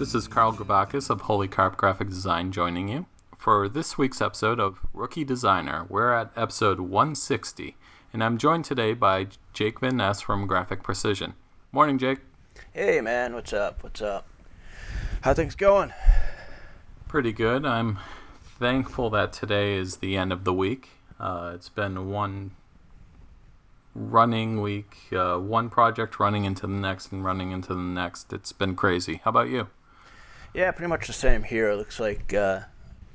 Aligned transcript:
This 0.00 0.14
is 0.14 0.28
Carl 0.28 0.54
Grabakis 0.54 1.10
of 1.10 1.20
Holy 1.20 1.46
Carp 1.46 1.76
Graphic 1.76 2.08
Design 2.08 2.52
joining 2.52 2.88
you. 2.88 3.04
For 3.36 3.68
this 3.68 3.98
week's 3.98 4.22
episode 4.22 4.58
of 4.58 4.80
Rookie 4.94 5.24
Designer, 5.24 5.84
we're 5.90 6.14
at 6.14 6.32
episode 6.34 6.80
160, 6.80 7.76
and 8.10 8.24
I'm 8.24 8.38
joined 8.38 8.64
today 8.64 8.94
by 8.94 9.26
Jake 9.52 9.80
Van 9.80 9.98
Ness 9.98 10.22
from 10.22 10.46
Graphic 10.46 10.82
Precision. 10.82 11.34
Morning, 11.70 11.98
Jake. 11.98 12.20
Hey, 12.72 13.02
man, 13.02 13.34
what's 13.34 13.52
up? 13.52 13.82
What's 13.82 14.00
up? 14.00 14.26
How 15.20 15.34
things 15.34 15.54
going? 15.54 15.92
Pretty 17.06 17.32
good. 17.32 17.66
I'm 17.66 17.98
thankful 18.58 19.10
that 19.10 19.34
today 19.34 19.74
is 19.74 19.98
the 19.98 20.16
end 20.16 20.32
of 20.32 20.44
the 20.44 20.54
week. 20.54 20.88
Uh, 21.20 21.52
it's 21.54 21.68
been 21.68 22.08
one 22.08 22.52
running 23.94 24.62
week, 24.62 24.96
uh, 25.12 25.36
one 25.36 25.68
project 25.68 26.18
running 26.18 26.46
into 26.46 26.66
the 26.66 26.72
next 26.72 27.12
and 27.12 27.22
running 27.22 27.50
into 27.50 27.74
the 27.74 27.82
next. 27.82 28.32
It's 28.32 28.52
been 28.52 28.74
crazy. 28.74 29.20
How 29.24 29.28
about 29.28 29.50
you? 29.50 29.68
Yeah, 30.52 30.70
pretty 30.72 30.88
much 30.88 31.06
the 31.06 31.12
same 31.12 31.44
here. 31.44 31.70
It 31.70 31.76
looks 31.76 32.00
like 32.00 32.34
uh, 32.34 32.60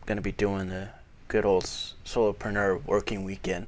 going 0.06 0.18
to 0.18 0.22
be 0.22 0.32
doing 0.32 0.70
the 0.70 0.90
good 1.28 1.46
old 1.46 1.66
solopreneur 1.66 2.86
working 2.86 3.24
weekend. 3.24 3.68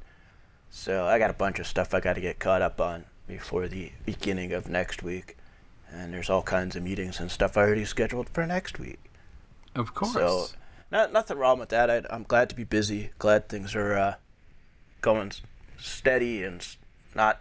So 0.70 1.06
I 1.06 1.18
got 1.18 1.30
a 1.30 1.34
bunch 1.34 1.58
of 1.58 1.66
stuff 1.66 1.92
I 1.92 2.00
got 2.00 2.14
to 2.14 2.20
get 2.20 2.38
caught 2.38 2.62
up 2.62 2.80
on 2.80 3.04
before 3.26 3.68
the 3.68 3.92
beginning 4.06 4.52
of 4.52 4.68
next 4.68 5.02
week. 5.02 5.36
And 5.90 6.12
there's 6.12 6.30
all 6.30 6.42
kinds 6.42 6.76
of 6.76 6.82
meetings 6.82 7.20
and 7.20 7.30
stuff 7.30 7.56
I 7.56 7.62
already 7.62 7.84
scheduled 7.84 8.28
for 8.30 8.46
next 8.46 8.78
week. 8.78 8.98
Of 9.74 9.94
course. 9.94 10.12
So, 10.12 10.46
not, 10.90 11.12
nothing 11.12 11.38
wrong 11.38 11.58
with 11.58 11.68
that. 11.70 11.90
I, 11.90 12.02
am 12.14 12.24
glad 12.24 12.48
to 12.50 12.54
be 12.54 12.64
busy. 12.64 13.10
Glad 13.18 13.48
things 13.48 13.74
are 13.74 13.94
uh, 13.94 14.14
going 15.00 15.32
steady 15.78 16.42
and 16.42 16.66
not 17.14 17.40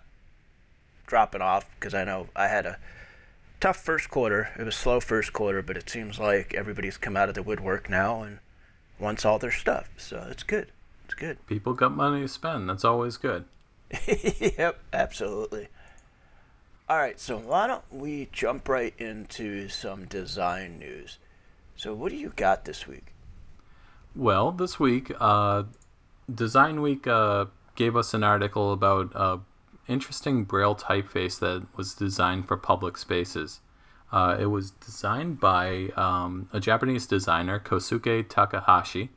dropping 1.05 1.41
off 1.41 1.69
because 1.79 1.93
I 1.93 2.03
know 2.03 2.27
I 2.35 2.47
had 2.47 2.65
a 2.65 2.77
tough 3.59 3.77
first 3.77 4.09
quarter. 4.09 4.49
It 4.57 4.63
was 4.63 4.75
slow 4.75 4.99
first 4.99 5.33
quarter, 5.33 5.61
but 5.61 5.77
it 5.77 5.89
seems 5.89 6.19
like 6.19 6.53
everybody's 6.53 6.97
come 6.97 7.17
out 7.17 7.29
of 7.29 7.35
the 7.35 7.43
woodwork 7.43 7.89
now 7.89 8.21
and 8.21 8.39
wants 8.99 9.25
all 9.25 9.39
their 9.39 9.51
stuff. 9.51 9.89
So 9.97 10.27
it's 10.29 10.43
good. 10.43 10.67
It's 11.05 11.13
good. 11.13 11.43
People 11.47 11.73
got 11.73 11.95
money 11.95 12.21
to 12.21 12.27
spend. 12.27 12.69
That's 12.69 12.85
always 12.85 13.17
good. 13.17 13.45
yep, 14.07 14.79
absolutely. 14.91 15.69
All 16.89 16.97
right, 16.97 17.19
so 17.19 17.37
why 17.37 17.67
don't 17.67 17.83
we 17.91 18.29
jump 18.31 18.69
right 18.69 18.93
into 18.97 19.67
some 19.67 20.05
design 20.05 20.79
news? 20.79 21.17
So, 21.75 21.93
what 21.93 22.11
do 22.11 22.17
you 22.17 22.31
got 22.35 22.63
this 22.63 22.87
week? 22.87 23.13
Well, 24.15 24.51
this 24.51 24.79
week, 24.79 25.11
uh, 25.19 25.63
Design 26.33 26.81
Week 26.81 27.05
uh, 27.05 27.45
gave 27.75 27.95
us 27.95 28.13
an 28.13 28.23
article 28.23 28.71
about 28.71 29.15
uh, 29.15 29.37
interesting 29.87 30.43
braille 30.43 30.75
typeface 30.75 31.39
that 31.39 31.65
was 31.75 31.93
designed 31.93 32.47
for 32.47 32.57
public 32.57 32.97
spaces. 32.97 33.61
Uh, 34.11 34.37
it 34.39 34.45
was 34.45 34.71
designed 34.71 35.39
by 35.39 35.89
um, 35.95 36.49
a 36.53 36.59
Japanese 36.59 37.05
designer, 37.05 37.59
Kosuke 37.59 38.27
Takahashi, 38.27 39.09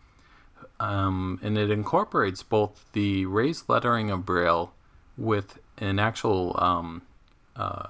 um, 0.81 1.39
and 1.43 1.57
it 1.57 1.71
incorporates 1.71 2.43
both 2.43 2.87
the 2.93 3.27
raised 3.27 3.69
lettering 3.69 4.11
of 4.11 4.25
braille 4.25 4.73
with 5.17 5.59
an 5.79 5.99
actual 5.99 6.57
um, 6.59 7.03
uh, 7.55 7.89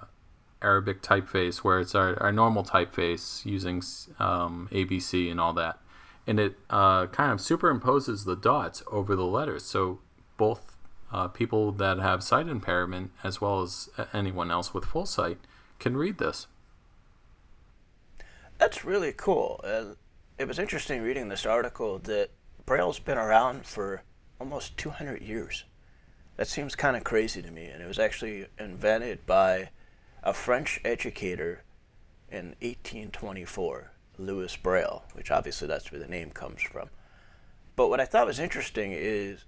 Arabic 0.61 1.01
typeface, 1.01 1.59
where 1.59 1.81
it's 1.81 1.95
our, 1.95 2.21
our 2.23 2.33
normal 2.33 2.65
typeface 2.65 3.47
using 3.47 3.83
um, 4.19 4.69
ABC 4.73 5.31
and 5.31 5.41
all 5.41 5.53
that. 5.55 5.79
And 6.27 6.39
it 6.39 6.59
uh, 6.69 7.07
kind 7.07 7.33
of 7.33 7.39
superimposes 7.39 8.25
the 8.25 8.37
dots 8.37 8.83
over 8.91 9.17
the 9.17 9.25
letters. 9.25 9.65
So 9.65 10.01
both 10.37 10.70
uh, 11.13 11.29
people 11.29 11.73
that 11.73 11.99
have 11.99 12.23
sight 12.23 12.49
impairment, 12.49 13.11
as 13.25 13.41
well 13.41 13.63
as 13.63 13.89
anyone 14.13 14.51
else 14.51 14.73
with 14.73 14.85
full 14.85 15.07
sight, 15.07 15.39
can 15.79 15.97
read 15.97 16.19
this. 16.19 16.47
That's 18.59 18.85
really 18.85 19.13
cool. 19.17 19.61
Uh, 19.65 19.95
it 20.39 20.47
was 20.47 20.59
interesting 20.59 21.03
reading 21.03 21.29
this 21.29 21.47
article 21.47 21.99
that 22.01 22.31
Braille's 22.67 22.99
been 22.99 23.19
around 23.19 23.67
for 23.67 24.03
almost 24.39 24.77
200 24.77 25.23
years. 25.23 25.65
That 26.37 26.49
seems 26.49 26.75
kind 26.75 26.97
of 26.97 27.05
crazy 27.05 27.43
to 27.43 27.51
me, 27.51 27.67
and 27.67 27.83
it 27.83 27.87
was 27.87 27.99
actually 27.99 28.47
invented 28.59 29.27
by 29.27 29.71
a 30.23 30.33
French 30.33 30.81
educator 30.85 31.63
in 32.31 32.55
1824, 32.61 33.91
Louis 34.19 34.57
Braille, 34.57 35.05
which 35.15 35.31
obviously 35.31 35.67
that's 35.67 35.91
where 35.91 36.01
the 36.01 36.07
name 36.07 36.31
comes 36.31 36.63
from. 36.63 36.89
But 37.77 37.89
what 37.89 38.01
I 38.01 38.05
thought 38.05 38.27
was 38.27 38.39
interesting 38.39 38.93
is 38.93 39.45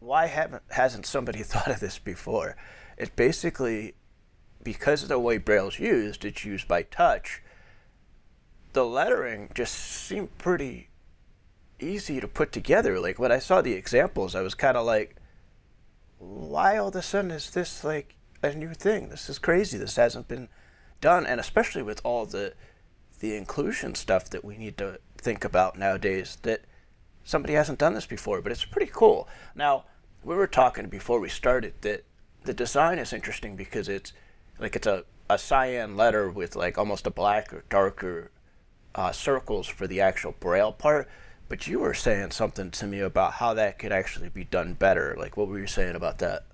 why 0.00 0.26
haven't 0.26 0.62
hasn't 0.70 1.06
somebody 1.06 1.42
thought 1.42 1.68
of 1.68 1.80
this 1.80 1.98
before? 1.98 2.56
It's 2.96 3.10
basically 3.14 3.94
because 4.62 5.02
of 5.02 5.08
the 5.08 5.18
way 5.18 5.38
Braille's 5.38 5.78
used, 5.78 6.24
it's 6.24 6.44
used 6.44 6.68
by 6.68 6.82
touch. 6.82 7.42
The 8.72 8.84
lettering 8.84 9.50
just 9.54 9.74
seemed 9.74 10.36
pretty 10.38 10.88
easy 11.80 12.20
to 12.20 12.28
put 12.28 12.52
together. 12.52 12.98
Like 13.00 13.18
when 13.18 13.32
I 13.32 13.38
saw 13.38 13.62
the 13.62 13.72
examples, 13.72 14.34
I 14.34 14.42
was 14.42 14.54
kind 14.54 14.76
of 14.76 14.84
like, 14.84 15.16
why 16.18 16.76
all 16.76 16.88
of 16.88 16.96
a 16.96 17.02
sudden 17.02 17.30
is 17.30 17.50
this 17.50 17.84
like 17.84 18.16
a 18.42 18.52
new 18.52 18.74
thing? 18.74 19.08
This 19.08 19.28
is 19.28 19.38
crazy. 19.38 19.78
This 19.78 19.96
hasn't 19.96 20.28
been 20.28 20.48
done, 21.00 21.26
and 21.26 21.40
especially 21.40 21.82
with 21.82 22.00
all 22.04 22.26
the 22.26 22.54
the 23.20 23.36
inclusion 23.36 23.94
stuff 23.96 24.30
that 24.30 24.44
we 24.44 24.56
need 24.56 24.78
to 24.78 24.98
think 25.16 25.44
about 25.44 25.78
nowadays. 25.78 26.38
That 26.42 26.62
somebody 27.28 27.52
hasn't 27.52 27.78
done 27.78 27.92
this 27.92 28.06
before, 28.06 28.40
but 28.40 28.50
it's 28.50 28.64
pretty 28.64 28.90
cool. 28.90 29.28
Now, 29.54 29.84
we 30.24 30.34
were 30.34 30.46
talking 30.46 30.88
before 30.88 31.20
we 31.20 31.28
started 31.28 31.74
that 31.82 32.06
the 32.44 32.54
design 32.54 32.98
is 32.98 33.12
interesting 33.12 33.54
because 33.54 33.86
it's 33.86 34.14
like 34.58 34.74
it's 34.74 34.86
a, 34.86 35.04
a 35.28 35.36
cyan 35.36 35.94
letter 35.94 36.30
with 36.30 36.56
like 36.56 36.78
almost 36.78 37.06
a 37.06 37.10
black 37.10 37.52
or 37.52 37.64
darker 37.68 38.30
uh, 38.94 39.12
circles 39.12 39.66
for 39.66 39.86
the 39.86 40.00
actual 40.00 40.34
braille 40.40 40.72
part. 40.72 41.06
But 41.50 41.66
you 41.66 41.80
were 41.80 41.92
saying 41.92 42.30
something 42.30 42.70
to 42.70 42.86
me 42.86 43.00
about 43.00 43.34
how 43.34 43.52
that 43.54 43.78
could 43.78 43.92
actually 43.92 44.30
be 44.30 44.44
done 44.44 44.72
better. 44.72 45.14
Like, 45.18 45.36
what 45.36 45.48
were 45.48 45.58
you 45.58 45.66
saying 45.66 45.96
about 45.96 46.18
that? 46.20 46.46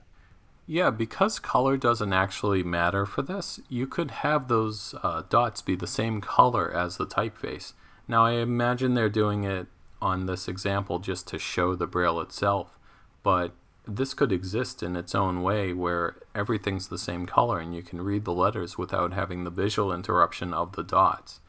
Yeah, 0.67 0.91
because 0.91 1.39
color 1.39 1.77
doesn't 1.77 2.13
actually 2.13 2.65
matter 2.65 3.07
for 3.07 3.23
this, 3.23 3.61
you 3.69 3.87
could 3.87 4.11
have 4.11 4.49
those 4.49 4.93
uh, 5.05 5.23
dots 5.29 5.63
be 5.63 5.77
the 5.77 5.87
same 5.87 6.21
color 6.21 6.75
as 6.75 6.97
the 6.97 7.07
typeface. 7.07 7.75
Now, 8.09 8.25
I 8.25 8.33
imagine 8.33 8.95
they're 8.95 9.09
doing 9.09 9.45
it 9.45 9.69
on 10.05 10.27
this 10.27 10.47
example 10.47 10.99
just 10.99 11.27
to 11.29 11.39
show 11.39 11.75
the 11.75 11.87
braille 11.87 12.21
itself, 12.21 12.79
but 13.23 13.53
this 13.87 14.15
could 14.15 14.33
exist 14.33 14.83
in 14.83 14.97
its 14.97 15.15
own 15.15 15.43
way 15.43 15.73
where 15.73 16.17
everything's 16.35 16.89
the 16.89 16.99
same 16.99 17.27
color 17.27 17.59
and 17.59 17.75
you 17.75 17.83
can 17.83 18.03
read 18.03 18.25
the 18.25 18.33
letters 18.33 18.79
without 18.79 19.13
having 19.13 19.45
the 19.45 19.51
visual 19.51 19.93
interruption 19.93 20.55
of 20.55 20.73
the 20.73 20.83
dots. 20.83 21.41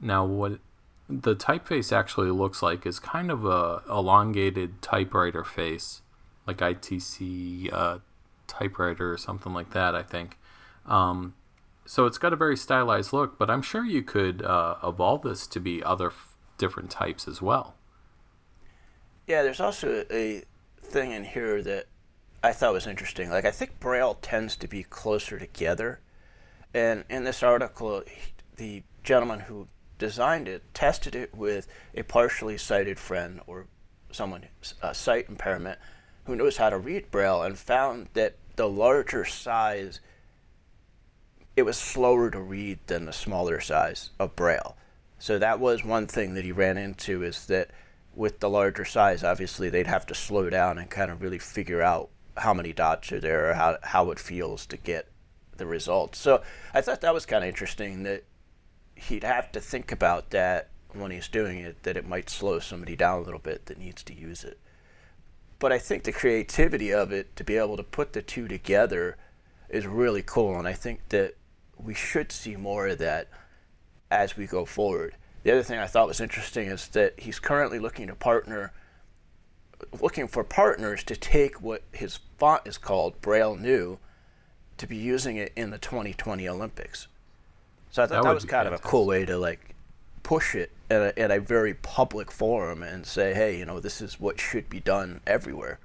Now, 0.00 0.24
what 0.24 0.58
the 1.08 1.34
typeface 1.34 1.92
actually 1.92 2.30
looks 2.30 2.62
like 2.62 2.84
is 2.84 2.98
kind 2.98 3.30
of 3.30 3.44
a 3.44 3.82
elongated 3.88 4.82
typewriter 4.82 5.44
face, 5.44 6.02
like 6.46 6.58
ITC 6.58 7.72
uh, 7.72 7.98
typewriter 8.46 9.12
or 9.12 9.16
something 9.16 9.52
like 9.52 9.70
that, 9.70 9.94
I 9.94 10.02
think. 10.02 10.36
Um, 10.86 11.34
so 11.86 12.06
it's 12.06 12.18
got 12.18 12.32
a 12.32 12.36
very 12.36 12.56
stylized 12.56 13.12
look, 13.12 13.38
but 13.38 13.50
I'm 13.50 13.62
sure 13.62 13.84
you 13.84 14.02
could 14.02 14.42
uh, 14.42 14.76
evolve 14.84 15.22
this 15.22 15.46
to 15.48 15.60
be 15.60 15.82
other 15.82 16.08
f- 16.08 16.36
different 16.56 16.90
types 16.90 17.26
as 17.26 17.42
well. 17.42 17.74
Yeah, 19.30 19.44
there's 19.44 19.60
also 19.60 20.04
a 20.10 20.42
thing 20.82 21.12
in 21.12 21.22
here 21.22 21.62
that 21.62 21.86
I 22.42 22.50
thought 22.50 22.72
was 22.72 22.88
interesting. 22.88 23.30
Like, 23.30 23.44
I 23.44 23.52
think 23.52 23.78
Braille 23.78 24.14
tends 24.14 24.56
to 24.56 24.66
be 24.66 24.82
closer 24.82 25.38
together. 25.38 26.00
And 26.74 27.04
in 27.08 27.22
this 27.22 27.40
article, 27.40 28.02
the 28.56 28.82
gentleman 29.04 29.38
who 29.38 29.68
designed 29.98 30.48
it 30.48 30.64
tested 30.74 31.14
it 31.14 31.32
with 31.32 31.68
a 31.94 32.02
partially 32.02 32.58
sighted 32.58 32.98
friend 32.98 33.40
or 33.46 33.68
someone 34.10 34.46
uh, 34.82 34.92
sight 34.92 35.28
impairment 35.28 35.78
who 36.24 36.34
knows 36.34 36.56
how 36.56 36.68
to 36.68 36.76
read 36.76 37.12
Braille 37.12 37.44
and 37.44 37.56
found 37.56 38.08
that 38.14 38.34
the 38.56 38.68
larger 38.68 39.24
size 39.24 40.00
it 41.54 41.62
was 41.62 41.76
slower 41.76 42.32
to 42.32 42.40
read 42.40 42.80
than 42.88 43.04
the 43.04 43.12
smaller 43.12 43.60
size 43.60 44.10
of 44.18 44.34
Braille. 44.34 44.76
So 45.20 45.38
that 45.38 45.60
was 45.60 45.84
one 45.84 46.08
thing 46.08 46.34
that 46.34 46.44
he 46.44 46.50
ran 46.50 46.76
into 46.76 47.22
is 47.22 47.46
that 47.46 47.70
with 48.20 48.40
the 48.40 48.50
larger 48.50 48.84
size, 48.84 49.24
obviously 49.24 49.70
they'd 49.70 49.86
have 49.86 50.04
to 50.04 50.14
slow 50.14 50.50
down 50.50 50.76
and 50.76 50.90
kind 50.90 51.10
of 51.10 51.22
really 51.22 51.38
figure 51.38 51.80
out 51.80 52.10
how 52.36 52.52
many 52.52 52.70
dots 52.70 53.10
are 53.12 53.18
there 53.18 53.48
or 53.48 53.54
how, 53.54 53.78
how 53.82 54.10
it 54.10 54.18
feels 54.18 54.66
to 54.66 54.76
get 54.76 55.08
the 55.56 55.64
results. 55.64 56.18
So 56.18 56.42
I 56.74 56.82
thought 56.82 57.00
that 57.00 57.14
was 57.14 57.24
kind 57.24 57.42
of 57.42 57.48
interesting 57.48 58.02
that 58.02 58.24
he'd 58.94 59.24
have 59.24 59.50
to 59.52 59.60
think 59.60 59.90
about 59.90 60.28
that 60.30 60.68
when 60.92 61.10
he's 61.10 61.28
doing 61.28 61.60
it, 61.60 61.82
that 61.84 61.96
it 61.96 62.06
might 62.06 62.28
slow 62.28 62.58
somebody 62.58 62.94
down 62.94 63.20
a 63.20 63.22
little 63.22 63.40
bit 63.40 63.64
that 63.66 63.78
needs 63.78 64.02
to 64.02 64.12
use 64.12 64.44
it. 64.44 64.60
But 65.58 65.72
I 65.72 65.78
think 65.78 66.02
the 66.02 66.12
creativity 66.12 66.92
of 66.92 67.12
it 67.12 67.34
to 67.36 67.44
be 67.44 67.56
able 67.56 67.78
to 67.78 67.82
put 67.82 68.12
the 68.12 68.20
two 68.20 68.48
together 68.48 69.16
is 69.70 69.86
really 69.86 70.22
cool. 70.22 70.58
And 70.58 70.68
I 70.68 70.74
think 70.74 71.08
that 71.08 71.36
we 71.78 71.94
should 71.94 72.32
see 72.32 72.56
more 72.56 72.86
of 72.88 72.98
that 72.98 73.28
as 74.10 74.36
we 74.36 74.44
go 74.44 74.66
forward. 74.66 75.14
The 75.42 75.52
other 75.52 75.62
thing 75.62 75.78
I 75.78 75.86
thought 75.86 76.06
was 76.06 76.20
interesting 76.20 76.68
is 76.68 76.88
that 76.88 77.18
he's 77.18 77.38
currently 77.38 77.78
looking 77.78 78.08
to 78.08 78.14
partner, 78.14 78.72
looking 80.00 80.28
for 80.28 80.44
partners 80.44 81.02
to 81.04 81.16
take 81.16 81.62
what 81.62 81.82
his 81.92 82.18
font 82.38 82.62
is 82.66 82.76
called, 82.76 83.20
Braille 83.20 83.56
New, 83.56 83.98
to 84.76 84.86
be 84.86 84.96
using 84.96 85.36
it 85.36 85.52
in 85.56 85.70
the 85.70 85.78
2020 85.78 86.48
Olympics. 86.48 87.08
So 87.90 88.02
I 88.02 88.06
thought 88.06 88.16
that, 88.16 88.22
that 88.24 88.34
was 88.34 88.44
kind 88.44 88.64
fantastic. 88.66 88.84
of 88.84 88.86
a 88.86 88.88
cool 88.88 89.06
way 89.06 89.24
to 89.24 89.38
like 89.38 89.74
push 90.22 90.54
it 90.54 90.70
in 90.90 90.96
a, 90.96 91.12
in 91.16 91.30
a 91.30 91.40
very 91.40 91.74
public 91.74 92.30
forum 92.30 92.82
and 92.82 93.06
say, 93.06 93.34
hey, 93.34 93.58
you 93.58 93.64
know, 93.64 93.80
this 93.80 94.00
is 94.00 94.20
what 94.20 94.38
should 94.38 94.68
be 94.68 94.80
done 94.80 95.20
everywhere. 95.26 95.78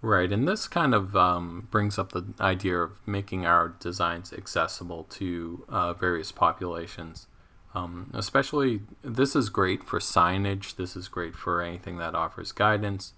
Right, 0.00 0.32
and 0.32 0.48
this 0.48 0.66
kind 0.66 0.94
of 0.94 1.14
um, 1.14 1.68
brings 1.70 1.96
up 1.96 2.10
the 2.10 2.24
idea 2.40 2.78
of 2.78 3.06
making 3.06 3.46
our 3.46 3.68
designs 3.68 4.32
accessible 4.32 5.04
to 5.10 5.64
uh, 5.68 5.92
various 5.92 6.32
populations. 6.32 7.28
Um, 7.74 8.10
especially, 8.12 8.80
this 9.02 9.34
is 9.34 9.48
great 9.48 9.82
for 9.82 9.98
signage. 9.98 10.76
This 10.76 10.94
is 10.94 11.08
great 11.08 11.34
for 11.34 11.62
anything 11.62 11.98
that 11.98 12.14
offers 12.14 12.52
guidance. 12.52 13.14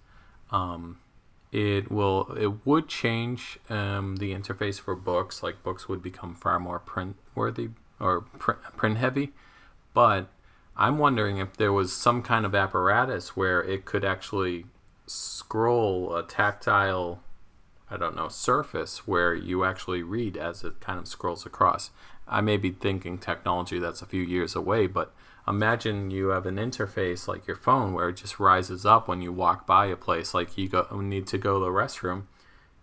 Um, 0.51 0.99
it 1.51 1.91
will, 1.91 2.33
it 2.39 2.67
would 2.67 2.89
change 2.89 3.59
um, 3.69 4.17
the 4.17 4.33
interface 4.33 4.81
for 4.81 4.95
books. 4.95 5.43
Like 5.43 5.63
books 5.63 5.89
would 5.89 6.03
become 6.03 6.35
far 6.35 6.61
more 6.61 6.79
print 6.79 7.17
worthy 7.35 7.71
or 7.99 8.23
print, 8.23 8.61
print 8.77 8.99
heavy. 8.99 9.33
But 9.93 10.29
I'm 10.77 10.99
wondering 10.99 11.39
if 11.39 11.57
there 11.57 11.73
was 11.73 11.93
some 11.93 12.23
kind 12.23 12.47
of 12.47 12.55
apparatus 12.55 13.37
where 13.37 13.63
it 13.63 13.85
could 13.85 14.05
actually 14.05 14.67
scroll 15.07 16.17
a 16.17 16.23
tactile 16.23 17.21
I 17.91 17.97
don't 17.97 18.17
know 18.17 18.29
surface 18.29 19.07
where 19.07 19.35
you 19.35 19.65
actually 19.65 20.03
read 20.03 20.37
as 20.37 20.65
it 20.65 20.81
kind 20.81 20.99
of 20.99 21.07
scrolls 21.07 21.47
across. 21.47 21.91
I 22.27 22.41
may 22.41 22.57
be 22.57 22.71
thinking 22.71 23.19
technology 23.19 23.79
that's 23.79 24.03
a 24.03 24.07
few 24.07 24.23
years 24.23 24.57
away, 24.57 24.87
but 24.87 25.13
imagine 25.47 26.11
you 26.11 26.29
have 26.29 26.47
an 26.47 26.57
interface 26.57 27.29
like 27.29 27.47
your 27.47 27.57
phone 27.57 27.93
where 27.93 28.09
it 28.09 28.17
just 28.17 28.41
rises 28.41 28.87
up 28.87 29.09
when 29.09 29.21
you 29.21 29.33
walk 29.33 29.67
by 29.67 29.87
a 29.87 29.97
place 29.97 30.33
like 30.33 30.57
you 30.57 30.69
go 30.69 30.87
need 31.01 31.27
to 31.27 31.39
go 31.39 31.59
to 31.59 31.67
the 31.67 31.71
restroom 31.71 32.25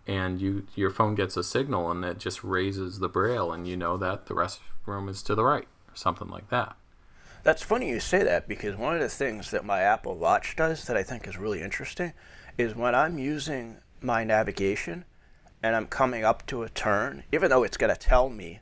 and 0.08 0.42
you 0.42 0.66
your 0.76 0.90
phone 0.90 1.16
gets 1.16 1.38
a 1.38 1.44
signal 1.44 1.90
and 1.90 2.04
it 2.06 2.20
just 2.20 2.44
raises 2.44 3.00
the 3.00 3.10
braille 3.10 3.52
and 3.52 3.68
you 3.68 3.76
know 3.76 3.98
that 3.98 4.28
the 4.28 4.34
restroom 4.34 5.10
is 5.10 5.24
to 5.24 5.36
the 5.36 5.44
right 5.44 5.68
or 5.88 5.96
something 5.96 6.30
like 6.30 6.50
that. 6.50 6.76
That's 7.44 7.64
funny 7.64 7.90
you 7.90 8.00
say 8.00 8.24
that 8.24 8.48
because 8.48 8.76
one 8.76 8.94
of 8.94 9.02
the 9.02 9.10
things 9.10 9.50
that 9.50 9.66
my 9.66 9.82
Apple 9.82 10.16
Watch 10.16 10.56
does 10.56 10.86
that 10.86 10.96
I 10.96 11.02
think 11.02 11.28
is 11.28 11.38
really 11.38 11.62
interesting 11.62 12.14
is 12.58 12.76
when 12.76 12.94
I'm 12.94 13.18
using 13.18 13.78
my 14.02 14.24
navigation 14.24 15.06
and 15.64 15.76
I'm 15.76 15.88
coming 15.88 16.24
up 16.24 16.46
to 16.48 16.64
a 16.64 16.70
turn, 16.70 17.24
even 17.32 17.50
though 17.50 17.64
it's 17.64 17.78
going 17.78 17.94
to 17.94 18.00
tell 18.00 18.30
me, 18.30 18.60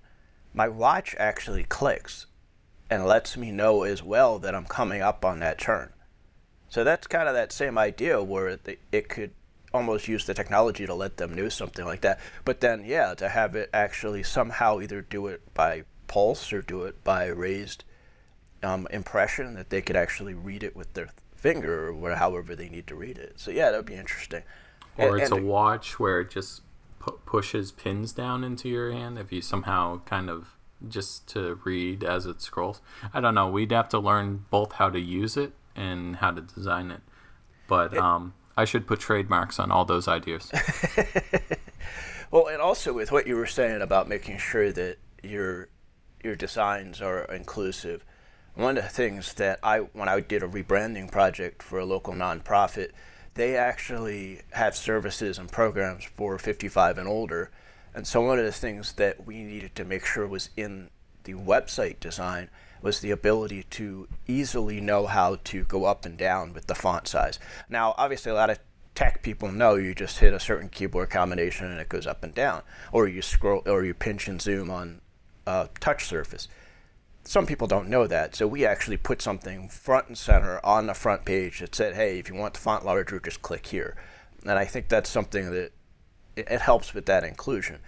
my 0.53 0.67
watch 0.67 1.15
actually 1.17 1.63
clicks 1.63 2.25
and 2.89 3.05
lets 3.05 3.37
me 3.37 3.51
know 3.51 3.83
as 3.83 4.01
well 4.01 4.39
that 4.39 4.55
I'm 4.55 4.65
coming 4.65 5.01
up 5.01 5.23
on 5.23 5.39
that 5.39 5.59
turn. 5.59 5.93
So 6.69 6.83
that's 6.83 7.07
kind 7.07 7.27
of 7.27 7.33
that 7.35 7.51
same 7.51 7.77
idea 7.77 8.21
where 8.23 8.59
it 8.91 9.09
could 9.09 9.31
almost 9.73 10.07
use 10.07 10.25
the 10.25 10.33
technology 10.33 10.85
to 10.85 10.93
let 10.93 11.17
them 11.17 11.33
know 11.33 11.49
something 11.49 11.85
like 11.85 12.01
that. 12.01 12.19
But 12.45 12.61
then, 12.61 12.83
yeah, 12.85 13.13
to 13.15 13.29
have 13.29 13.55
it 13.55 13.69
actually 13.73 14.23
somehow 14.23 14.79
either 14.79 15.01
do 15.01 15.27
it 15.27 15.41
by 15.53 15.83
pulse 16.07 16.51
or 16.51 16.61
do 16.61 16.83
it 16.83 17.03
by 17.03 17.27
raised 17.27 17.83
um, 18.63 18.87
impression 18.91 19.53
that 19.55 19.69
they 19.69 19.81
could 19.81 19.95
actually 19.95 20.33
read 20.33 20.63
it 20.63 20.75
with 20.75 20.93
their 20.93 21.09
finger 21.35 21.91
or 21.91 22.15
however 22.15 22.55
they 22.55 22.69
need 22.69 22.87
to 22.87 22.95
read 22.95 23.17
it. 23.17 23.39
So 23.39 23.51
yeah, 23.51 23.71
that 23.71 23.77
would 23.77 23.85
be 23.85 23.95
interesting. 23.95 24.43
Or 24.97 25.13
and, 25.13 25.21
it's 25.21 25.31
and 25.31 25.41
a 25.41 25.45
watch 25.45 25.99
where 25.99 26.21
it 26.21 26.29
just 26.29 26.61
pu- 26.99 27.19
pushes 27.25 27.71
pins 27.71 28.11
down 28.11 28.43
into 28.43 28.69
your 28.69 28.91
hand 28.91 29.17
if 29.17 29.31
you 29.31 29.41
somehow 29.41 30.01
kind 30.05 30.29
of 30.29 30.55
just 30.87 31.27
to 31.29 31.59
read 31.65 32.03
as 32.03 32.25
it 32.25 32.41
scrolls. 32.41 32.81
I 33.13 33.19
don't 33.19 33.35
know. 33.35 33.49
We'd 33.49 33.71
have 33.71 33.89
to 33.89 33.99
learn 33.99 34.45
both 34.49 34.73
how 34.73 34.89
to 34.89 34.99
use 34.99 35.35
it 35.35 35.53
and 35.75 36.17
how 36.17 36.31
to 36.31 36.41
design 36.41 36.91
it. 36.91 37.01
But 37.67 37.93
it, 37.93 37.99
um, 37.99 38.33
I 38.55 38.65
should 38.65 38.87
put 38.87 38.99
trademarks 38.99 39.59
on 39.59 39.71
all 39.71 39.85
those 39.85 40.07
ideas. 40.07 40.51
well, 42.31 42.47
and 42.47 42.61
also 42.61 42.93
with 42.93 43.11
what 43.11 43.27
you 43.27 43.35
were 43.35 43.47
saying 43.47 43.81
about 43.81 44.07
making 44.07 44.37
sure 44.37 44.71
that 44.71 44.97
your 45.23 45.69
your 46.23 46.35
designs 46.35 47.01
are 47.01 47.23
inclusive 47.25 48.03
one 48.59 48.77
of 48.77 48.83
the 48.83 48.89
things 48.89 49.35
that 49.35 49.59
I, 49.63 49.79
when 49.79 50.09
I 50.09 50.19
did 50.19 50.43
a 50.43 50.47
rebranding 50.47 51.09
project 51.11 51.63
for 51.63 51.79
a 51.79 51.85
local 51.85 52.13
nonprofit, 52.13 52.89
they 53.33 53.55
actually 53.55 54.41
have 54.51 54.75
services 54.75 55.37
and 55.37 55.51
programs 55.51 56.03
for 56.03 56.37
55 56.37 56.97
and 56.97 57.07
older. 57.07 57.51
And 57.93 58.05
so 58.05 58.21
one 58.21 58.39
of 58.39 58.45
the 58.45 58.51
things 58.51 58.93
that 58.93 59.25
we 59.25 59.43
needed 59.43 59.75
to 59.75 59.85
make 59.85 60.05
sure 60.05 60.27
was 60.27 60.49
in 60.55 60.89
the 61.23 61.33
website 61.33 61.99
design 61.99 62.49
was 62.81 63.01
the 63.01 63.11
ability 63.11 63.63
to 63.63 64.07
easily 64.27 64.79
know 64.79 65.05
how 65.05 65.37
to 65.43 65.63
go 65.65 65.85
up 65.85 66.05
and 66.05 66.17
down 66.17 66.53
with 66.53 66.67
the 66.67 66.75
font 66.75 67.07
size. 67.07 67.39
Now, 67.69 67.93
obviously, 67.97 68.31
a 68.31 68.35
lot 68.35 68.49
of 68.49 68.59
tech 68.95 69.21
people 69.21 69.51
know 69.51 69.75
you 69.75 69.93
just 69.93 70.19
hit 70.19 70.33
a 70.33 70.39
certain 70.39 70.69
keyboard 70.69 71.09
combination 71.09 71.67
and 71.67 71.79
it 71.79 71.89
goes 71.89 72.07
up 72.07 72.23
and 72.23 72.33
down, 72.33 72.61
or 72.91 73.07
you 73.07 73.21
scroll, 73.21 73.61
or 73.65 73.83
you 73.83 73.93
pinch 73.93 74.27
and 74.27 74.41
zoom 74.41 74.69
on 74.69 75.01
a 75.45 75.69
touch 75.79 76.05
surface 76.05 76.47
some 77.29 77.45
people 77.45 77.67
don't 77.67 77.87
know 77.87 78.07
that. 78.07 78.35
So 78.35 78.47
we 78.47 78.65
actually 78.65 78.97
put 78.97 79.21
something 79.21 79.69
front 79.69 80.07
and 80.07 80.17
center 80.17 80.59
on 80.65 80.87
the 80.87 80.95
front 80.95 81.25
page 81.25 81.59
that 81.59 81.75
said, 81.75 81.93
hey, 81.93 82.17
if 82.17 82.27
you 82.27 82.33
want 82.33 82.55
the 82.55 82.59
font 82.59 82.83
larger, 82.83 83.19
just 83.19 83.43
click 83.43 83.67
here. 83.67 83.95
And 84.41 84.57
I 84.57 84.65
think 84.65 84.87
that's 84.87 85.11
something 85.11 85.51
that 85.51 85.71
it, 86.35 86.49
helps 86.61 86.95
with 86.95 87.05
that 87.05 87.23
inclusion. 87.23 87.81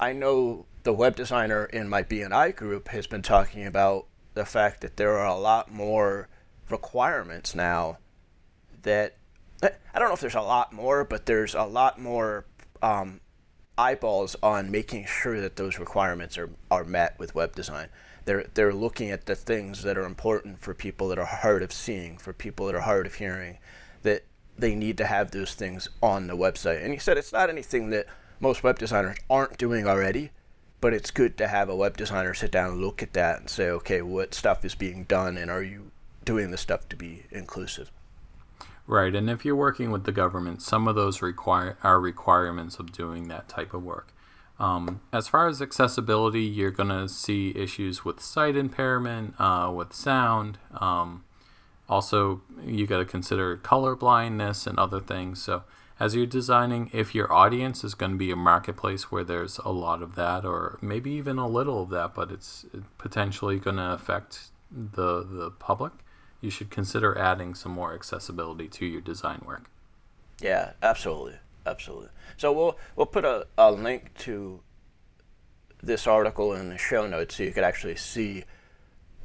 I 0.00 0.14
know 0.14 0.64
the 0.84 0.94
web 0.94 1.14
designer 1.14 1.66
in 1.66 1.90
my 1.90 2.04
BNI 2.04 2.56
group 2.56 2.88
has 2.88 3.06
been 3.06 3.20
talking 3.20 3.66
about 3.66 4.06
the 4.32 4.46
fact 4.46 4.80
that 4.80 4.96
there 4.96 5.18
are 5.18 5.26
a 5.26 5.38
lot 5.38 5.70
more 5.70 6.30
requirements 6.70 7.54
now 7.54 7.98
that 8.80 9.18
I 9.62 9.98
don't 9.98 10.08
know 10.08 10.14
if 10.14 10.20
there's 10.20 10.34
a 10.34 10.40
lot 10.40 10.72
more, 10.72 11.04
but 11.04 11.26
there's 11.26 11.54
a 11.54 11.64
lot 11.64 12.00
more 12.00 12.46
um, 12.80 13.20
eyeballs 13.76 14.36
on 14.42 14.70
making 14.70 15.04
sure 15.04 15.38
that 15.42 15.56
those 15.56 15.78
requirements 15.78 16.38
are, 16.38 16.48
are 16.70 16.84
met 16.84 17.18
with 17.18 17.34
web 17.34 17.54
design 17.54 17.90
they're 18.26 18.46
they're 18.54 18.74
looking 18.74 19.10
at 19.10 19.24
the 19.24 19.34
things 19.34 19.82
that 19.82 19.96
are 19.96 20.04
important 20.04 20.60
for 20.60 20.74
people 20.74 21.08
that 21.08 21.18
are 21.18 21.24
hard 21.24 21.62
of 21.62 21.72
seeing, 21.72 22.18
for 22.18 22.32
people 22.32 22.66
that 22.66 22.74
are 22.74 22.80
hard 22.80 23.06
of 23.06 23.14
hearing, 23.14 23.58
that 24.02 24.24
they 24.58 24.74
need 24.74 24.98
to 24.98 25.06
have 25.06 25.30
those 25.30 25.54
things 25.54 25.88
on 26.02 26.26
the 26.26 26.36
website. 26.36 26.84
And 26.84 26.92
he 26.92 26.98
said 26.98 27.16
it's 27.16 27.32
not 27.32 27.48
anything 27.48 27.90
that 27.90 28.06
most 28.40 28.62
web 28.62 28.78
designers 28.78 29.16
aren't 29.30 29.58
doing 29.58 29.86
already, 29.86 30.30
but 30.80 30.92
it's 30.92 31.10
good 31.10 31.38
to 31.38 31.48
have 31.48 31.68
a 31.68 31.76
web 31.76 31.96
designer 31.96 32.34
sit 32.34 32.50
down 32.52 32.72
and 32.72 32.80
look 32.80 33.02
at 33.02 33.14
that 33.14 33.40
and 33.40 33.50
say, 33.50 33.70
okay, 33.70 34.02
what 34.02 34.34
stuff 34.34 34.64
is 34.64 34.74
being 34.74 35.04
done, 35.04 35.38
and 35.38 35.50
are 35.50 35.62
you 35.62 35.90
doing 36.24 36.50
the 36.50 36.58
stuff 36.58 36.88
to 36.90 36.96
be 36.96 37.24
inclusive? 37.30 37.90
Right, 38.86 39.14
and 39.14 39.28
if 39.28 39.44
you're 39.44 39.56
working 39.56 39.90
with 39.90 40.04
the 40.04 40.12
government, 40.12 40.62
some 40.62 40.86
of 40.86 40.94
those 40.94 41.22
require 41.22 41.76
are 41.82 42.00
requirements 42.00 42.78
of 42.78 42.92
doing 42.92 43.28
that 43.28 43.48
type 43.48 43.74
of 43.74 43.82
work. 43.82 44.12
Um, 44.58 45.00
as 45.12 45.28
far 45.28 45.48
as 45.48 45.60
accessibility, 45.60 46.42
you're 46.42 46.70
going 46.70 46.88
to 46.88 47.08
see 47.08 47.52
issues 47.54 48.04
with 48.04 48.20
sight 48.20 48.56
impairment, 48.56 49.34
uh, 49.38 49.70
with 49.74 49.92
sound. 49.92 50.58
Um, 50.80 51.24
also, 51.88 52.42
you 52.64 52.86
got 52.86 52.98
to 52.98 53.04
consider 53.04 53.56
color 53.56 53.94
blindness 53.94 54.66
and 54.66 54.78
other 54.78 55.00
things. 55.00 55.42
So, 55.42 55.64
as 56.00 56.14
you're 56.14 56.26
designing, 56.26 56.90
if 56.92 57.14
your 57.14 57.32
audience 57.32 57.84
is 57.84 57.94
going 57.94 58.12
to 58.12 58.18
be 58.18 58.30
a 58.30 58.36
marketplace 58.36 59.10
where 59.10 59.24
there's 59.24 59.58
a 59.58 59.70
lot 59.70 60.02
of 60.02 60.14
that, 60.14 60.44
or 60.44 60.78
maybe 60.82 61.10
even 61.12 61.38
a 61.38 61.48
little 61.48 61.82
of 61.82 61.90
that, 61.90 62.14
but 62.14 62.30
it's 62.30 62.66
potentially 62.98 63.58
going 63.58 63.76
to 63.76 63.92
affect 63.92 64.50
the 64.70 65.22
the 65.22 65.50
public, 65.52 65.92
you 66.40 66.50
should 66.50 66.70
consider 66.70 67.16
adding 67.16 67.54
some 67.54 67.72
more 67.72 67.94
accessibility 67.94 68.68
to 68.68 68.84
your 68.84 69.00
design 69.00 69.42
work. 69.46 69.70
Yeah, 70.40 70.72
absolutely 70.82 71.36
absolutely. 71.66 72.10
So 72.36 72.52
we'll 72.52 72.78
we'll 72.94 73.06
put 73.06 73.24
a, 73.24 73.46
a 73.58 73.72
link 73.72 74.14
to 74.18 74.60
this 75.82 76.06
article 76.06 76.54
in 76.54 76.68
the 76.68 76.78
show 76.78 77.06
notes 77.06 77.36
so 77.36 77.42
you 77.42 77.52
could 77.52 77.64
actually 77.64 77.96
see 77.96 78.44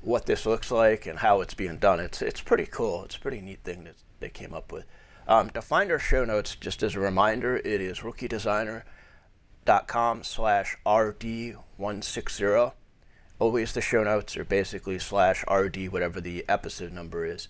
what 0.01 0.25
this 0.25 0.45
looks 0.45 0.71
like 0.71 1.05
and 1.05 1.19
how 1.19 1.41
it's 1.41 1.53
being 1.53 1.77
done. 1.77 1.99
It's 1.99 2.21
it's 2.21 2.41
pretty 2.41 2.65
cool. 2.65 3.03
It's 3.05 3.15
a 3.15 3.19
pretty 3.19 3.41
neat 3.41 3.63
thing 3.63 3.83
that 3.85 3.95
they 4.19 4.29
came 4.29 4.53
up 4.53 4.71
with. 4.71 4.85
Um, 5.27 5.49
to 5.51 5.61
find 5.61 5.91
our 5.91 5.99
show 5.99 6.25
notes, 6.25 6.55
just 6.55 6.81
as 6.83 6.95
a 6.95 6.99
reminder, 6.99 7.57
it 7.57 7.79
is 7.79 7.99
rookiedesigner.com 7.99 10.23
slash 10.23 10.75
RD160. 10.85 12.73
Always 13.39 13.73
the 13.73 13.81
show 13.81 14.03
notes 14.03 14.35
are 14.37 14.43
basically 14.43 14.99
slash 14.99 15.43
RD, 15.49 15.91
whatever 15.91 16.21
the 16.21 16.45
episode 16.49 16.91
number 16.91 17.25
is. 17.25 17.47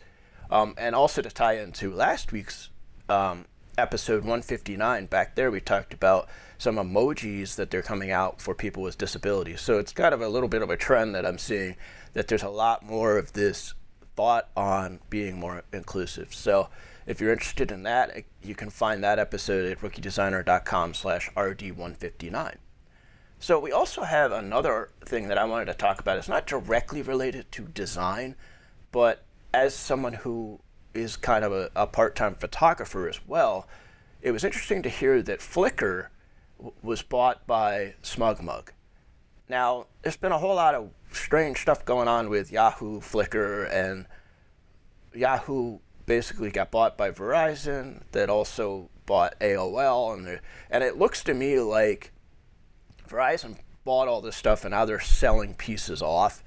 Um, 0.49 0.73
and 0.77 0.95
also 0.95 1.21
to 1.21 1.29
tie 1.29 1.57
into 1.57 1.93
last 1.93 2.31
week's 2.31 2.69
um, 3.07 3.45
episode 3.77 4.23
159 4.23 5.05
back 5.05 5.35
there 5.35 5.49
we 5.49 5.61
talked 5.61 5.93
about 5.93 6.27
some 6.57 6.75
emojis 6.75 7.55
that 7.55 7.71
they're 7.71 7.81
coming 7.81 8.11
out 8.11 8.39
for 8.39 8.53
people 8.53 8.83
with 8.83 8.97
disabilities. 8.97 9.61
So 9.61 9.79
it's 9.79 9.91
kind 9.91 10.13
of 10.13 10.21
a 10.21 10.29
little 10.29 10.49
bit 10.49 10.61
of 10.61 10.69
a 10.69 10.77
trend 10.77 11.15
that 11.15 11.25
i'm 11.25 11.37
seeing 11.37 11.75
that 12.13 12.27
there's 12.27 12.43
a 12.43 12.49
lot 12.49 12.85
more 12.85 13.17
of 13.17 13.33
this 13.33 13.73
thought 14.15 14.49
on 14.55 14.99
being 15.09 15.39
more 15.39 15.63
inclusive. 15.73 16.33
So 16.33 16.69
if 17.07 17.19
you're 17.19 17.31
interested 17.31 17.71
in 17.71 17.83
that 17.83 18.25
you 18.43 18.55
can 18.55 18.69
find 18.69 19.03
that 19.03 19.19
episode 19.19 19.71
at 19.71 19.79
rookiedesigner.com 19.79 20.93
slash 20.93 21.29
rd159 21.35 22.55
so 23.39 23.59
we 23.59 23.71
also 23.71 24.03
have 24.03 24.31
another 24.31 24.91
thing 25.03 25.27
that 25.27 25.37
i 25.39 25.43
wanted 25.43 25.65
to 25.65 25.73
talk 25.73 25.99
about. 25.99 26.17
It's 26.17 26.29
not 26.29 26.45
directly 26.45 27.01
related 27.01 27.51
to 27.53 27.67
design 27.67 28.35
but 28.91 29.23
as 29.53 29.73
someone 29.73 30.13
who 30.13 30.59
is 30.93 31.15
kind 31.17 31.43
of 31.43 31.51
a, 31.51 31.69
a 31.75 31.87
part-time 31.87 32.35
photographer 32.35 33.07
as 33.07 33.19
well, 33.27 33.67
it 34.21 34.31
was 34.31 34.43
interesting 34.43 34.81
to 34.83 34.89
hear 34.89 35.21
that 35.21 35.39
Flickr 35.39 36.07
w- 36.57 36.75
was 36.83 37.01
bought 37.01 37.45
by 37.47 37.95
SmugMug. 38.03 38.69
Now, 39.49 39.87
there's 40.01 40.17
been 40.17 40.31
a 40.31 40.37
whole 40.37 40.55
lot 40.55 40.75
of 40.75 40.91
strange 41.11 41.61
stuff 41.61 41.83
going 41.83 42.07
on 42.07 42.29
with 42.29 42.51
Yahoo, 42.51 43.01
Flickr, 43.01 43.69
and 43.71 44.05
Yahoo 45.13 45.79
basically 46.05 46.51
got 46.51 46.71
bought 46.71 46.97
by 46.97 47.11
Verizon. 47.11 48.03
That 48.11 48.29
also 48.29 48.89
bought 49.05 49.37
AOL, 49.39 50.13
and 50.13 50.39
and 50.69 50.83
it 50.83 50.97
looks 50.97 51.23
to 51.23 51.33
me 51.33 51.59
like 51.59 52.11
Verizon 53.09 53.57
bought 53.83 54.07
all 54.07 54.21
this 54.21 54.37
stuff, 54.37 54.63
and 54.63 54.71
now 54.71 54.85
they're 54.85 54.99
selling 54.99 55.53
pieces 55.53 56.01
off. 56.01 56.43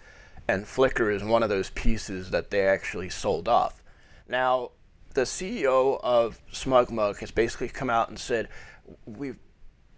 And 0.47 0.65
Flickr 0.65 1.15
is 1.15 1.25
one 1.25 1.43
of 1.43 1.49
those 1.49 1.71
pieces 1.71 2.31
that 2.31 2.51
they 2.51 2.67
actually 2.67 3.11
sold 3.11 3.49
off. 3.49 3.83
Now, 4.29 4.71
the 5.15 5.23
CEO 5.23 6.01
of 6.03 6.41
SmugMug 6.53 7.19
has 7.19 7.31
basically 7.31 7.69
come 7.69 7.91
out 7.91 8.09
and 8.09 8.19
said, 8.19 8.49
"We've 9.07 9.39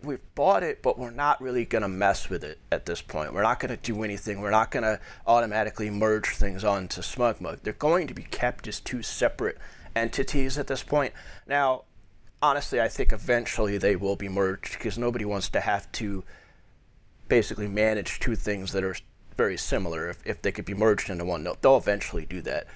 we've 0.02 0.34
bought 0.34 0.62
it, 0.62 0.82
but 0.82 0.98
we're 0.98 1.10
not 1.10 1.40
really 1.40 1.64
going 1.64 1.82
to 1.82 1.88
mess 1.88 2.28
with 2.28 2.44
it 2.44 2.58
at 2.70 2.86
this 2.86 3.02
point. 3.02 3.32
We're 3.32 3.42
not 3.42 3.60
going 3.60 3.76
to 3.76 3.76
do 3.76 4.02
anything. 4.02 4.40
We're 4.40 4.50
not 4.50 4.70
going 4.70 4.84
to 4.84 5.00
automatically 5.26 5.90
merge 5.90 6.28
things 6.28 6.64
onto 6.64 7.00
SmugMug. 7.00 7.62
They're 7.62 7.72
going 7.72 8.06
to 8.06 8.14
be 8.14 8.22
kept 8.22 8.68
as 8.68 8.80
two 8.80 9.02
separate 9.02 9.58
entities 9.94 10.58
at 10.58 10.66
this 10.66 10.82
point. 10.82 11.12
Now, 11.46 11.84
honestly, 12.42 12.80
I 12.80 12.88
think 12.88 13.12
eventually 13.12 13.78
they 13.78 13.96
will 13.96 14.16
be 14.16 14.28
merged 14.28 14.74
because 14.74 14.98
nobody 14.98 15.24
wants 15.24 15.48
to 15.50 15.60
have 15.60 15.90
to 15.92 16.24
basically 17.28 17.68
manage 17.68 18.20
two 18.20 18.36
things 18.36 18.72
that 18.72 18.84
are 18.84 18.96
very 19.36 19.56
similar. 19.56 20.08
If, 20.08 20.18
if 20.24 20.42
they 20.42 20.52
could 20.52 20.64
be 20.64 20.74
merged 20.74 21.10
into 21.10 21.24
one, 21.24 21.46
they'll 21.60 21.76
eventually 21.76 22.26
do 22.26 22.40
that. 22.42 22.66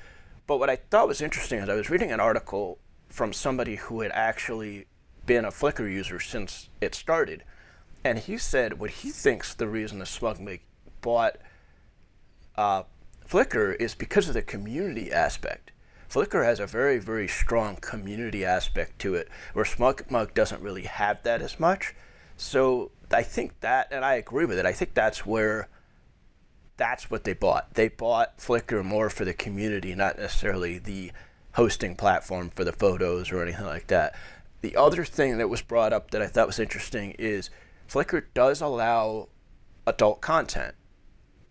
But 0.51 0.59
what 0.59 0.69
I 0.69 0.75
thought 0.75 1.07
was 1.07 1.21
interesting 1.21 1.61
is 1.61 1.69
I 1.69 1.77
was 1.77 1.91
reading 1.91 2.11
an 2.11 2.19
article 2.19 2.81
from 3.09 3.33
somebody 3.33 3.77
who 3.77 4.01
had 4.01 4.11
actually 4.11 4.87
been 5.25 5.45
a 5.45 5.53
Flickr 5.53 5.89
user 5.89 6.19
since 6.19 6.71
it 6.81 6.93
started. 6.93 7.45
And 8.03 8.19
he 8.19 8.37
said 8.37 8.81
what 8.81 8.91
he 8.91 9.11
thinks 9.11 9.55
the 9.55 9.69
reason 9.69 10.01
the 10.01 10.07
SmugMug 10.07 10.59
bought 11.03 11.37
uh, 12.57 12.83
Flickr 13.25 13.77
is 13.81 13.95
because 13.95 14.27
of 14.27 14.35
the 14.35 14.43
community 14.43 15.13
aspect. 15.13 15.71
Flickr 16.11 16.45
has 16.45 16.59
a 16.59 16.67
very, 16.67 16.99
very 16.99 17.29
strong 17.29 17.77
community 17.77 18.45
aspect 18.45 18.99
to 19.03 19.15
it, 19.15 19.29
where 19.53 19.65
SmugMug 19.65 20.35
doesn't 20.35 20.63
really 20.63 20.83
have 20.83 21.23
that 21.23 21.43
as 21.43 21.61
much. 21.61 21.95
So 22.37 22.91
I 23.13 23.23
think 23.23 23.61
that, 23.61 23.87
and 23.93 24.05
I 24.05 24.15
agree 24.15 24.47
with 24.47 24.59
it, 24.59 24.67
I 24.67 24.73
think 24.73 24.95
that's 24.95 25.25
where 25.25 25.69
that's 26.81 27.11
what 27.11 27.25
they 27.25 27.35
bought. 27.35 27.75
They 27.75 27.89
bought 27.89 28.39
Flickr 28.39 28.83
more 28.83 29.11
for 29.11 29.27
the 29.27 29.35
community, 29.35 29.95
not 29.95 30.19
necessarily 30.19 30.79
the 30.79 31.13
hosting 31.53 31.95
platform 31.95 32.51
for 32.57 32.65
the 32.65 32.73
photos 32.73 33.31
or 33.31 33.43
anything 33.43 33.67
like 33.67 33.89
that. 33.89 34.15
The 34.63 34.77
other 34.77 35.05
thing 35.05 35.37
that 35.37 35.51
was 35.51 35.61
brought 35.61 35.93
up 35.93 36.11
that 36.11 36.23
I 36.23 36.27
thought 36.27 36.47
was 36.47 36.59
interesting 36.59 37.15
is 37.19 37.51
Flickr 37.87 38.25
does 38.33 38.63
allow 38.63 39.29
adult 39.87 40.23
content. 40.23 40.75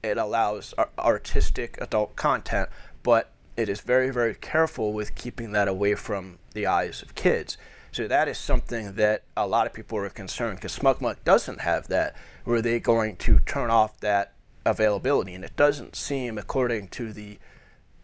It 0.01 0.17
allows 0.17 0.73
artistic 0.97 1.77
adult 1.79 2.15
content, 2.15 2.69
but 3.03 3.31
it 3.55 3.69
is 3.69 3.81
very, 3.81 4.09
very 4.09 4.33
careful 4.33 4.93
with 4.93 5.13
keeping 5.13 5.51
that 5.51 5.67
away 5.67 5.93
from 5.93 6.39
the 6.55 6.65
eyes 6.65 7.03
of 7.03 7.13
kids. 7.13 7.55
So 7.91 8.07
that 8.07 8.27
is 8.27 8.39
something 8.39 8.93
that 8.93 9.25
a 9.37 9.45
lot 9.45 9.67
of 9.67 9.73
people 9.73 9.99
are 9.99 10.09
concerned 10.09 10.55
because 10.55 10.79
SmugMug 10.79 11.17
doesn't 11.23 11.61
have 11.61 11.87
that. 11.89 12.15
Were 12.45 12.63
they 12.63 12.79
going 12.79 13.15
to 13.17 13.37
turn 13.41 13.69
off 13.69 13.99
that 13.99 14.33
availability? 14.65 15.33
And 15.33 15.43
it 15.43 15.55
doesn't 15.55 15.95
seem, 15.95 16.37
according 16.37 16.89
to 16.89 17.13
the 17.13 17.39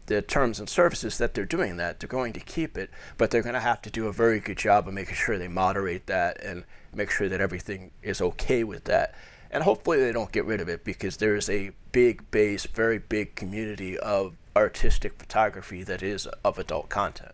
the 0.08 0.22
terms 0.22 0.60
and 0.60 0.70
services 0.70 1.18
that 1.18 1.34
they're 1.34 1.46
doing 1.46 1.78
that. 1.78 2.00
They're 2.00 2.08
going 2.08 2.34
to 2.34 2.40
keep 2.40 2.78
it, 2.78 2.90
but 3.18 3.32
they're 3.32 3.42
going 3.42 3.56
to 3.56 3.60
have 3.60 3.82
to 3.84 3.90
do 3.90 4.08
a 4.08 4.14
very 4.14 4.40
good 4.40 4.58
job 4.58 4.88
of 4.88 4.94
making 4.94 5.16
sure 5.16 5.38
they 5.38 5.48
moderate 5.48 6.08
that 6.08 6.42
and 6.44 6.64
make 6.94 7.10
sure 7.10 7.28
that 7.30 7.42
everything 7.42 7.92
is 8.04 8.22
okay 8.22 8.64
with 8.64 8.84
that. 8.86 9.16
And 9.52 9.64
hopefully 9.64 10.00
they 10.00 10.12
don't 10.12 10.32
get 10.32 10.46
rid 10.46 10.62
of 10.62 10.70
it 10.70 10.84
because 10.84 11.18
there's 11.18 11.50
a 11.50 11.72
big 11.92 12.30
base, 12.32 12.66
very 12.66 13.00
big 13.00 13.36
community 13.36 13.98
of 13.98 14.36
artistic 14.56 15.18
photography 15.18 15.84
that 15.84 16.04
is 16.04 16.28
of 16.44 16.60
adult 16.60 16.90
content. 16.90 17.34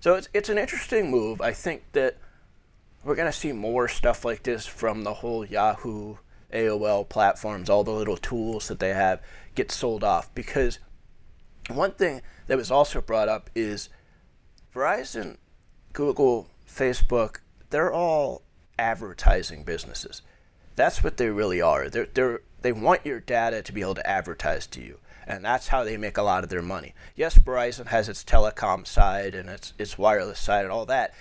So 0.00 0.14
it's, 0.14 0.28
it's 0.32 0.48
an 0.48 0.58
interesting 0.58 1.10
move. 1.10 1.40
I 1.40 1.52
think 1.52 1.82
that 1.92 2.16
we're 3.04 3.14
going 3.14 3.30
to 3.30 3.38
see 3.38 3.52
more 3.52 3.88
stuff 3.88 4.24
like 4.24 4.42
this 4.42 4.66
from 4.66 5.04
the 5.04 5.14
whole 5.14 5.44
Yahoo, 5.44 6.16
AOL 6.52 7.08
platforms, 7.08 7.68
all 7.68 7.84
the 7.84 7.90
little 7.90 8.16
tools 8.16 8.68
that 8.68 8.78
they 8.78 8.94
have 8.94 9.20
get 9.54 9.72
sold 9.72 10.04
off 10.04 10.32
because 10.34 10.78
one 11.68 11.92
thing 11.92 12.22
that 12.46 12.56
was 12.56 12.70
also 12.70 13.00
brought 13.00 13.28
up 13.28 13.50
is 13.54 13.88
Verizon, 14.74 15.36
Google, 15.92 16.48
Facebook, 16.68 17.38
they're 17.70 17.92
all 17.92 18.42
advertising 18.78 19.64
businesses. 19.64 20.22
That's 20.76 21.02
what 21.02 21.16
they 21.16 21.30
really 21.30 21.60
are. 21.60 21.88
They're, 21.88 22.08
they're, 22.12 22.40
they 22.62 22.72
want 22.72 23.06
your 23.06 23.20
data 23.20 23.62
to 23.62 23.72
be 23.72 23.80
able 23.80 23.94
to 23.94 24.06
advertise 24.06 24.66
to 24.68 24.82
you. 24.82 24.98
And 25.26 25.44
that's 25.44 25.68
how 25.68 25.82
they 25.82 25.96
make 25.96 26.16
a 26.16 26.22
lot 26.22 26.44
of 26.44 26.50
their 26.50 26.62
money. 26.62 26.94
Yes, 27.16 27.36
Verizon 27.36 27.86
has 27.86 28.08
its 28.08 28.22
telecom 28.22 28.86
side 28.86 29.34
and 29.34 29.48
its, 29.48 29.72
its 29.78 29.98
wireless 29.98 30.38
side 30.38 30.64
and 30.64 30.72
all 30.72 30.86
that. 30.86 31.14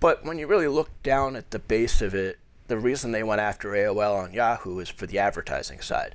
But 0.00 0.24
when 0.24 0.38
you 0.38 0.46
really 0.46 0.66
look 0.66 0.90
down 1.02 1.36
at 1.36 1.52
the 1.52 1.58
base 1.58 2.02
of 2.02 2.14
it, 2.14 2.38
the 2.68 2.78
reason 2.78 3.12
they 3.12 3.22
went 3.22 3.40
after 3.40 3.70
AOL 3.70 4.16
on 4.16 4.32
Yahoo 4.32 4.78
is 4.78 4.88
for 4.88 5.06
the 5.06 5.18
advertising 5.18 5.80
side. 5.80 6.14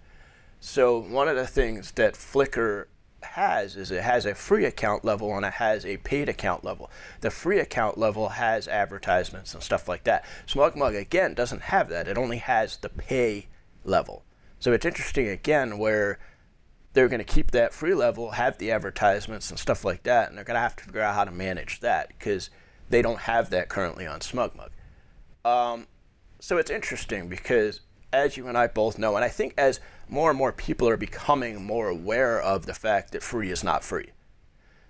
So 0.60 1.00
one 1.00 1.28
of 1.28 1.36
the 1.36 1.48
things 1.48 1.92
that 1.94 2.14
Flickr 2.14 2.86
has 3.24 3.76
is 3.76 3.92
it 3.92 4.04
has 4.04 4.26
a 4.26 4.36
free 4.36 4.66
account 4.66 5.06
level 5.06 5.36
and 5.36 5.46
it 5.46 5.54
has 5.54 5.86
a 5.86 5.98
paid 5.98 6.30
account 6.30 6.64
level. 6.64 6.90
The 7.22 7.32
free 7.32 7.60
account 7.60 7.98
level 7.98 8.30
has 8.30 8.68
advertisements 8.68 9.54
and 9.54 9.64
stuff 9.64 9.88
like 9.88 10.04
that. 10.06 10.26
SmugMug 10.48 11.00
again 11.00 11.34
doesn't 11.34 11.64
have 11.64 11.90
that. 11.90 12.08
It 12.08 12.18
only 12.18 12.38
has 12.38 12.78
the 12.78 12.90
pay 12.90 13.48
level. 13.84 14.24
So 14.60 14.74
it's 14.74 14.86
interesting 14.86 15.28
again 15.28 15.78
where 15.78 16.20
they're 16.94 17.08
going 17.08 17.20
to 17.20 17.26
keep 17.26 17.52
that 17.52 17.74
free 17.74 17.94
level, 17.94 18.32
have 18.32 18.58
the 18.58 18.72
advertisements 18.72 19.50
and 19.50 19.58
stuff 19.58 19.86
like 19.86 20.04
that, 20.04 20.30
and 20.30 20.38
they're 20.38 20.46
going 20.46 20.56
to 20.56 20.62
have 20.62 20.76
to 20.76 20.84
figure 20.84 21.02
out 21.02 21.16
how 21.16 21.24
to 21.24 21.32
manage 21.32 21.80
that 21.80 22.10
because 22.10 22.50
they 22.90 23.02
don't 23.02 23.20
have 23.22 23.50
that 23.50 23.70
currently 23.70 24.06
on 24.06 24.20
SmugMug. 24.20 24.70
Um, 25.46 25.88
so 26.42 26.58
it's 26.58 26.72
interesting 26.72 27.30
because 27.30 27.82
as 28.12 28.36
you 28.36 28.48
and 28.48 28.58
I 28.58 28.66
both 28.66 28.98
know, 28.98 29.16
and 29.16 29.24
I 29.24 29.30
think 29.30 29.54
as 29.58 29.80
more 30.10 30.32
and 30.32 30.38
more 30.38 30.52
people 30.52 30.90
are 30.90 30.98
becoming 30.98 31.64
more 31.64 31.88
aware 31.88 32.42
of 32.42 32.66
the 32.66 32.74
fact 32.74 33.12
that 33.12 33.22
free 33.22 33.52
is 33.52 33.64
not 33.64 33.84
free. 33.84 34.10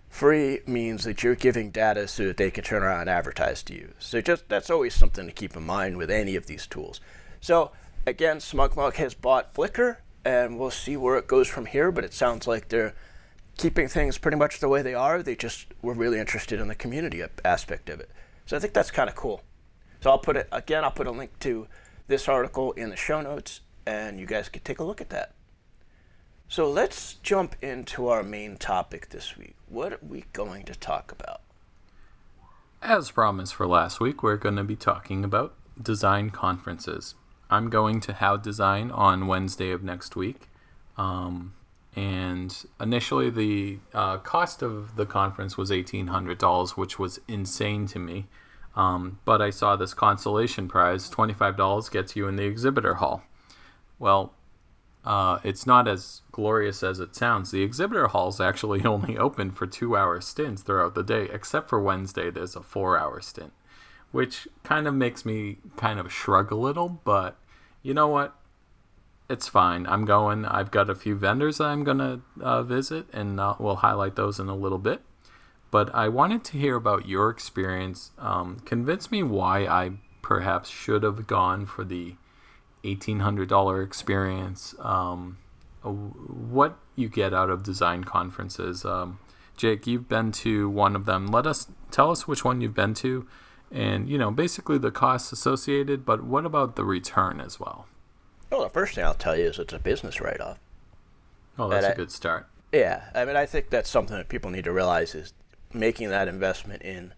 Free 0.08 0.62
means 0.66 1.04
that 1.04 1.24
you're 1.24 1.36
giving 1.36 1.70
data 1.70 2.08
so 2.08 2.26
that 2.26 2.38
they 2.38 2.52
can 2.52 2.64
turn 2.64 2.84
around 2.84 3.02
and 3.02 3.10
advertise 3.10 3.62
to 3.64 3.74
you. 3.74 3.94
So 4.00 4.22
just 4.22 4.48
that's 4.48 4.70
always 4.70 4.96
something 4.96 5.26
to 5.26 5.32
keep 5.34 5.56
in 5.56 5.66
mind 5.66 5.98
with 5.98 6.10
any 6.10 6.36
of 6.38 6.48
these 6.48 6.66
tools. 6.66 7.02
So 7.42 7.72
again, 8.06 8.38
SmugMug 8.38 8.96
has 8.96 9.14
bought 9.14 9.54
Flickr, 9.54 9.98
and 10.24 10.58
we'll 10.58 10.72
see 10.72 10.96
where 10.96 11.18
it 11.18 11.28
goes 11.28 11.50
from 11.50 11.66
here. 11.66 11.92
But 11.92 12.06
it 12.06 12.14
sounds 12.14 12.48
like 12.48 12.70
they're 12.70 12.94
keeping 13.58 13.90
things 13.90 14.18
pretty 14.18 14.38
much 14.38 14.60
the 14.60 14.70
way 14.70 14.82
they 14.82 14.94
are. 14.94 15.22
They 15.22 15.36
just 15.36 15.68
were 15.82 15.94
really 15.94 16.20
interested 16.20 16.62
in 16.62 16.70
the 16.70 16.76
community 16.76 17.22
aspect 17.44 17.90
of 17.90 18.00
it. 18.00 18.10
So 18.46 18.56
I 18.56 18.60
think 18.60 18.74
that's 18.74 18.92
kind 18.92 19.10
of 19.10 19.16
cool. 19.16 19.44
So 20.02 20.10
I'll 20.10 20.20
put 20.20 20.36
it 20.36 20.48
again. 20.52 20.84
I'll 20.84 20.92
put 20.92 21.08
a 21.08 21.12
link 21.12 21.38
to 21.40 21.68
this 22.08 22.28
article 22.28 22.72
in 22.74 22.90
the 22.90 22.96
show 22.96 23.22
notes, 23.22 23.62
and 23.86 24.20
you 24.20 24.26
guys 24.26 24.50
can 24.50 24.62
take 24.64 24.80
a 24.80 24.84
look 24.84 25.00
at 25.00 25.10
that. 25.10 25.34
So 26.50 26.70
let's 26.70 27.14
jump 27.14 27.56
into 27.62 28.10
our 28.10 28.24
main 28.24 28.58
topic 28.58 29.10
this 29.10 29.38
week. 29.38 29.56
What 29.70 29.94
are 29.94 30.00
we 30.02 30.26
going 30.34 30.64
to 30.66 30.76
talk 30.76 31.12
about? 31.12 31.42
As 32.82 33.12
promised 33.12 33.56
for 33.56 33.68
last 33.68 34.00
week, 34.00 34.22
we're 34.22 34.38
going 34.38 34.58
to 34.58 34.64
be 34.64 34.76
talking 34.76 35.24
about 35.24 35.54
design 35.82 36.32
conferences. 36.32 37.16
I'm 37.50 37.70
going 37.70 38.02
to 38.02 38.14
HOW 38.14 38.38
Design 38.38 38.92
on 38.92 39.28
Wednesday 39.28 39.72
of 39.72 39.84
next 39.84 40.16
week. 40.16 40.50
Um, 40.98 41.54
and 41.96 42.66
initially, 42.80 43.30
the 43.30 43.80
uh, 43.94 44.18
cost 44.18 44.62
of 44.62 44.96
the 44.96 45.06
conference 45.06 45.58
was 45.58 45.70
$1,800, 45.70 46.72
which 46.72 46.98
was 46.98 47.20
insane 47.28 47.86
to 47.88 48.00
me. 48.00 48.28
Um, 48.76 49.20
but 49.26 49.42
I 49.42 49.50
saw 49.50 49.76
this 49.76 49.94
consolation 49.94 50.68
prize, 50.68 51.10
$25 51.10 51.92
gets 51.92 52.16
you 52.16 52.28
in 52.28 52.38
the 52.38 52.46
exhibitor 52.46 52.96
hall. 52.96 53.24
Well, 54.00 54.34
uh, 55.04 55.40
it's 55.44 55.66
not 55.66 55.88
as 55.88 56.22
glorious 56.32 56.84
as 56.84 57.00
it 57.00 57.16
sounds. 57.16 57.52
The 57.52 57.64
exhibitor 57.64 58.08
hall 58.08 58.30
is 58.30 58.40
actually 58.40 58.84
only 58.86 59.18
open 59.18 59.52
for 59.52 59.68
two 59.68 59.98
hour 59.98 60.22
stints 60.22 60.62
throughout 60.62 60.96
the 60.96 61.04
day, 61.04 61.28
except 61.32 61.70
for 61.70 61.82
Wednesday, 61.82 62.30
there's 62.32 62.56
a 62.56 62.62
four 62.62 62.98
hour 62.98 63.20
stint, 63.20 63.54
which 64.12 64.48
kind 64.64 64.88
of 64.88 64.94
makes 64.94 65.26
me 65.26 65.58
kind 65.76 66.00
of 66.00 66.12
shrug 66.12 66.52
a 66.52 66.56
little, 66.56 67.02
but 67.04 67.38
you 67.82 67.94
know 67.94 68.08
what? 68.08 68.36
It's 69.30 69.48
fine. 69.48 69.88
I'm 69.88 70.04
going. 70.04 70.44
I've 70.44 70.72
got 70.72 70.90
a 70.90 70.96
few 70.96 71.16
vendors 71.16 71.60
that 71.60 71.66
I'm 71.66 71.86
going 71.86 72.00
to 72.00 72.22
uh, 72.42 72.64
visit, 72.64 73.08
and 73.14 73.40
uh, 73.40 73.56
we'll 73.60 73.78
highlight 73.78 74.18
those 74.18 74.42
in 74.42 74.50
a 74.50 74.56
little 74.56 74.78
bit 74.78 75.02
but 75.72 75.94
I 75.96 76.10
wanted 76.10 76.44
to 76.46 76.58
hear 76.58 76.76
about 76.76 77.08
your 77.08 77.30
experience. 77.30 78.12
Um, 78.20 78.62
convince 78.66 79.10
me 79.10 79.24
why 79.24 79.66
I 79.66 79.94
perhaps 80.22 80.70
should 80.70 81.04
have 81.04 81.26
gone 81.26 81.66
for 81.66 81.84
the 81.84 82.16
$1,800 82.84 83.84
experience. 83.84 84.76
Um, 84.80 85.38
what 85.84 86.78
you 86.96 87.10
get 87.10 87.34
out 87.34 87.50
of 87.50 87.64
design 87.64 88.04
conferences. 88.04 88.86
Um, 88.86 89.20
Jake, 89.58 89.88
you've 89.88 90.08
been 90.08 90.32
to 90.34 90.70
one 90.70 90.96
of 90.96 91.06
them. 91.06 91.28
Let 91.28 91.48
us 91.48 91.68
tell 91.90 92.12
us 92.12 92.28
which 92.28 92.46
one 92.46 92.62
you've 92.62 92.76
been 92.76 92.94
to, 92.96 93.28
and 93.72 94.10
you 94.10 94.18
know 94.18 94.32
basically 94.32 94.78
the 94.78 94.92
costs 94.92 95.32
associated. 95.32 96.06
But 96.06 96.24
what 96.24 96.46
about 96.46 96.76
the 96.76 96.84
return 96.84 97.42
as 97.42 97.60
well? 97.60 97.88
Well, 98.52 98.64
the 98.64 98.70
first 98.70 98.96
thing 98.96 99.06
I'll 99.06 99.14
tell 99.14 99.36
you 99.38 99.46
is 99.46 99.60
it's 99.60 99.74
a 99.74 99.80
business 99.80 100.20
write-off. 100.20 100.60
Oh, 101.58 101.70
that's 101.70 101.88
a 101.88 101.96
good 101.96 102.12
start. 102.12 102.48
Yeah, 102.72 103.04
I 103.14 103.26
mean, 103.26 103.36
I 103.36 103.46
think 103.46 103.70
that's 103.70 103.90
something 103.90 104.16
that 104.16 104.30
people 104.30 104.50
need 104.52 104.64
to 104.66 104.72
realize 104.72 105.16
is 105.16 105.34
making 105.74 106.10
that 106.10 106.28
investment 106.28 106.82
in 106.82 107.14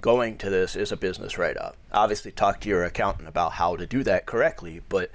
going 0.00 0.36
to 0.36 0.50
this 0.50 0.74
is 0.74 0.92
a 0.92 0.96
business 0.96 1.38
write-off. 1.38 1.76
Obviously, 1.92 2.32
talk 2.32 2.60
to 2.60 2.68
your 2.68 2.84
accountant 2.84 3.28
about 3.28 3.52
how 3.52 3.76
to 3.76 3.86
do 3.86 4.02
that 4.02 4.26
correctly, 4.26 4.82
but 4.88 5.10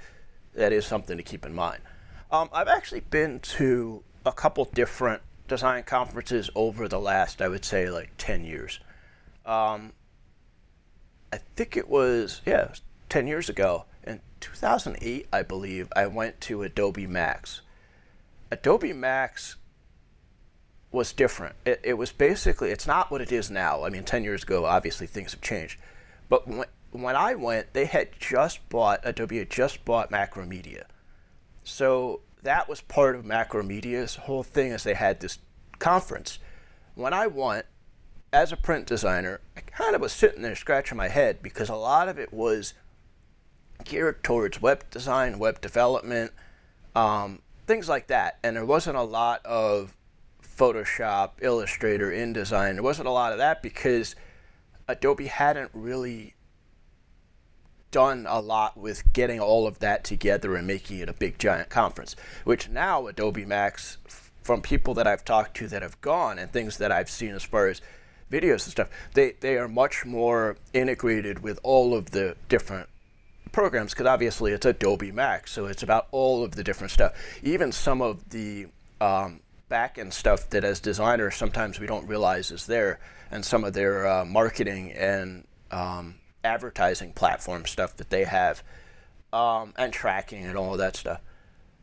that 0.54 0.72
is 0.72 0.86
something 0.86 1.16
to 1.16 1.22
keep 1.22 1.44
in 1.44 1.54
mind. 1.54 1.82
Um, 2.30 2.48
I've 2.52 2.68
actually 2.68 3.00
been 3.00 3.38
to 3.40 4.02
a 4.24 4.32
couple 4.32 4.64
different 4.64 5.22
design 5.46 5.82
conferences 5.84 6.50
over 6.54 6.88
the 6.88 6.98
last, 6.98 7.40
I 7.40 7.48
would 7.48 7.64
say, 7.64 7.90
like 7.90 8.12
10 8.18 8.44
years. 8.44 8.80
Um, 9.46 9.92
I 11.32 11.38
think 11.56 11.76
it 11.76 11.88
was, 11.88 12.40
yeah, 12.46 12.62
it 12.62 12.70
was 12.70 12.82
10 13.08 13.26
years 13.26 13.48
ago. 13.48 13.84
In 14.06 14.20
2008, 14.40 15.26
I 15.32 15.42
believe, 15.42 15.92
I 15.94 16.06
went 16.06 16.40
to 16.42 16.62
Adobe 16.62 17.06
Max. 17.06 17.60
Adobe 18.50 18.94
Max 18.94 19.56
was 20.90 21.12
different. 21.12 21.54
It, 21.64 21.80
it 21.82 21.94
was 21.94 22.12
basically, 22.12 22.70
it's 22.70 22.86
not 22.86 23.10
what 23.10 23.20
it 23.20 23.32
is 23.32 23.50
now. 23.50 23.84
I 23.84 23.90
mean, 23.90 24.04
10 24.04 24.24
years 24.24 24.42
ago, 24.42 24.64
obviously 24.64 25.06
things 25.06 25.32
have 25.32 25.40
changed. 25.40 25.78
But 26.28 26.48
when, 26.48 26.64
when 26.90 27.16
I 27.16 27.34
went, 27.34 27.72
they 27.74 27.84
had 27.84 28.18
just 28.18 28.66
bought, 28.68 29.00
Adobe 29.04 29.38
had 29.38 29.50
just 29.50 29.84
bought 29.84 30.10
Macromedia. 30.10 30.84
So 31.64 32.20
that 32.42 32.68
was 32.68 32.80
part 32.80 33.16
of 33.16 33.24
Macromedia's 33.24 34.16
whole 34.16 34.42
thing 34.42 34.72
is 34.72 34.84
they 34.84 34.94
had 34.94 35.20
this 35.20 35.38
conference. 35.78 36.38
When 36.94 37.12
I 37.12 37.26
went, 37.26 37.66
as 38.32 38.52
a 38.52 38.56
print 38.56 38.86
designer, 38.86 39.40
I 39.56 39.60
kind 39.60 39.94
of 39.94 40.00
was 40.00 40.12
sitting 40.12 40.42
there 40.42 40.56
scratching 40.56 40.96
my 40.96 41.08
head 41.08 41.42
because 41.42 41.68
a 41.68 41.74
lot 41.74 42.08
of 42.08 42.18
it 42.18 42.32
was 42.32 42.74
geared 43.84 44.22
towards 44.22 44.60
web 44.60 44.88
design, 44.90 45.38
web 45.38 45.60
development, 45.60 46.32
um, 46.94 47.40
things 47.66 47.88
like 47.88 48.08
that. 48.08 48.38
And 48.42 48.56
there 48.56 48.66
wasn't 48.66 48.96
a 48.96 49.02
lot 49.02 49.44
of 49.46 49.96
Photoshop, 50.58 51.30
Illustrator, 51.40 52.10
InDesign. 52.10 52.74
There 52.74 52.82
wasn't 52.82 53.08
a 53.08 53.12
lot 53.12 53.32
of 53.32 53.38
that 53.38 53.62
because 53.62 54.16
Adobe 54.88 55.26
hadn't 55.26 55.70
really 55.72 56.34
done 57.90 58.26
a 58.28 58.40
lot 58.40 58.76
with 58.76 59.12
getting 59.12 59.40
all 59.40 59.66
of 59.66 59.78
that 59.78 60.04
together 60.04 60.56
and 60.56 60.66
making 60.66 60.98
it 60.98 61.08
a 61.08 61.12
big 61.12 61.38
giant 61.38 61.70
conference, 61.70 62.16
which 62.44 62.68
now 62.68 63.06
Adobe 63.06 63.44
Max, 63.44 63.98
from 64.42 64.60
people 64.60 64.94
that 64.94 65.06
I've 65.06 65.24
talked 65.24 65.56
to 65.58 65.68
that 65.68 65.82
have 65.82 66.00
gone 66.00 66.38
and 66.38 66.50
things 66.50 66.78
that 66.78 66.90
I've 66.90 67.08
seen 67.08 67.34
as 67.34 67.44
far 67.44 67.68
as 67.68 67.80
videos 68.30 68.64
and 68.64 68.72
stuff, 68.72 68.88
they, 69.14 69.34
they 69.40 69.56
are 69.56 69.68
much 69.68 70.04
more 70.04 70.56
integrated 70.72 71.38
with 71.42 71.60
all 71.62 71.94
of 71.94 72.10
the 72.10 72.36
different 72.48 72.88
programs 73.52 73.92
because 73.92 74.06
obviously 74.06 74.52
it's 74.52 74.66
Adobe 74.66 75.12
Max, 75.12 75.52
so 75.52 75.66
it's 75.66 75.82
about 75.82 76.08
all 76.10 76.44
of 76.44 76.56
the 76.56 76.64
different 76.64 76.90
stuff. 76.90 77.14
Even 77.42 77.72
some 77.72 78.02
of 78.02 78.28
the 78.30 78.66
um, 79.00 79.40
back 79.68 79.98
end 79.98 80.14
stuff 80.14 80.48
that 80.50 80.64
as 80.64 80.80
designers 80.80 81.36
sometimes 81.36 81.78
we 81.78 81.86
don't 81.86 82.06
realize 82.06 82.50
is 82.50 82.66
there, 82.66 82.98
and 83.30 83.44
some 83.44 83.64
of 83.64 83.72
their 83.72 84.06
uh, 84.06 84.24
marketing 84.24 84.92
and 84.92 85.46
um, 85.70 86.16
advertising 86.42 87.12
platform 87.12 87.66
stuff 87.66 87.96
that 87.96 88.10
they 88.10 88.24
have, 88.24 88.62
um, 89.32 89.74
and 89.76 89.92
tracking 89.92 90.44
and 90.44 90.56
all 90.56 90.72
of 90.72 90.78
that 90.78 90.96
stuff. 90.96 91.20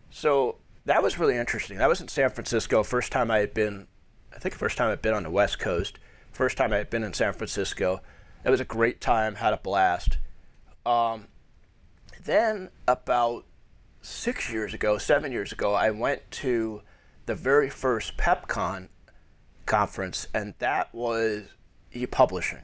So 0.09 0.57
that 0.85 1.03
was 1.03 1.19
really 1.19 1.37
interesting. 1.37 1.77
That 1.77 1.89
was 1.89 2.01
in 2.01 2.07
San 2.07 2.29
Francisco. 2.29 2.83
First 2.83 3.11
time 3.11 3.29
I 3.29 3.39
had 3.39 3.53
been, 3.53 3.87
I 4.33 4.39
think, 4.39 4.55
first 4.55 4.77
time 4.77 4.91
I'd 4.91 5.01
been 5.01 5.13
on 5.13 5.23
the 5.23 5.29
West 5.29 5.59
Coast. 5.59 5.99
First 6.31 6.57
time 6.57 6.73
I 6.73 6.77
had 6.77 6.89
been 6.89 7.03
in 7.03 7.13
San 7.13 7.33
Francisco. 7.33 8.01
It 8.43 8.49
was 8.49 8.59
a 8.59 8.65
great 8.65 9.01
time. 9.01 9.35
Had 9.35 9.53
a 9.53 9.57
blast. 9.57 10.17
Um, 10.85 11.27
then 12.23 12.69
about 12.87 13.45
six 14.01 14.51
years 14.51 14.73
ago, 14.73 14.97
seven 14.97 15.31
years 15.31 15.51
ago, 15.51 15.73
I 15.73 15.91
went 15.91 16.29
to 16.31 16.81
the 17.25 17.35
very 17.35 17.69
first 17.69 18.17
PepCon 18.17 18.89
conference, 19.65 20.27
and 20.33 20.53
that 20.59 20.93
was 20.93 21.43
e-publishing. 21.91 22.63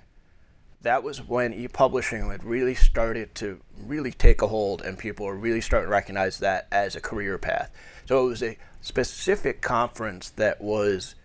That 0.81 1.03
was 1.03 1.21
when 1.27 1.53
e-publishing 1.53 2.29
had 2.29 2.43
really 2.43 2.75
started 2.75 3.35
to 3.35 3.61
really 3.77 4.11
take 4.11 4.41
a 4.41 4.47
hold 4.47 4.81
and 4.81 4.97
people 4.97 5.25
were 5.25 5.35
really 5.35 5.61
starting 5.61 5.87
to 5.87 5.91
recognize 5.91 6.39
that 6.39 6.67
as 6.71 6.95
a 6.95 7.01
career 7.01 7.37
path. 7.37 7.71
So 8.05 8.25
it 8.25 8.29
was 8.29 8.43
a 8.43 8.57
specific 8.81 9.61
conference 9.61 10.29
that 10.31 10.59
was 10.59 11.15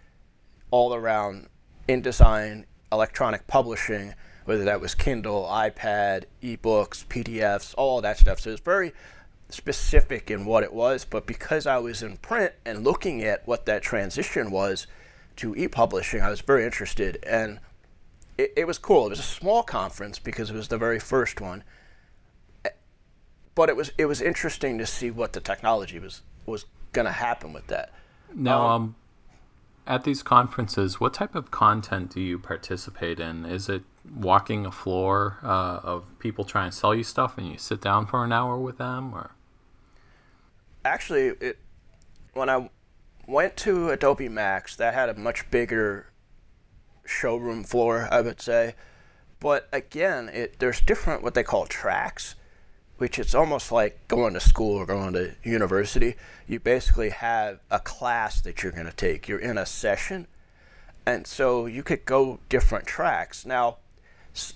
all 0.70 0.94
around 0.94 1.48
InDesign 1.88 2.64
electronic 2.92 3.46
publishing 3.46 4.14
whether 4.46 4.64
that 4.64 4.80
was 4.80 4.94
kindle 4.94 5.44
ipad 5.50 6.24
ebooks 6.42 7.04
pdfs 7.06 7.74
all 7.76 8.00
that 8.00 8.18
stuff. 8.18 8.40
So 8.40 8.50
it 8.50 8.52
was 8.52 8.60
very 8.60 8.92
specific 9.48 10.30
in 10.30 10.44
what 10.44 10.62
it 10.62 10.72
was 10.72 11.04
but 11.04 11.26
because 11.26 11.66
i 11.66 11.78
was 11.78 12.02
in 12.02 12.16
print 12.16 12.52
and 12.64 12.84
looking 12.84 13.22
at 13.22 13.46
what 13.46 13.64
that 13.66 13.82
transition 13.82 14.50
was 14.50 14.86
to 15.36 15.54
e-publishing 15.56 16.20
i 16.20 16.28
was 16.28 16.40
very 16.40 16.64
interested 16.64 17.18
and 17.24 17.60
it, 18.38 18.52
it 18.56 18.66
was 18.66 18.78
cool. 18.78 19.06
It 19.06 19.10
was 19.10 19.18
a 19.18 19.22
small 19.22 19.62
conference 19.62 20.18
because 20.18 20.50
it 20.50 20.54
was 20.54 20.68
the 20.68 20.78
very 20.78 21.00
first 21.00 21.40
one, 21.40 21.64
but 23.54 23.68
it 23.68 23.76
was 23.76 23.92
it 23.98 24.06
was 24.06 24.20
interesting 24.20 24.78
to 24.78 24.86
see 24.86 25.10
what 25.10 25.32
the 25.32 25.40
technology 25.40 25.98
was 25.98 26.22
was 26.44 26.66
going 26.92 27.06
to 27.06 27.12
happen 27.12 27.52
with 27.52 27.66
that. 27.68 27.92
Now, 28.34 28.66
um, 28.66 28.82
um, 28.82 28.96
at 29.86 30.04
these 30.04 30.22
conferences, 30.22 31.00
what 31.00 31.14
type 31.14 31.34
of 31.34 31.50
content 31.50 32.12
do 32.12 32.20
you 32.20 32.38
participate 32.38 33.20
in? 33.20 33.44
Is 33.44 33.68
it 33.68 33.82
walking 34.14 34.66
a 34.66 34.72
floor 34.72 35.38
uh, 35.42 35.80
of 35.82 36.18
people 36.18 36.44
trying 36.44 36.70
to 36.70 36.76
sell 36.76 36.94
you 36.94 37.04
stuff, 37.04 37.38
and 37.38 37.48
you 37.48 37.58
sit 37.58 37.80
down 37.80 38.06
for 38.06 38.24
an 38.24 38.32
hour 38.32 38.58
with 38.58 38.78
them, 38.78 39.14
or? 39.14 39.30
Actually, 40.86 41.28
it 41.40 41.58
when 42.32 42.48
I 42.48 42.70
went 43.26 43.56
to 43.58 43.90
Adobe 43.90 44.28
Max, 44.28 44.76
that 44.76 44.94
had 44.94 45.08
a 45.08 45.14
much 45.14 45.50
bigger 45.50 46.06
showroom 47.04 47.64
floor, 47.64 48.08
I 48.10 48.20
would 48.20 48.40
say. 48.40 48.74
But 49.40 49.68
again, 49.72 50.28
it, 50.28 50.58
there's 50.58 50.80
different 50.80 51.22
what 51.22 51.34
they 51.34 51.42
call 51.42 51.66
tracks, 51.66 52.36
which 52.98 53.18
it's 53.18 53.34
almost 53.34 53.72
like 53.72 54.06
going 54.08 54.34
to 54.34 54.40
school 54.40 54.76
or 54.76 54.86
going 54.86 55.12
to 55.14 55.34
university. 55.42 56.14
You 56.46 56.60
basically 56.60 57.10
have 57.10 57.60
a 57.70 57.80
class 57.80 58.40
that 58.42 58.62
you're 58.62 58.72
going 58.72 58.86
to 58.86 58.92
take. 58.92 59.28
You're 59.28 59.38
in 59.38 59.58
a 59.58 59.66
session, 59.66 60.26
and 61.04 61.26
so 61.26 61.66
you 61.66 61.82
could 61.82 62.04
go 62.04 62.40
different 62.48 62.86
tracks. 62.86 63.44
Now, 63.44 63.78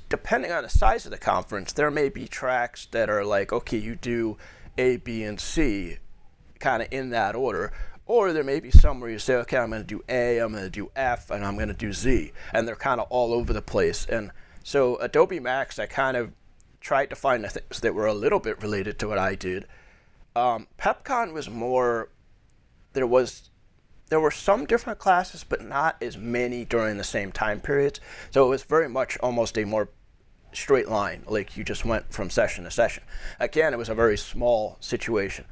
depending 0.08 0.52
on 0.52 0.62
the 0.62 0.68
size 0.68 1.04
of 1.04 1.10
the 1.10 1.18
conference, 1.18 1.72
there 1.72 1.90
may 1.90 2.08
be 2.08 2.28
tracks 2.28 2.86
that 2.92 3.10
are 3.10 3.24
like, 3.24 3.52
okay, 3.52 3.78
you 3.78 3.96
do 3.96 4.36
A, 4.78 4.96
B, 4.96 5.24
and 5.24 5.40
C, 5.40 5.98
kind 6.60 6.82
of 6.82 6.88
in 6.90 7.10
that 7.10 7.34
order. 7.34 7.72
Or 8.06 8.32
there 8.32 8.44
may 8.44 8.60
be 8.60 8.70
some 8.70 9.00
where 9.00 9.10
you 9.10 9.18
say, 9.18 9.34
okay, 9.36 9.56
I'm 9.56 9.70
going 9.70 9.82
to 9.82 9.86
do 9.86 10.02
A, 10.08 10.38
I'm 10.38 10.52
going 10.52 10.64
to 10.64 10.70
do 10.70 10.90
F, 10.96 11.30
and 11.30 11.44
I'm 11.44 11.54
going 11.54 11.68
to 11.68 11.74
do 11.74 11.92
Z. 11.92 12.32
And 12.52 12.66
they're 12.66 12.76
kind 12.76 13.00
of 13.00 13.06
all 13.08 13.32
over 13.32 13.52
the 13.52 13.62
place. 13.62 14.04
And 14.04 14.32
so 14.64 14.96
Adobe 14.96 15.38
Max, 15.38 15.78
I 15.78 15.86
kind 15.86 16.16
of 16.16 16.32
tried 16.80 17.10
to 17.10 17.16
find 17.16 17.44
the 17.44 17.48
things 17.48 17.80
that 17.80 17.94
were 17.94 18.06
a 18.06 18.14
little 18.14 18.40
bit 18.40 18.60
related 18.62 18.98
to 18.98 19.08
what 19.08 19.18
I 19.18 19.34
did. 19.34 19.66
Um, 20.34 20.66
PepCon 20.78 21.32
was 21.32 21.48
more, 21.48 22.10
there 22.94 23.06
was, 23.06 23.50
there 24.08 24.20
were 24.20 24.32
some 24.32 24.64
different 24.64 24.98
classes, 24.98 25.44
but 25.48 25.64
not 25.64 25.96
as 26.02 26.16
many 26.16 26.64
during 26.64 26.96
the 26.96 27.04
same 27.04 27.30
time 27.30 27.60
periods. 27.60 28.00
So 28.30 28.44
it 28.44 28.48
was 28.48 28.64
very 28.64 28.88
much 28.88 29.18
almost 29.18 29.56
a 29.56 29.64
more 29.64 29.88
straight 30.52 30.88
line, 30.88 31.22
like 31.28 31.56
you 31.56 31.62
just 31.62 31.84
went 31.84 32.12
from 32.12 32.28
session 32.28 32.64
to 32.64 32.72
session. 32.72 33.04
Again, 33.38 33.72
it 33.72 33.76
was 33.76 33.88
a 33.88 33.94
very 33.94 34.18
small 34.18 34.78
situation 34.80 35.44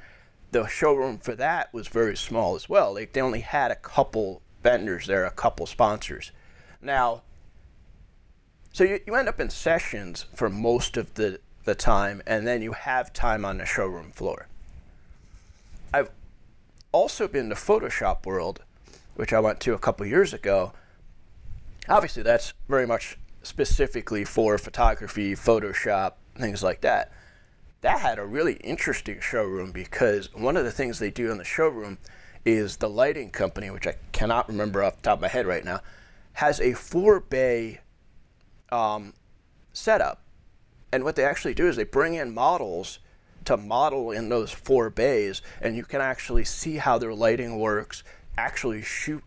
the 0.50 0.66
showroom 0.66 1.18
for 1.18 1.34
that 1.34 1.72
was 1.72 1.88
very 1.88 2.16
small 2.16 2.54
as 2.54 2.68
well. 2.68 2.94
Like 2.94 3.12
they 3.12 3.20
only 3.20 3.40
had 3.40 3.70
a 3.70 3.76
couple 3.76 4.42
vendors 4.62 5.06
there, 5.06 5.24
a 5.24 5.30
couple 5.30 5.66
sponsors. 5.66 6.32
Now, 6.80 7.22
so 8.72 8.84
you, 8.84 9.00
you 9.06 9.14
end 9.14 9.28
up 9.28 9.40
in 9.40 9.50
sessions 9.50 10.26
for 10.34 10.48
most 10.48 10.96
of 10.96 11.14
the, 11.14 11.40
the 11.64 11.74
time, 11.74 12.22
and 12.26 12.46
then 12.46 12.62
you 12.62 12.72
have 12.72 13.12
time 13.12 13.44
on 13.44 13.58
the 13.58 13.66
showroom 13.66 14.10
floor. 14.12 14.48
I've 15.92 16.10
also 16.92 17.28
been 17.28 17.48
to 17.48 17.54
Photoshop 17.54 18.24
World, 18.24 18.62
which 19.16 19.32
I 19.32 19.40
went 19.40 19.60
to 19.60 19.74
a 19.74 19.78
couple 19.78 20.06
years 20.06 20.32
ago. 20.32 20.72
Obviously, 21.88 22.22
that's 22.22 22.52
very 22.68 22.86
much 22.86 23.18
specifically 23.42 24.24
for 24.24 24.58
photography, 24.58 25.34
Photoshop, 25.34 26.14
things 26.36 26.62
like 26.62 26.82
that 26.82 27.12
that 27.80 28.00
had 28.00 28.18
a 28.18 28.26
really 28.26 28.54
interesting 28.54 29.20
showroom 29.20 29.70
because 29.70 30.34
one 30.34 30.56
of 30.56 30.64
the 30.64 30.70
things 30.70 30.98
they 30.98 31.10
do 31.10 31.30
in 31.30 31.38
the 31.38 31.44
showroom 31.44 31.98
is 32.44 32.78
the 32.78 32.88
lighting 32.88 33.30
company, 33.30 33.70
which 33.70 33.86
I 33.86 33.94
cannot 34.12 34.48
remember 34.48 34.82
off 34.82 34.96
the 34.96 35.02
top 35.02 35.18
of 35.18 35.22
my 35.22 35.28
head 35.28 35.46
right 35.46 35.64
now, 35.64 35.80
has 36.34 36.60
a 36.60 36.72
four 36.72 37.20
bay 37.20 37.80
um, 38.70 39.14
setup. 39.72 40.22
And 40.92 41.04
what 41.04 41.16
they 41.16 41.24
actually 41.24 41.54
do 41.54 41.68
is 41.68 41.76
they 41.76 41.84
bring 41.84 42.14
in 42.14 42.32
models 42.32 42.98
to 43.44 43.56
model 43.56 44.10
in 44.10 44.28
those 44.28 44.50
four 44.50 44.90
bays, 44.90 45.42
and 45.60 45.76
you 45.76 45.84
can 45.84 46.00
actually 46.00 46.44
see 46.44 46.76
how 46.76 46.98
their 46.98 47.14
lighting 47.14 47.58
works, 47.58 48.02
actually 48.36 48.82
shoot 48.82 49.22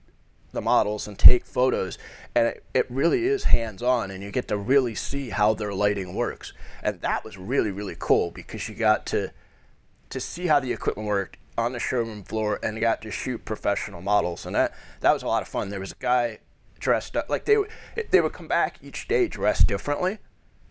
the 0.52 0.62
models 0.62 1.08
and 1.08 1.18
take 1.18 1.46
photos 1.46 1.98
and 2.36 2.48
it, 2.48 2.64
it 2.74 2.86
really 2.90 3.26
is 3.26 3.46
hands 3.46 3.82
on 3.82 4.12
and 4.12 4.22
you 4.22 4.32
get 4.32 4.48
to 4.48 4.58
really 4.58 4.96
see 4.96 5.30
how 5.30 5.54
their 5.54 5.74
lighting 5.74 6.14
works. 6.14 6.54
And 6.84 7.00
that 7.02 7.24
was 7.24 7.38
really 7.38 7.72
really 7.72 7.96
cool 7.98 8.32
because 8.32 8.68
you 8.68 8.76
got 8.76 9.06
to 9.08 9.32
to 10.10 10.20
see 10.20 10.48
how 10.48 10.60
the 10.60 10.74
equipment 10.74 11.08
worked 11.08 11.38
on 11.58 11.74
the 11.74 11.80
showroom 11.80 12.24
floor 12.24 12.60
and 12.62 12.80
got 12.80 13.02
to 13.02 13.12
shoot 13.12 13.44
professional 13.46 14.02
models, 14.02 14.46
and 14.46 14.56
that 14.56 14.74
that 15.00 15.14
was 15.14 15.24
a 15.24 15.28
lot 15.28 15.42
of 15.42 15.48
fun. 15.48 15.70
There 15.70 15.80
was 15.80 15.94
a 15.94 16.00
guy 16.00 16.40
dressed 16.80 17.16
up 17.16 17.30
like 17.30 17.46
they 17.46 17.58
would 17.58 17.70
they 18.12 18.22
would 18.22 18.34
come 18.34 18.48
back 18.48 18.78
each 18.82 19.08
day 19.08 19.28
dressed 19.28 19.68
differently, 19.68 20.20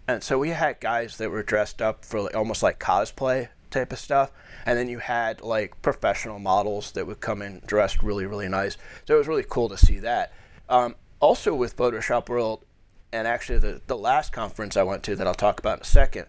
and 0.07 0.23
so 0.23 0.39
we 0.39 0.51
had 0.51 0.81
guys 0.81 1.17
that 1.19 1.31
were 1.31 1.43
dressed 1.43 1.83
up 1.83 2.05
for 2.05 2.23
like, 2.23 2.37
almost 2.37 2.63
like 2.63 2.79
cosplay 2.79 3.49
type 3.71 3.93
of 3.93 3.99
stuff, 3.99 4.33
and 4.67 4.79
then 4.79 4.89
you 4.89 4.99
had 4.99 5.41
like 5.43 5.81
professional 5.83 6.39
models 6.39 6.93
that 6.93 7.07
would 7.07 7.21
come 7.21 7.43
in 7.43 7.63
dressed 7.67 8.03
really 8.03 8.27
really 8.27 8.49
nice. 8.49 8.77
So 9.07 9.15
it 9.15 9.19
was 9.19 9.29
really 9.29 9.47
cool 9.49 9.69
to 9.69 9.77
see 9.77 9.99
that. 10.01 10.33
Um, 10.69 10.97
also 11.21 11.55
with 11.55 11.77
Photoshop 11.77 12.29
World, 12.29 12.65
and 13.13 13.27
actually 13.27 13.59
the 13.59 13.81
the 13.87 13.97
last 13.97 14.33
conference 14.33 14.77
I 14.77 14.83
went 14.83 15.03
to 15.05 15.17
that 15.17 15.27
I'll 15.27 15.35
talk 15.35 15.59
about 15.59 15.79
in 15.79 15.83
a 15.83 15.85
second, 15.85 16.27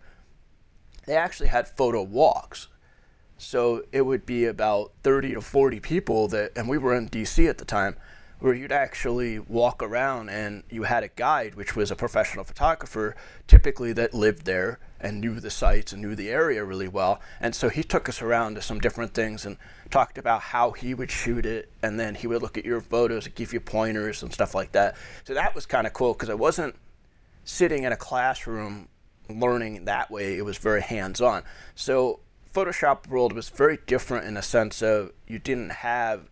they 1.05 1.15
actually 1.15 1.49
had 1.49 1.67
photo 1.67 2.01
walks. 2.01 2.67
So 3.37 3.83
it 3.91 4.03
would 4.03 4.25
be 4.25 4.45
about 4.45 4.91
30 5.01 5.33
to 5.33 5.41
40 5.41 5.79
people 5.79 6.27
that, 6.27 6.51
and 6.55 6.69
we 6.69 6.77
were 6.77 6.95
in 6.95 7.09
DC 7.09 7.49
at 7.49 7.57
the 7.57 7.65
time, 7.65 7.95
where 8.39 8.53
you'd 8.53 8.71
actually 8.71 9.39
walk 9.39 9.81
around 9.81 10.29
and 10.29 10.63
you 10.69 10.83
had 10.83 11.03
a 11.03 11.07
guide, 11.07 11.55
which 11.55 11.75
was 11.75 11.89
a 11.89 11.95
professional 11.95 12.43
photographer, 12.43 13.15
typically 13.47 13.93
that 13.93 14.13
lived 14.13 14.45
there 14.45 14.79
and 15.01 15.19
knew 15.19 15.39
the 15.39 15.49
sites 15.49 15.91
and 15.91 16.01
knew 16.01 16.15
the 16.15 16.29
area 16.29 16.63
really 16.63 16.87
well. 16.87 17.19
And 17.39 17.53
so 17.53 17.69
he 17.69 17.83
took 17.83 18.07
us 18.07 18.21
around 18.21 18.55
to 18.55 18.61
some 18.61 18.79
different 18.79 19.13
things 19.13 19.45
and 19.45 19.57
talked 19.89 20.17
about 20.17 20.41
how 20.41 20.71
he 20.71 20.93
would 20.93 21.11
shoot 21.11 21.45
it. 21.45 21.69
And 21.81 21.99
then 21.99 22.15
he 22.15 22.27
would 22.27 22.41
look 22.41 22.57
at 22.57 22.65
your 22.65 22.81
photos 22.81 23.25
and 23.25 23.35
give 23.35 23.51
you 23.51 23.59
pointers 23.59 24.23
and 24.23 24.31
stuff 24.31 24.55
like 24.55 24.71
that. 24.73 24.95
So 25.23 25.33
that 25.33 25.55
was 25.55 25.65
kind 25.65 25.87
of 25.87 25.93
cool 25.93 26.13
because 26.13 26.29
I 26.29 26.35
wasn't 26.35 26.75
sitting 27.43 27.83
in 27.83 27.91
a 27.91 27.97
classroom 27.97 28.87
learning 29.27 29.85
that 29.85 30.11
way. 30.11 30.37
It 30.37 30.45
was 30.45 30.57
very 30.57 30.81
hands 30.81 31.19
on. 31.19 31.43
So 31.75 32.19
Photoshop 32.53 33.07
World 33.07 33.33
was 33.33 33.49
very 33.49 33.79
different 33.87 34.25
in 34.25 34.37
a 34.37 34.41
sense 34.41 34.81
of 34.81 35.11
you 35.27 35.39
didn't 35.39 35.71
have 35.71 36.29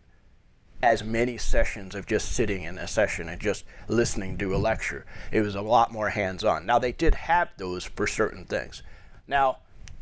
as 0.82 1.04
many 1.04 1.38
sessions 1.38 1.94
of 1.94 2.06
just 2.06 2.32
sitting 2.32 2.64
in 2.64 2.78
a 2.78 2.88
session 2.88 3.28
and 3.28 3.42
just 3.42 3.66
listening 3.88 4.38
to 4.38 4.56
a 4.56 4.58
lecture. 4.58 5.06
It 5.32 5.42
was 5.42 5.56
a 5.56 5.62
lot 5.62 5.92
more 5.92 6.10
hands 6.10 6.44
on. 6.44 6.66
Now, 6.66 6.80
they 6.80 6.92
did 6.92 7.16
have 7.16 7.50
those 7.58 7.84
for 7.84 8.08
certain 8.08 8.46
things. 8.46 8.82
Now, 9.28 9.58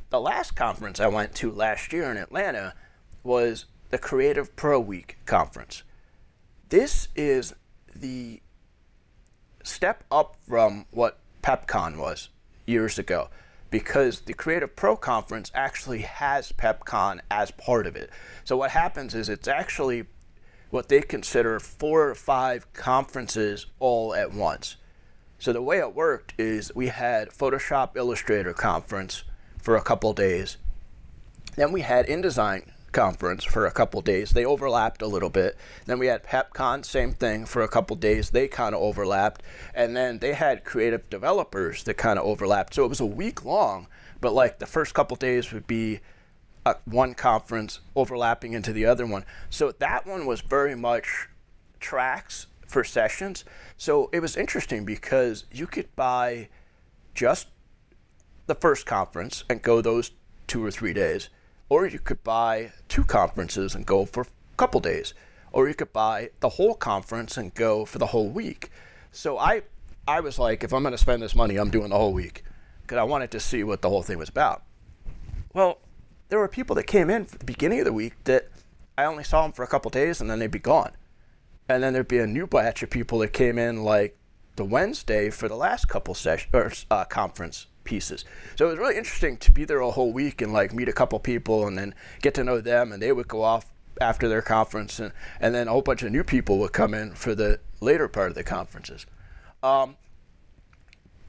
the 0.10 0.22
last 0.22 0.56
conference 0.56 1.00
I 1.00 1.08
went 1.08 1.34
to 1.36 1.52
last 1.52 1.92
year 1.92 2.10
in 2.12 2.18
Atlanta 2.18 2.74
was 3.24 3.66
the 3.90 3.98
Creative 3.98 4.56
Pro 4.56 4.80
Week 4.80 5.18
conference. 5.26 5.84
This 6.70 7.08
is 7.16 7.54
the 7.96 8.42
step 9.64 10.04
up 10.12 10.36
from 10.48 10.86
what 10.92 11.20
PepCon 11.42 11.98
was 11.98 12.30
years 12.66 13.00
ago 13.00 13.30
because 13.70 14.22
the 14.22 14.34
Creative 14.34 14.74
Pro 14.74 14.96
Conference 14.96 15.52
actually 15.54 16.02
has 16.02 16.52
PepCon 16.54 17.20
as 17.30 17.52
part 17.52 17.86
of 17.88 17.96
it. 17.96 18.10
So 18.44 18.56
what 18.56 18.72
happens 18.72 19.14
is 19.14 19.28
it's 19.28 19.48
actually 19.48 20.06
what 20.70 20.90
they 20.90 21.02
consider 21.02 21.60
four 21.60 22.10
or 22.10 22.16
five 22.16 22.72
conferences 22.74 23.66
all 23.80 24.14
at 24.14 24.34
once. 24.34 24.76
So 25.40 25.54
the 25.54 25.62
way 25.62 25.80
it 25.80 25.96
worked 25.96 26.34
is 26.38 26.72
we 26.76 26.88
had 26.88 27.30
Photoshop 27.30 27.96
Illustrator 27.96 28.54
conference 28.54 29.24
for 29.62 29.76
a 29.76 29.82
couple 29.82 30.14
days. 30.14 30.58
Then 31.56 31.72
we 31.72 31.82
had 31.82 32.08
InDesign 32.08 32.70
conference 32.92 33.44
for 33.44 33.66
a 33.66 33.72
couple 33.72 34.02
days. 34.02 34.32
They 34.32 34.46
overlapped 34.46 35.02
a 35.02 35.08
little 35.08 35.30
bit. 35.30 35.56
Then 35.86 36.00
we 36.00 36.08
had 36.08 36.24
PepCon, 36.24 36.84
same 36.84 37.14
thing 37.14 37.46
for 37.46 37.62
a 37.62 37.68
couple 37.68 37.96
days. 37.96 38.32
They 38.32 38.48
kind 38.48 38.74
of 38.74 38.82
overlapped. 38.82 39.44
And 39.76 39.96
then 39.96 40.20
they 40.20 40.34
had 40.34 40.66
creative 40.66 41.10
developers 41.10 41.84
that 41.84 41.96
kind 41.96 42.18
of 42.18 42.26
overlapped. 42.26 42.74
So 42.74 42.84
it 42.84 42.90
was 42.90 43.00
a 43.00 43.06
week 43.06 43.46
long, 43.46 43.88
but 44.20 44.34
like 44.34 44.60
the 44.60 44.66
first 44.66 44.94
couple 44.94 45.16
days 45.18 45.54
would 45.54 45.68
be 45.68 46.00
Uh, 46.68 46.74
one 46.84 47.14
conference 47.14 47.80
overlapping 47.96 48.52
into 48.52 48.74
the 48.74 48.86
other 48.86 49.06
one. 49.06 49.24
So 49.50 49.72
that 49.72 50.06
one 50.06 50.26
was 50.26 50.42
very 50.42 50.76
much 50.76 51.30
tracks 51.80 52.48
for 52.68 52.84
sessions. 52.84 53.46
So 53.78 54.10
it 54.12 54.20
was 54.20 54.36
interesting 54.36 54.84
because 54.84 55.46
you 55.50 55.66
could 55.66 55.96
buy 55.96 56.50
just 57.16 57.48
the 58.48 58.56
first 58.56 58.86
conference 58.86 59.46
and 59.50 59.62
go 59.62 59.80
those 59.80 60.12
two 60.46 60.62
or 60.62 60.70
three 60.70 60.92
days 60.92 61.30
or 61.70 61.88
you 61.88 62.00
could 62.00 62.22
buy 62.26 62.74
two 62.90 63.06
conferences 63.06 63.74
and 63.74 63.86
go 63.86 64.06
for 64.06 64.24
a 64.24 64.58
couple 64.58 64.82
days. 64.82 65.14
Or 65.54 65.70
you 65.70 65.74
could 65.74 65.94
buy 65.94 66.32
the 66.42 66.50
whole 66.50 66.76
conference 66.76 67.38
and 67.38 67.54
go 67.54 67.86
for 67.86 67.98
the 67.98 68.08
whole 68.08 68.28
week. 68.28 68.72
So 69.14 69.38
I, 69.38 69.62
I 70.06 70.20
was 70.20 70.38
like, 70.38 70.66
if 70.66 70.74
I'm 70.74 70.84
going 70.84 70.92
to 70.92 70.98
spend 70.98 71.22
this 71.22 71.34
money, 71.34 71.56
I'm 71.56 71.70
doing 71.70 71.92
the 71.92 71.98
whole 71.98 72.12
week 72.12 72.44
because 72.82 72.98
I 72.98 73.04
wanted 73.04 73.32
to 73.32 73.40
see 73.40 73.64
what 73.64 73.82
the 73.82 73.90
whole 73.90 74.04
thing 74.04 74.18
was 74.18 74.28
about. 74.28 74.64
Well, 75.54 75.80
there 76.30 76.40
were 76.40 76.48
people 76.48 76.76
that 76.76 76.84
came 76.84 77.10
in 77.10 77.24
at 77.24 77.40
the 77.40 77.46
beginning 77.46 77.80
of 77.80 77.86
the 77.86 77.94
week 77.94 78.14
that 78.26 78.50
I 78.98 79.06
only 79.06 79.24
saw 79.24 79.44
them 79.44 79.52
for 79.52 79.64
a 79.64 79.68
couple 79.68 79.90
days 79.90 80.20
and 80.22 80.30
then 80.30 80.40
they'd 80.40 80.52
be 80.52 80.60
gone. 80.60 80.92
And 81.70 81.84
then 81.84 81.94
there'd 81.94 82.08
be 82.08 82.20
a 82.20 82.28
new 82.28 82.48
batch 82.48 82.82
of 82.84 82.90
people 82.90 83.20
that 83.20 83.34
came 83.34 83.58
in 83.58 83.84
like 83.84 84.18
the 84.56 84.66
Wednesday 84.66 85.30
for 85.30 85.48
the 85.48 85.56
last 85.56 85.88
couple 85.88 86.14
session 86.16 86.50
or 86.54 86.72
uh, 86.90 87.06
conference 87.06 87.68
pieces. 87.84 88.26
So 88.56 88.66
it 88.68 88.70
was 88.70 88.80
really 88.80 88.98
interesting 88.98 89.38
to 89.38 89.52
be 89.52 89.66
there 89.66 89.80
a 89.80 89.92
whole 89.92 90.12
week 90.12 90.42
and 90.42 90.52
like 90.52 90.74
meet 90.74 90.90
a 90.90 90.94
couple 90.94 91.20
people 91.20 91.68
and 91.68 91.78
then 91.78 91.94
get 92.22 92.34
to 92.36 92.44
know 92.44 92.60
them 92.60 92.92
and 92.92 93.02
they 93.02 93.12
would 93.12 93.28
go 93.28 93.44
off 93.44 93.66
after 94.02 94.28
their 94.28 94.42
conference 94.42 95.00
and, 95.00 95.12
and 95.40 95.56
then 95.56 95.68
a 95.68 95.72
whole 95.72 95.82
bunch 95.82 96.04
of 96.04 96.12
new 96.12 96.24
people 96.24 96.60
would 96.60 96.74
come 96.74 96.94
in 96.94 97.14
for 97.14 97.36
the 97.36 97.60
later 97.80 98.08
part 98.08 98.30
of 98.30 98.36
the 98.36 98.44
conferences. 98.44 99.06
Um, 99.64 99.96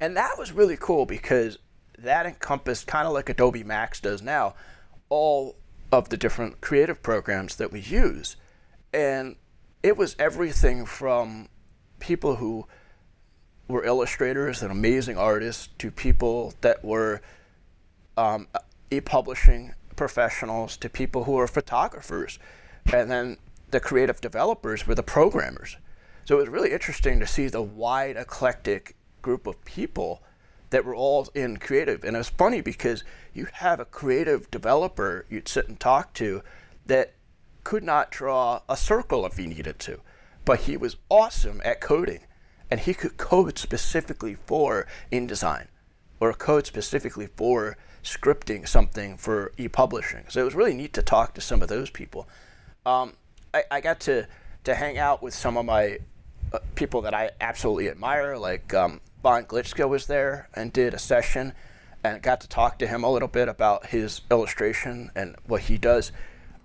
and 0.00 0.16
that 0.16 0.38
was 0.38 0.52
really 0.52 0.76
cool 0.76 1.06
because 1.06 1.58
that 1.98 2.26
encompassed 2.26 2.86
kind 2.86 3.06
of 3.06 3.12
like 3.12 3.28
Adobe 3.28 3.64
Max 3.64 4.00
does 4.00 4.22
now, 4.22 4.54
all 5.08 5.56
of 5.90 6.08
the 6.08 6.16
different 6.16 6.60
creative 6.60 7.02
programs 7.02 7.56
that 7.56 7.72
we 7.72 7.80
use. 7.80 8.36
And 8.92 9.36
it 9.82 9.96
was 9.96 10.16
everything 10.18 10.84
from 10.86 11.48
people 11.98 12.36
who 12.36 12.66
were 13.68 13.84
illustrators 13.84 14.62
and 14.62 14.72
amazing 14.72 15.16
artists 15.16 15.68
to 15.78 15.90
people 15.90 16.54
that 16.62 16.84
were 16.84 17.20
um, 18.16 18.48
e-publishing 18.90 19.74
professionals 19.94 20.76
to 20.78 20.88
people 20.88 21.24
who 21.24 21.32
were 21.32 21.46
photographers 21.46 22.38
and 22.92 23.10
then 23.10 23.36
the 23.70 23.80
creative 23.80 24.20
developers 24.20 24.86
were 24.86 24.94
the 24.94 25.02
programmers 25.02 25.76
so 26.24 26.36
it 26.36 26.40
was 26.40 26.48
really 26.48 26.72
interesting 26.72 27.18
to 27.20 27.26
see 27.26 27.48
the 27.48 27.60
wide 27.60 28.16
eclectic 28.16 28.94
group 29.22 29.46
of 29.46 29.62
people 29.64 30.22
that 30.70 30.84
were 30.84 30.94
all 30.94 31.28
in 31.34 31.56
creative 31.56 32.04
and 32.04 32.16
it 32.16 32.18
was 32.18 32.28
funny 32.28 32.60
because 32.60 33.04
you 33.32 33.46
have 33.54 33.80
a 33.80 33.84
creative 33.84 34.50
developer 34.50 35.24
you'd 35.28 35.48
sit 35.48 35.68
and 35.68 35.80
talk 35.80 36.12
to 36.14 36.42
that 36.86 37.12
could 37.64 37.82
not 37.82 38.10
draw 38.10 38.60
a 38.68 38.76
circle 38.76 39.26
if 39.26 39.36
he 39.36 39.46
needed 39.46 39.78
to 39.78 40.00
but 40.44 40.60
he 40.60 40.76
was 40.76 40.96
awesome 41.08 41.60
at 41.64 41.80
coding 41.80 42.20
and 42.70 42.80
he 42.80 42.94
could 42.94 43.16
code 43.16 43.58
specifically 43.58 44.36
for 44.46 44.86
InDesign 45.10 45.66
or 46.20 46.32
code 46.32 46.66
specifically 46.66 47.26
for 47.26 47.76
scripting 48.02 48.66
something 48.66 49.16
for 49.16 49.52
e-publishing. 49.58 50.24
So 50.28 50.40
it 50.40 50.44
was 50.44 50.54
really 50.54 50.74
neat 50.74 50.92
to 50.94 51.02
talk 51.02 51.34
to 51.34 51.40
some 51.40 51.62
of 51.62 51.68
those 51.68 51.90
people. 51.90 52.28
Um, 52.86 53.14
I, 53.52 53.64
I, 53.70 53.80
got 53.80 54.00
to 54.00 54.26
to 54.64 54.74
hang 54.74 54.98
out 54.98 55.22
with 55.22 55.34
some 55.34 55.56
of 55.56 55.64
my 55.64 55.98
uh, 56.52 56.58
people 56.74 57.02
that 57.02 57.14
I 57.14 57.30
absolutely 57.40 57.88
admire, 57.88 58.36
like 58.38 58.72
um, 58.72 59.00
Von 59.22 59.44
Glitschka 59.44 59.88
was 59.88 60.06
there 60.06 60.48
and 60.54 60.72
did 60.72 60.94
a 60.94 60.98
session, 60.98 61.52
and 62.04 62.22
got 62.22 62.40
to 62.40 62.48
talk 62.48 62.78
to 62.78 62.86
him 62.86 63.02
a 63.02 63.10
little 63.10 63.28
bit 63.28 63.48
about 63.48 63.86
his 63.86 64.20
illustration 64.30 65.10
and 65.14 65.36
what 65.46 65.62
he 65.62 65.76
does. 65.78 66.12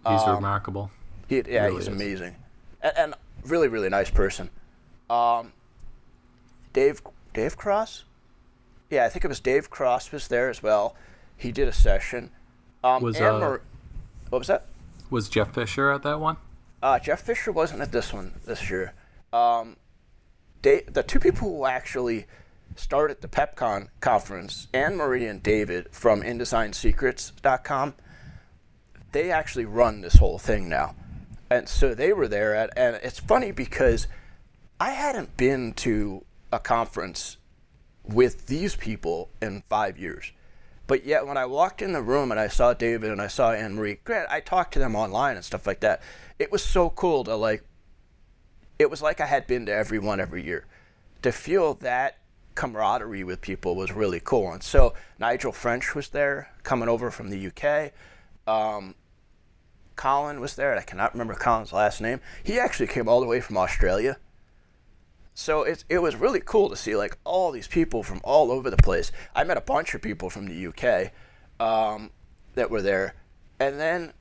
He's 0.07 0.21
um, 0.21 0.35
remarkable. 0.35 0.91
He, 1.27 1.41
yeah, 1.47 1.65
really 1.65 1.75
he's 1.75 1.87
is. 1.87 1.87
amazing, 1.87 2.35
and, 2.81 2.93
and, 2.97 3.13
really, 3.45 3.67
really 3.67 3.89
nice 3.89 4.09
person. 4.09 4.49
Um, 5.09 5.53
Dave 6.73 7.01
Dave 7.33 7.57
Cross. 7.57 8.03
Yeah, 8.89 9.05
I 9.05 9.09
think 9.09 9.25
it 9.25 9.29
was 9.29 9.39
Dave 9.39 9.69
Cross 9.69 10.11
was 10.11 10.27
there 10.27 10.49
as 10.49 10.61
well. 10.61 10.95
He 11.35 11.51
did 11.51 11.67
a 11.67 11.73
session. 11.73 12.31
Um, 12.83 13.01
was 13.01 13.19
uh, 13.19 13.39
Mar- 13.39 13.61
what 14.29 14.39
was 14.39 14.47
that? 14.47 14.65
Was 15.09 15.29
Jeff 15.29 15.53
Fisher 15.53 15.91
at 15.91 16.03
that 16.03 16.19
one? 16.19 16.37
Uh, 16.81 16.99
Jeff 16.99 17.21
Fisher 17.21 17.51
wasn't 17.51 17.81
at 17.81 17.91
this 17.91 18.13
one 18.13 18.39
this 18.45 18.69
year. 18.69 18.93
Um, 19.31 19.77
Dave, 20.61 20.93
the 20.93 21.01
two 21.01 21.19
people 21.19 21.49
who 21.49 21.65
actually 21.65 22.25
started 22.75 23.21
the 23.21 23.27
PepCon 23.27 23.89
conference, 23.99 24.67
Anne 24.73 24.95
Marie 24.95 25.25
and 25.25 25.41
David 25.41 25.87
from 25.91 26.21
InDesignSecrets.com, 26.21 27.95
they 29.11 29.31
actually 29.31 29.65
run 29.65 30.01
this 30.01 30.15
whole 30.15 30.39
thing 30.39 30.69
now. 30.69 30.95
And 31.49 31.69
so 31.69 31.93
they 31.93 32.13
were 32.13 32.27
there 32.27 32.55
at, 32.55 32.71
and 32.75 32.99
it's 33.03 33.19
funny 33.19 33.51
because 33.51 34.07
I 34.79 34.91
hadn't 34.91 35.37
been 35.37 35.73
to 35.73 36.25
a 36.51 36.59
conference 36.59 37.37
with 38.03 38.47
these 38.47 38.75
people 38.75 39.29
in 39.41 39.63
five 39.69 39.97
years. 39.97 40.31
But 40.87 41.05
yet, 41.05 41.25
when 41.25 41.37
I 41.37 41.45
walked 41.45 41.81
in 41.81 41.93
the 41.93 42.01
room 42.01 42.31
and 42.31 42.39
I 42.39 42.47
saw 42.47 42.73
David 42.73 43.11
and 43.11 43.21
I 43.21 43.27
saw 43.27 43.51
Anne 43.53 43.75
Marie, 43.75 43.99
Grant, 44.03 44.29
I 44.29 44.41
talked 44.41 44.73
to 44.73 44.79
them 44.79 44.95
online 44.95 45.35
and 45.35 45.45
stuff 45.45 45.65
like 45.65 45.79
that. 45.79 46.01
It 46.39 46.51
was 46.51 46.63
so 46.63 46.89
cool 46.89 47.23
to 47.23 47.35
like, 47.35 47.63
it 48.77 48.89
was 48.89 49.01
like 49.01 49.21
I 49.21 49.25
had 49.25 49.47
been 49.47 49.65
to 49.67 49.73
every 49.73 49.99
one 49.99 50.19
every 50.19 50.43
year. 50.43 50.65
To 51.21 51.31
feel 51.31 51.75
that 51.75 52.17
camaraderie 52.55 53.23
with 53.23 53.41
people 53.41 53.75
was 53.75 53.91
really 53.91 54.19
cool. 54.19 54.51
And 54.51 54.63
so 54.63 54.93
Nigel 55.19 55.51
French 55.51 55.95
was 55.95 56.09
there, 56.09 56.49
coming 56.63 56.89
over 56.89 57.11
from 57.11 57.29
the 57.29 57.47
UK. 57.47 57.91
Um, 58.47 58.95
Colin 59.95 60.39
was 60.39 60.55
there, 60.55 60.75
I 60.75 60.81
cannot 60.81 61.13
remember 61.13 61.35
Colin's 61.35 61.73
last 61.73 62.01
name. 62.01 62.19
He 62.43 62.59
actually 62.59 62.87
came 62.87 63.07
all 63.07 63.21
the 63.21 63.27
way 63.27 63.41
from 63.41 63.57
Australia. 63.57 64.17
So 65.35 65.63
it, 65.63 65.83
it 65.89 65.99
was 65.99 66.15
really 66.15 66.41
cool 66.41 66.69
to 66.69 66.75
see 66.75 66.95
like 66.95 67.17
all 67.23 67.51
these 67.51 67.67
people 67.67 68.03
from 68.03 68.21
all 68.23 68.51
over 68.51 68.69
the 68.69 68.77
place. 68.77 69.11
I 69.35 69.43
met 69.43 69.57
a 69.57 69.61
bunch 69.61 69.93
of 69.95 70.01
people 70.01 70.29
from 70.29 70.47
the 70.47 70.67
UK 70.67 71.11
um, 71.59 72.11
that 72.55 72.69
were 72.69 72.81
there. 72.81 73.15
And 73.59 73.79
then 73.79 74.13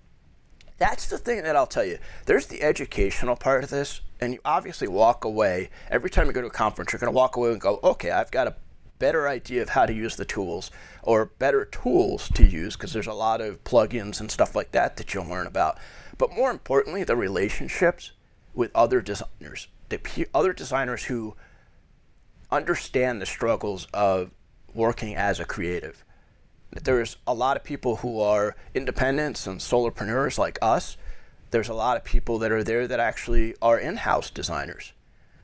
that's 0.82 1.06
the 1.06 1.16
thing 1.16 1.44
that 1.44 1.54
I'll 1.54 1.66
tell 1.68 1.84
you. 1.84 1.98
There's 2.26 2.46
the 2.46 2.60
educational 2.60 3.36
part 3.36 3.62
of 3.62 3.70
this, 3.70 4.00
and 4.20 4.32
you 4.32 4.40
obviously 4.44 4.88
walk 4.88 5.24
away. 5.24 5.70
Every 5.88 6.10
time 6.10 6.26
you 6.26 6.32
go 6.32 6.40
to 6.40 6.48
a 6.48 6.50
conference, 6.50 6.92
you're 6.92 6.98
going 6.98 7.12
to 7.12 7.16
walk 7.16 7.36
away 7.36 7.52
and 7.52 7.60
go, 7.60 7.78
okay, 7.84 8.10
I've 8.10 8.32
got 8.32 8.48
a 8.48 8.56
better 8.98 9.28
idea 9.28 9.62
of 9.62 9.68
how 9.68 9.86
to 9.86 9.92
use 9.92 10.16
the 10.16 10.24
tools 10.24 10.72
or 11.04 11.26
better 11.26 11.64
tools 11.64 12.28
to 12.30 12.44
use 12.44 12.74
because 12.74 12.92
there's 12.92 13.06
a 13.06 13.12
lot 13.12 13.40
of 13.40 13.62
plugins 13.62 14.18
and 14.18 14.28
stuff 14.28 14.56
like 14.56 14.72
that 14.72 14.96
that 14.96 15.14
you'll 15.14 15.24
learn 15.24 15.46
about. 15.46 15.78
But 16.18 16.34
more 16.34 16.50
importantly, 16.50 17.04
the 17.04 17.14
relationships 17.14 18.10
with 18.52 18.72
other 18.74 19.00
designers, 19.00 19.68
the 19.88 20.26
other 20.34 20.52
designers 20.52 21.04
who 21.04 21.36
understand 22.50 23.22
the 23.22 23.26
struggles 23.26 23.86
of 23.94 24.32
working 24.74 25.14
as 25.14 25.38
a 25.38 25.44
creative. 25.44 26.04
There's 26.72 27.18
a 27.26 27.34
lot 27.34 27.56
of 27.56 27.64
people 27.64 27.96
who 27.96 28.20
are 28.20 28.56
independents 28.74 29.46
and 29.46 29.60
solopreneurs 29.60 30.38
like 30.38 30.58
us. 30.62 30.96
There's 31.50 31.68
a 31.68 31.74
lot 31.74 31.98
of 31.98 32.04
people 32.04 32.38
that 32.38 32.50
are 32.50 32.64
there 32.64 32.86
that 32.86 32.98
actually 32.98 33.54
are 33.60 33.78
in 33.78 33.96
house 33.96 34.30
designers. 34.30 34.92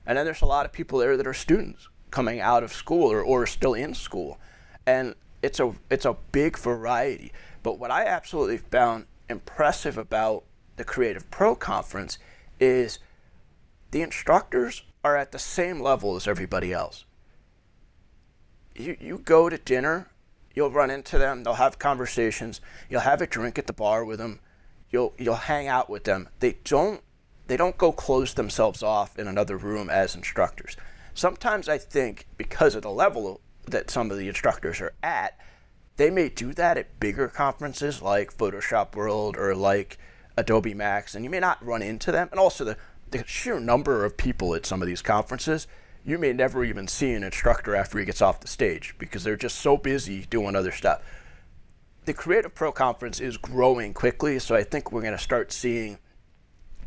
And 0.07 0.17
then 0.17 0.25
there's 0.25 0.41
a 0.41 0.47
lot 0.47 0.65
of 0.65 0.73
people 0.73 0.99
there 0.99 1.19
that 1.19 1.27
are 1.27 1.35
students 1.35 1.89
coming 2.11 2.41
out 2.41 2.63
of 2.63 2.73
school 2.73 3.13
or, 3.13 3.23
or 3.23 3.47
still 3.47 3.75
in 3.75 3.93
school. 3.93 4.39
And 4.87 5.15
it's 5.43 5.61
a 5.61 5.75
it's 5.91 6.07
a 6.07 6.17
big 6.33 6.59
variety. 6.59 7.31
But 7.63 7.79
what 7.79 7.91
I 7.91 8.07
absolutely 8.07 8.57
found 8.57 9.07
impressive 9.29 9.99
about 9.99 10.45
the 10.77 10.85
Creative 10.85 11.31
Pro 11.31 11.55
conference 11.55 12.19
is 12.59 12.99
the 13.91 14.01
instructors 14.01 14.83
are 15.05 15.17
at 15.17 15.33
the 15.33 15.39
same 15.39 15.81
level 15.81 16.17
as 16.17 16.27
everybody 16.27 16.73
else. 16.73 17.05
You 18.75 18.97
you 18.99 19.19
go 19.19 19.51
to 19.51 19.59
dinner, 19.59 20.09
you'll 20.59 20.71
run 20.71 20.91
into 20.91 21.17
them, 21.17 21.43
they'll 21.43 21.55
have 21.55 21.79
conversations, 21.79 22.61
you'll 22.91 23.01
have 23.01 23.23
a 23.23 23.27
drink 23.27 23.59
at 23.59 23.67
the 23.67 23.73
bar 23.73 24.05
with 24.05 24.19
them, 24.19 24.41
you'll 24.91 25.15
you'll 25.17 25.35
hang 25.35 25.69
out 25.69 25.89
with 25.89 26.05
them. 26.05 26.29
They 26.41 26.59
don't 26.65 27.01
they 27.47 27.57
don't 27.57 27.79
go 27.79 27.93
close 27.93 28.35
themselves 28.35 28.83
off 28.83 29.19
in 29.19 29.27
another 29.27 29.57
room 29.57 29.89
as 29.89 30.15
instructors 30.15 30.77
sometimes 31.19 31.69
I 31.69 31.79
think 31.79 32.27
because 32.37 32.75
of 32.75 32.83
the 32.83 32.91
level 32.91 33.41
that 33.67 33.91
some 33.91 34.11
of 34.11 34.17
the 34.17 34.29
instructors 34.29 34.81
are 34.81 34.95
at, 35.03 35.37
they 35.97 36.11
may 36.11 36.29
do 36.29 36.55
that 36.55 36.79
at 36.79 37.01
bigger 37.01 37.29
conferences 37.29 38.01
like 38.01 38.37
Photoshop 38.37 38.95
World 38.95 39.37
or 39.37 39.55
like 39.55 39.99
Adobe 40.37 40.75
Max, 40.75 41.15
and 41.15 41.25
you 41.25 41.31
may 41.31 41.41
not 41.41 41.65
run 41.65 41.83
into 41.83 42.13
them. 42.13 42.29
And 42.31 42.39
also 42.39 42.65
the, 42.65 42.77
the 43.11 43.25
sheer 43.27 43.59
number 43.59 44.05
of 44.05 44.17
people 44.17 44.55
at 44.55 44.65
some 44.65 44.81
of 44.81 44.87
these 44.87 45.03
conferences, 45.03 45.67
you 46.05 46.19
may 46.19 46.33
never 46.33 46.65
even 46.65 46.89
see 46.89 47.13
an 47.13 47.23
instructor 47.23 47.75
after 47.75 47.99
he 47.99 48.05
gets 48.05 48.23
off 48.23 48.41
the 48.41 48.49
stage 48.49 48.95
because 48.99 49.25
they're 49.25 49.37
just 49.37 49.59
so 49.59 49.77
busy 49.77 50.27
doing 50.31 50.57
other 50.57 50.73
stuff. 50.73 51.03
The 52.05 52.15
Creative 52.15 52.55
Pro 52.55 52.73
Conference 52.73 53.21
is 53.21 53.37
growing 53.37 53.93
quickly, 53.93 54.39
so 54.39 54.55
I 54.55 54.63
think 54.63 54.91
we're 54.91 55.03
going 55.03 55.17
to 55.17 55.23
start 55.23 55.53
seeing 55.53 55.99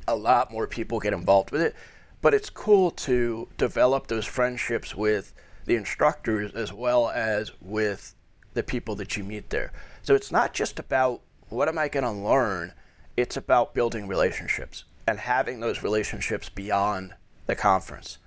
a 0.08 0.16
lot 0.16 0.52
more 0.52 0.68
people 0.68 1.00
get 1.00 1.14
involved 1.14 1.52
with 1.52 1.62
it. 1.62 1.76
But 2.22 2.34
it's 2.34 2.50
cool 2.50 2.92
to 2.92 3.48
develop 3.58 4.08
those 4.08 4.26
friendships 4.26 4.96
with 4.96 5.34
the 5.66 5.76
instructors 5.76 6.52
as 6.54 6.74
well 6.74 7.10
as 7.10 7.52
with 7.62 8.16
the 8.54 8.64
people 8.64 8.96
that 8.96 9.16
you 9.16 9.24
meet 9.24 9.50
there. 9.50 9.72
So 10.02 10.16
it's 10.16 10.32
not 10.32 10.54
just 10.54 10.80
about 10.80 11.22
what 11.50 11.68
am 11.68 11.78
I 11.78 11.88
going 11.88 12.04
to 12.04 12.12
learn, 12.12 12.74
it's 13.18 13.38
about 13.38 13.74
building 13.74 14.08
relationships 14.08 14.86
and 15.08 15.20
having 15.20 15.60
those 15.60 15.84
relationships 15.84 16.50
beyond 16.50 17.14
the 17.46 17.56
conference. 17.56 18.18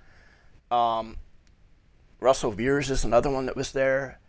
Um, 0.71 1.17
Russell 2.19 2.51
Viers 2.51 2.89
is 2.89 3.03
another 3.03 3.29
one 3.29 3.45
that 3.45 3.55
was 3.55 3.71
there. 3.71 4.19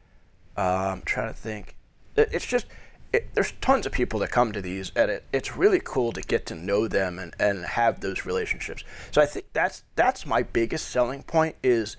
Uh, 0.57 0.93
I'm 0.93 1.03
trying 1.03 1.29
to 1.33 1.39
think. 1.39 1.77
It's 2.17 2.47
just 2.47 2.67
it, 3.13 3.35
there's 3.35 3.53
tons 3.61 3.87
of 3.87 3.93
people 3.93 4.21
that 4.21 4.31
come 4.31 4.53
to 4.53 4.61
these, 4.61 4.93
and 4.97 5.11
it, 5.11 5.25
it's 5.33 5.57
really 5.57 5.81
cool 5.83 6.13
to 6.13 6.21
get 6.21 6.47
to 6.47 6.55
know 6.55 6.89
them 6.89 7.19
and, 7.19 7.35
and 7.39 7.65
have 7.65 8.01
those 8.01 8.27
relationships. 8.27 8.85
So 9.11 9.21
I 9.21 9.27
think 9.27 9.47
that's 9.53 9.85
that's 9.95 10.27
my 10.27 10.43
biggest 10.43 10.89
selling 10.89 11.23
point 11.23 11.57
is 11.63 11.97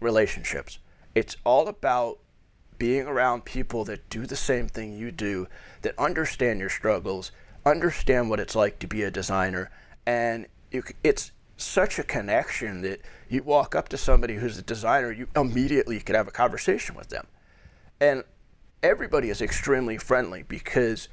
relationships. 0.00 0.78
It's 1.14 1.36
all 1.44 1.68
about 1.68 2.18
being 2.78 3.06
around 3.06 3.44
people 3.44 3.84
that 3.84 4.08
do 4.10 4.26
the 4.26 4.36
same 4.36 4.68
thing 4.68 4.92
you 4.92 5.10
do, 5.10 5.48
that 5.82 5.98
understand 5.98 6.60
your 6.60 6.68
struggles, 6.68 7.32
understand 7.64 8.28
what 8.28 8.40
it's 8.40 8.54
like 8.54 8.78
to 8.80 8.86
be 8.86 9.02
a 9.02 9.10
designer, 9.10 9.70
and 10.06 10.46
you, 10.70 10.82
it's 11.02 11.32
such 11.56 11.98
a 11.98 12.02
connection 12.02 12.82
that 12.82 13.00
you 13.28 13.42
walk 13.42 13.74
up 13.74 13.88
to 13.90 13.96
somebody 13.96 14.34
who's 14.34 14.58
a 14.58 14.62
designer, 14.62 15.10
you 15.10 15.28
immediately 15.34 16.00
can 16.00 16.14
have 16.14 16.28
a 16.28 16.32
conversation 16.32 16.94
with 16.94 17.08
them. 17.08 17.26
And 18.00 18.24
everybody 18.82 19.30
is 19.30 19.40
extremely 19.40 19.98
friendly 19.98 20.42
because 20.42 21.08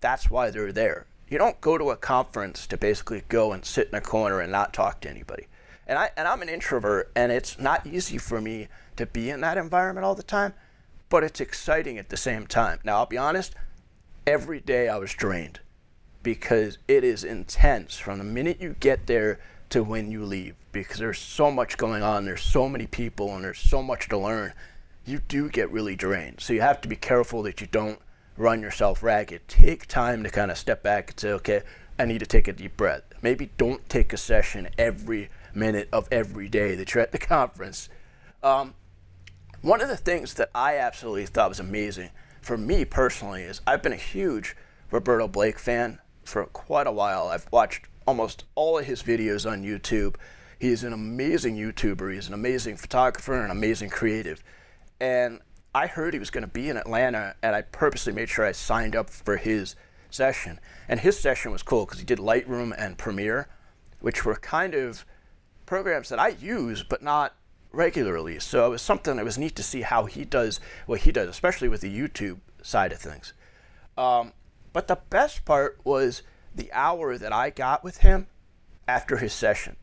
that's 0.00 0.30
why 0.30 0.50
they're 0.50 0.72
there. 0.72 1.06
You 1.28 1.38
don't 1.38 1.60
go 1.60 1.76
to 1.76 1.90
a 1.90 1.96
conference 1.96 2.66
to 2.68 2.76
basically 2.76 3.22
go 3.28 3.52
and 3.52 3.64
sit 3.64 3.88
in 3.88 3.94
a 3.94 4.00
corner 4.00 4.40
and 4.40 4.50
not 4.50 4.72
talk 4.72 5.00
to 5.02 5.10
anybody. 5.10 5.46
And 5.86 5.98
I 5.98 6.10
and 6.16 6.26
I'm 6.26 6.42
an 6.42 6.48
introvert 6.48 7.10
and 7.14 7.32
it's 7.32 7.58
not 7.58 7.86
easy 7.86 8.18
for 8.18 8.40
me 8.40 8.68
to 8.96 9.06
be 9.06 9.30
in 9.30 9.40
that 9.42 9.58
environment 9.58 10.04
all 10.04 10.14
the 10.14 10.22
time, 10.22 10.54
but 11.08 11.24
it's 11.24 11.40
exciting 11.40 11.98
at 11.98 12.08
the 12.08 12.16
same 12.16 12.46
time. 12.46 12.80
Now, 12.84 12.96
I'll 12.96 13.06
be 13.06 13.18
honest, 13.18 13.54
every 14.26 14.60
day 14.60 14.88
I 14.88 14.96
was 14.96 15.12
drained 15.12 15.60
because 16.22 16.78
it 16.88 17.04
is 17.04 17.24
intense 17.24 17.96
from 17.96 18.18
the 18.18 18.24
minute 18.24 18.60
you 18.60 18.74
get 18.80 19.06
there 19.06 19.38
to 19.70 19.82
when 19.82 20.10
you 20.10 20.24
leave 20.24 20.54
because 20.72 20.98
there's 20.98 21.18
so 21.18 21.50
much 21.50 21.76
going 21.76 22.02
on, 22.02 22.24
there's 22.24 22.42
so 22.42 22.68
many 22.68 22.86
people 22.86 23.34
and 23.34 23.44
there's 23.44 23.58
so 23.58 23.82
much 23.82 24.08
to 24.08 24.18
learn 24.18 24.52
you 25.08 25.20
do 25.26 25.48
get 25.48 25.70
really 25.72 25.96
drained. 25.96 26.40
So 26.40 26.52
you 26.52 26.60
have 26.60 26.80
to 26.82 26.88
be 26.88 26.96
careful 26.96 27.42
that 27.44 27.60
you 27.60 27.66
don't 27.66 27.98
run 28.36 28.60
yourself 28.60 29.02
ragged. 29.02 29.48
Take 29.48 29.86
time 29.86 30.22
to 30.22 30.30
kind 30.30 30.50
of 30.50 30.58
step 30.58 30.82
back 30.82 31.10
and 31.10 31.20
say, 31.20 31.32
okay, 31.32 31.62
I 31.98 32.04
need 32.04 32.18
to 32.18 32.26
take 32.26 32.46
a 32.46 32.52
deep 32.52 32.76
breath. 32.76 33.02
Maybe 33.22 33.50
don't 33.56 33.88
take 33.88 34.12
a 34.12 34.18
session 34.18 34.68
every 34.76 35.30
minute 35.54 35.88
of 35.92 36.08
every 36.12 36.48
day 36.48 36.74
that 36.74 36.94
you're 36.94 37.02
at 37.02 37.12
the 37.12 37.18
conference. 37.36 37.88
Um, 38.42 38.74
one 39.62 39.80
of 39.80 39.88
the 39.88 39.96
things 39.96 40.34
that 40.34 40.50
I 40.54 40.76
absolutely 40.76 41.26
thought 41.26 41.48
was 41.48 41.58
amazing 41.58 42.10
for 42.40 42.56
me 42.56 42.84
personally 42.84 43.42
is 43.42 43.60
I've 43.66 43.82
been 43.82 43.92
a 43.92 43.96
huge 43.96 44.56
Roberto 44.90 45.26
Blake 45.26 45.58
fan 45.58 45.98
for 46.24 46.44
quite 46.46 46.86
a 46.86 46.92
while. 46.92 47.28
I've 47.28 47.50
watched 47.50 47.86
almost 48.06 48.44
all 48.54 48.78
of 48.78 48.84
his 48.84 49.02
videos 49.02 49.50
on 49.50 49.64
YouTube. 49.64 50.16
He's 50.58 50.84
an 50.84 50.92
amazing 50.92 51.56
YouTuber. 51.56 52.12
He's 52.12 52.28
an 52.28 52.34
amazing 52.34 52.76
photographer 52.76 53.34
and 53.34 53.44
an 53.44 53.50
amazing 53.50 53.90
creative 53.90 54.42
and 55.00 55.40
I 55.74 55.86
heard 55.86 56.14
he 56.14 56.18
was 56.18 56.30
going 56.30 56.42
to 56.42 56.48
be 56.48 56.68
in 56.68 56.76
Atlanta, 56.76 57.36
and 57.42 57.54
I 57.54 57.62
purposely 57.62 58.12
made 58.12 58.28
sure 58.28 58.44
I 58.44 58.52
signed 58.52 58.96
up 58.96 59.10
for 59.10 59.36
his 59.36 59.76
session. 60.10 60.58
And 60.88 61.00
his 61.00 61.18
session 61.18 61.52
was 61.52 61.62
cool 61.62 61.84
because 61.84 62.00
he 62.00 62.04
did 62.04 62.18
Lightroom 62.18 62.74
and 62.76 62.98
Premiere, 62.98 63.48
which 64.00 64.24
were 64.24 64.36
kind 64.36 64.74
of 64.74 65.04
programs 65.66 66.08
that 66.08 66.18
I 66.18 66.28
use, 66.28 66.82
but 66.82 67.02
not 67.02 67.34
regularly. 67.70 68.40
So 68.40 68.66
it 68.66 68.70
was 68.70 68.82
something 68.82 69.16
that 69.16 69.24
was 69.24 69.38
neat 69.38 69.54
to 69.56 69.62
see 69.62 69.82
how 69.82 70.06
he 70.06 70.24
does 70.24 70.58
what 70.86 71.00
he 71.00 71.12
does, 71.12 71.28
especially 71.28 71.68
with 71.68 71.82
the 71.82 71.96
YouTube 71.96 72.38
side 72.62 72.92
of 72.92 72.98
things. 72.98 73.34
Um, 73.96 74.32
but 74.72 74.88
the 74.88 74.98
best 75.10 75.44
part 75.44 75.78
was 75.84 76.22
the 76.54 76.72
hour 76.72 77.18
that 77.18 77.32
I 77.32 77.50
got 77.50 77.84
with 77.84 77.98
him 77.98 78.26
after 78.88 79.18
his 79.18 79.34
session, 79.34 79.76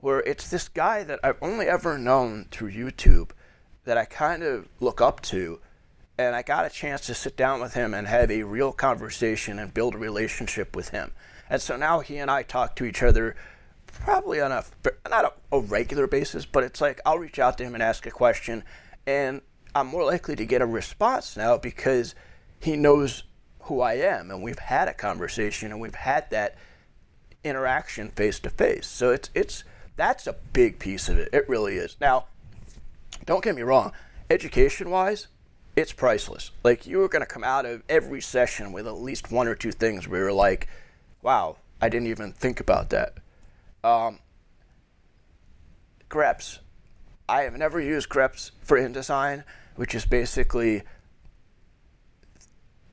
where 0.00 0.20
it's 0.20 0.48
this 0.48 0.68
guy 0.68 1.02
that 1.04 1.20
I've 1.22 1.38
only 1.42 1.66
ever 1.66 1.98
known 1.98 2.46
through 2.50 2.72
YouTube 2.72 3.30
that 3.84 3.96
I 3.96 4.04
kind 4.04 4.42
of 4.42 4.68
look 4.80 5.00
up 5.00 5.20
to. 5.22 5.60
And 6.18 6.34
I 6.34 6.42
got 6.42 6.64
a 6.64 6.70
chance 6.70 7.06
to 7.06 7.14
sit 7.14 7.36
down 7.36 7.60
with 7.60 7.74
him 7.74 7.92
and 7.92 8.06
have 8.06 8.30
a 8.30 8.42
real 8.42 8.72
conversation 8.72 9.58
and 9.58 9.74
build 9.74 9.94
a 9.94 9.98
relationship 9.98 10.74
with 10.74 10.88
him. 10.90 11.12
And 11.50 11.60
so 11.60 11.76
now 11.76 12.00
he 12.00 12.16
and 12.16 12.30
I 12.30 12.42
talk 12.42 12.74
to 12.76 12.84
each 12.84 13.02
other 13.02 13.36
probably 13.86 14.40
on 14.40 14.52
a 14.52 14.64
not 15.08 15.24
a, 15.24 15.56
a 15.56 15.60
regular 15.60 16.06
basis, 16.06 16.44
but 16.46 16.64
it's 16.64 16.80
like 16.80 17.00
I'll 17.04 17.18
reach 17.18 17.38
out 17.38 17.58
to 17.58 17.64
him 17.64 17.74
and 17.74 17.82
ask 17.82 18.06
a 18.06 18.10
question, 18.10 18.64
and 19.06 19.40
I'm 19.74 19.86
more 19.86 20.04
likely 20.04 20.36
to 20.36 20.46
get 20.46 20.62
a 20.62 20.66
response 20.66 21.36
now 21.36 21.56
because 21.56 22.14
he 22.60 22.76
knows 22.76 23.24
who 23.60 23.80
I 23.80 23.94
am, 23.94 24.30
and 24.30 24.42
we've 24.42 24.58
had 24.58 24.88
a 24.88 24.94
conversation 24.94 25.70
and 25.70 25.80
we've 25.80 25.94
had 25.94 26.30
that 26.30 26.56
interaction 27.44 28.10
face 28.10 28.38
to 28.40 28.50
face. 28.50 28.86
So 28.86 29.10
it's 29.10 29.30
it's 29.34 29.64
that's 29.96 30.26
a 30.26 30.36
big 30.52 30.78
piece 30.78 31.08
of 31.08 31.18
it. 31.18 31.28
It 31.32 31.48
really 31.48 31.76
is. 31.76 31.96
Now, 32.00 32.26
don't 33.24 33.42
get 33.42 33.56
me 33.56 33.62
wrong, 33.62 33.92
education 34.30 34.90
wise, 34.90 35.28
it's 35.74 35.92
priceless. 35.92 36.50
Like 36.64 36.86
you 36.86 36.98
were 36.98 37.08
going 37.08 37.20
to 37.20 37.26
come 37.26 37.44
out 37.44 37.66
of 37.66 37.82
every 37.88 38.20
session 38.20 38.72
with 38.72 38.86
at 38.86 38.94
least 38.94 39.30
one 39.30 39.46
or 39.48 39.54
two 39.54 39.72
things 39.72 40.08
where 40.08 40.20
you're 40.20 40.32
like, 40.32 40.68
wow, 41.22 41.56
I 41.80 41.88
didn't 41.88 42.08
even 42.08 42.32
think 42.32 42.60
about 42.60 42.90
that. 42.90 43.14
Um, 43.84 44.20
GREPs. 46.08 46.60
I 47.28 47.42
have 47.42 47.56
never 47.58 47.80
used 47.80 48.08
GREPs 48.08 48.52
for 48.62 48.78
InDesign, 48.78 49.44
which 49.74 49.94
is 49.94 50.06
basically 50.06 50.82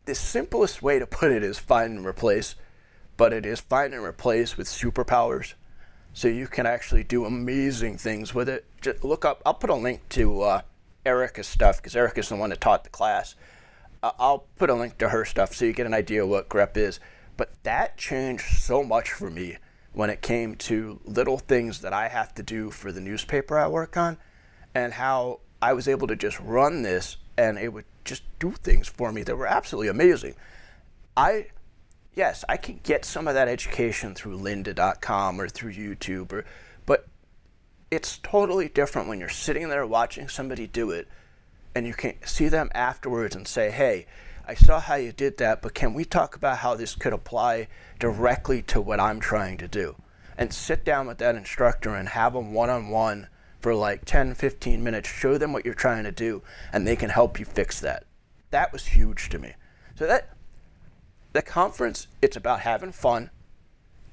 the 0.05 0.15
simplest 0.15 0.81
way 0.81 0.99
to 0.99 1.07
put 1.07 1.31
it 1.31 1.43
is 1.43 1.59
find 1.59 1.97
and 1.97 2.05
replace, 2.05 2.55
but 3.15 3.31
it 3.31 3.45
is 3.45 3.61
find 3.61 3.93
and 3.93 4.03
replace 4.03 4.57
with 4.57 4.67
superpowers. 4.67 5.53
So 6.13 6.27
you 6.27 6.47
can 6.47 6.65
actually 6.65 7.03
do 7.03 7.25
amazing 7.25 7.97
things 7.97 8.33
with 8.35 8.47
it. 8.47 8.65
Just 8.81 9.03
look 9.03 9.25
up, 9.25 9.41
I'll 9.45 9.53
put 9.53 9.69
a 9.69 9.75
link 9.75 10.07
to 10.09 10.41
uh, 10.41 10.61
Erica's 11.05 11.47
stuff 11.47 11.77
because 11.77 11.95
Erica's 11.95 12.29
the 12.29 12.35
one 12.35 12.51
that 12.51 12.61
taught 12.61 12.83
the 12.83 12.89
class. 12.89 13.35
Uh, 14.01 14.11
I'll 14.19 14.45
put 14.57 14.69
a 14.69 14.75
link 14.75 14.97
to 14.99 15.09
her 15.09 15.25
stuff 15.25 15.55
so 15.55 15.65
you 15.65 15.73
get 15.73 15.85
an 15.85 15.93
idea 15.93 16.25
what 16.25 16.49
grep 16.49 16.77
is. 16.77 16.99
But 17.35 17.51
that 17.63 17.97
changed 17.97 18.57
so 18.59 18.83
much 18.83 19.11
for 19.11 19.29
me 19.29 19.57
when 19.93 20.09
it 20.09 20.21
came 20.21 20.55
to 20.55 20.99
little 21.05 21.37
things 21.37 21.81
that 21.81 21.93
I 21.93 22.09
have 22.09 22.33
to 22.35 22.43
do 22.43 22.69
for 22.69 22.91
the 22.91 23.01
newspaper 23.01 23.57
I 23.57 23.67
work 23.67 23.97
on 23.97 24.17
and 24.75 24.93
how 24.93 25.39
I 25.61 25.73
was 25.73 25.87
able 25.87 26.07
to 26.07 26.15
just 26.15 26.39
run 26.39 26.81
this 26.81 27.17
and 27.37 27.57
it 27.57 27.69
would 27.69 27.85
just 28.03 28.23
do 28.39 28.51
things 28.51 28.87
for 28.87 29.11
me 29.11 29.23
that 29.23 29.37
were 29.37 29.47
absolutely 29.47 29.87
amazing. 29.87 30.35
I, 31.15 31.47
yes, 32.15 32.43
I 32.47 32.57
can 32.57 32.79
get 32.83 33.05
some 33.05 33.27
of 33.27 33.33
that 33.33 33.47
education 33.47 34.15
through 34.15 34.37
lynda.com 34.37 35.39
or 35.39 35.47
through 35.47 35.73
YouTube, 35.73 36.31
or, 36.31 36.45
but 36.85 37.07
it's 37.91 38.17
totally 38.19 38.69
different 38.69 39.07
when 39.07 39.19
you're 39.19 39.29
sitting 39.29 39.69
there 39.69 39.85
watching 39.85 40.27
somebody 40.27 40.67
do 40.67 40.91
it 40.91 41.07
and 41.75 41.87
you 41.87 41.93
can 41.93 42.15
see 42.25 42.47
them 42.47 42.69
afterwards 42.73 43.35
and 43.35 43.47
say, 43.47 43.71
hey, 43.71 44.05
I 44.47 44.55
saw 44.55 44.79
how 44.79 44.95
you 44.95 45.11
did 45.11 45.37
that, 45.37 45.61
but 45.61 45.73
can 45.73 45.93
we 45.93 46.05
talk 46.05 46.35
about 46.35 46.59
how 46.59 46.75
this 46.75 46.95
could 46.95 47.13
apply 47.13 47.67
directly 47.99 48.61
to 48.63 48.81
what 48.81 48.99
I'm 48.99 49.19
trying 49.19 49.57
to 49.57 49.67
do? 49.67 49.95
And 50.37 50.53
sit 50.53 50.83
down 50.83 51.07
with 51.07 51.19
that 51.19 51.35
instructor 51.35 51.95
and 51.95 52.09
have 52.09 52.33
them 52.33 52.53
one 52.53 52.69
on 52.69 52.89
one 52.89 53.27
for 53.61 53.73
like 53.73 54.03
10, 54.05 54.35
15 54.35 54.83
minutes, 54.83 55.09
show 55.09 55.37
them 55.37 55.53
what 55.53 55.63
you're 55.63 55.73
trying 55.73 56.03
to 56.03 56.11
do, 56.11 56.41
and 56.73 56.85
they 56.85 56.95
can 56.95 57.09
help 57.09 57.39
you 57.39 57.45
fix 57.45 57.79
that. 57.79 58.05
That 58.51 58.73
was 58.73 58.87
huge 58.87 59.29
to 59.29 59.39
me. 59.39 59.53
So 59.95 60.05
that 60.07 60.35
the 61.33 61.41
conference, 61.41 62.07
it's 62.21 62.37
about 62.37 62.61
having 62.61 62.91
fun. 62.91 63.31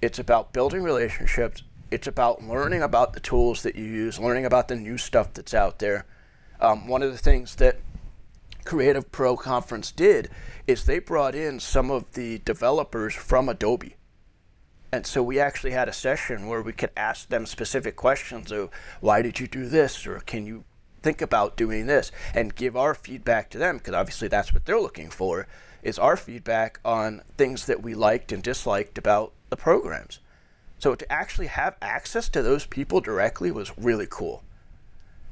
It's 0.02 0.18
about 0.18 0.52
building 0.52 0.83
relationships. 0.83 1.62
It's 1.90 2.06
about 2.06 2.42
learning 2.42 2.83
about 2.83 3.12
the 3.12 3.20
tools 3.20 3.62
that 3.62 3.76
you 3.76 3.85
use, 3.85 4.18
learning 4.18 4.46
about 4.46 4.68
the 4.68 4.76
new 4.76 4.96
stuff 4.96 5.35
that's 5.35 5.54
out 5.54 5.78
there. 5.78 6.06
Um, 6.61 6.88
one 6.88 7.02
of 7.02 7.12
the 7.12 7.18
things 7.18 7.56
that 7.56 7.78
Creative 8.64 9.11
Pro 9.11 9.37
Conference 9.37 9.92
did 9.92 10.30
is 10.66 10.85
they 10.85 10.98
brought 10.98 11.35
in 11.35 11.61
some 11.61 11.90
of 11.90 12.12
the 12.12 12.38
developers 12.38 13.14
from 13.14 13.48
Adobe. 13.48 13.96
And 14.92 15.06
so 15.06 15.22
we 15.22 15.38
actually 15.38 15.70
had 15.72 15.88
a 15.88 15.92
session 15.92 16.46
where 16.46 16.62
we 16.62 16.72
could 16.72 16.90
ask 16.96 17.28
them 17.28 17.46
specific 17.46 17.96
questions 17.96 18.50
of 18.50 18.70
why 19.00 19.22
did 19.22 19.38
you 19.38 19.46
do 19.46 19.68
this 19.68 20.06
or 20.06 20.20
can 20.20 20.46
you 20.46 20.64
think 21.02 21.22
about 21.22 21.56
doing 21.56 21.87
this 21.87 22.12
and 22.35 22.54
give 22.54 22.76
our 22.76 22.94
feedback 22.94 23.50
to 23.50 23.59
them 23.59 23.78
because 23.78 23.94
obviously 23.94 24.28
that's 24.28 24.52
what 24.52 24.66
they're 24.66 24.80
looking 24.80 25.09
for 25.09 25.46
is 25.83 25.99
our 25.99 26.16
feedback 26.16 26.81
on 26.85 27.23
things 27.37 27.66
that 27.66 27.83
we 27.83 27.95
liked 27.95 28.33
and 28.33 28.43
disliked 28.43 28.99
about 28.99 29.33
the 29.49 29.57
programs. 29.57 30.21
So 30.79 30.95
to 30.95 31.12
actually 31.12 31.49
have 31.49 31.77
access 31.83 32.29
to 32.31 32.43
those 32.43 32.66
people 32.66 33.01
directly 33.01 33.51
was 33.51 33.77
really 33.77 34.07
cool. 34.09 34.43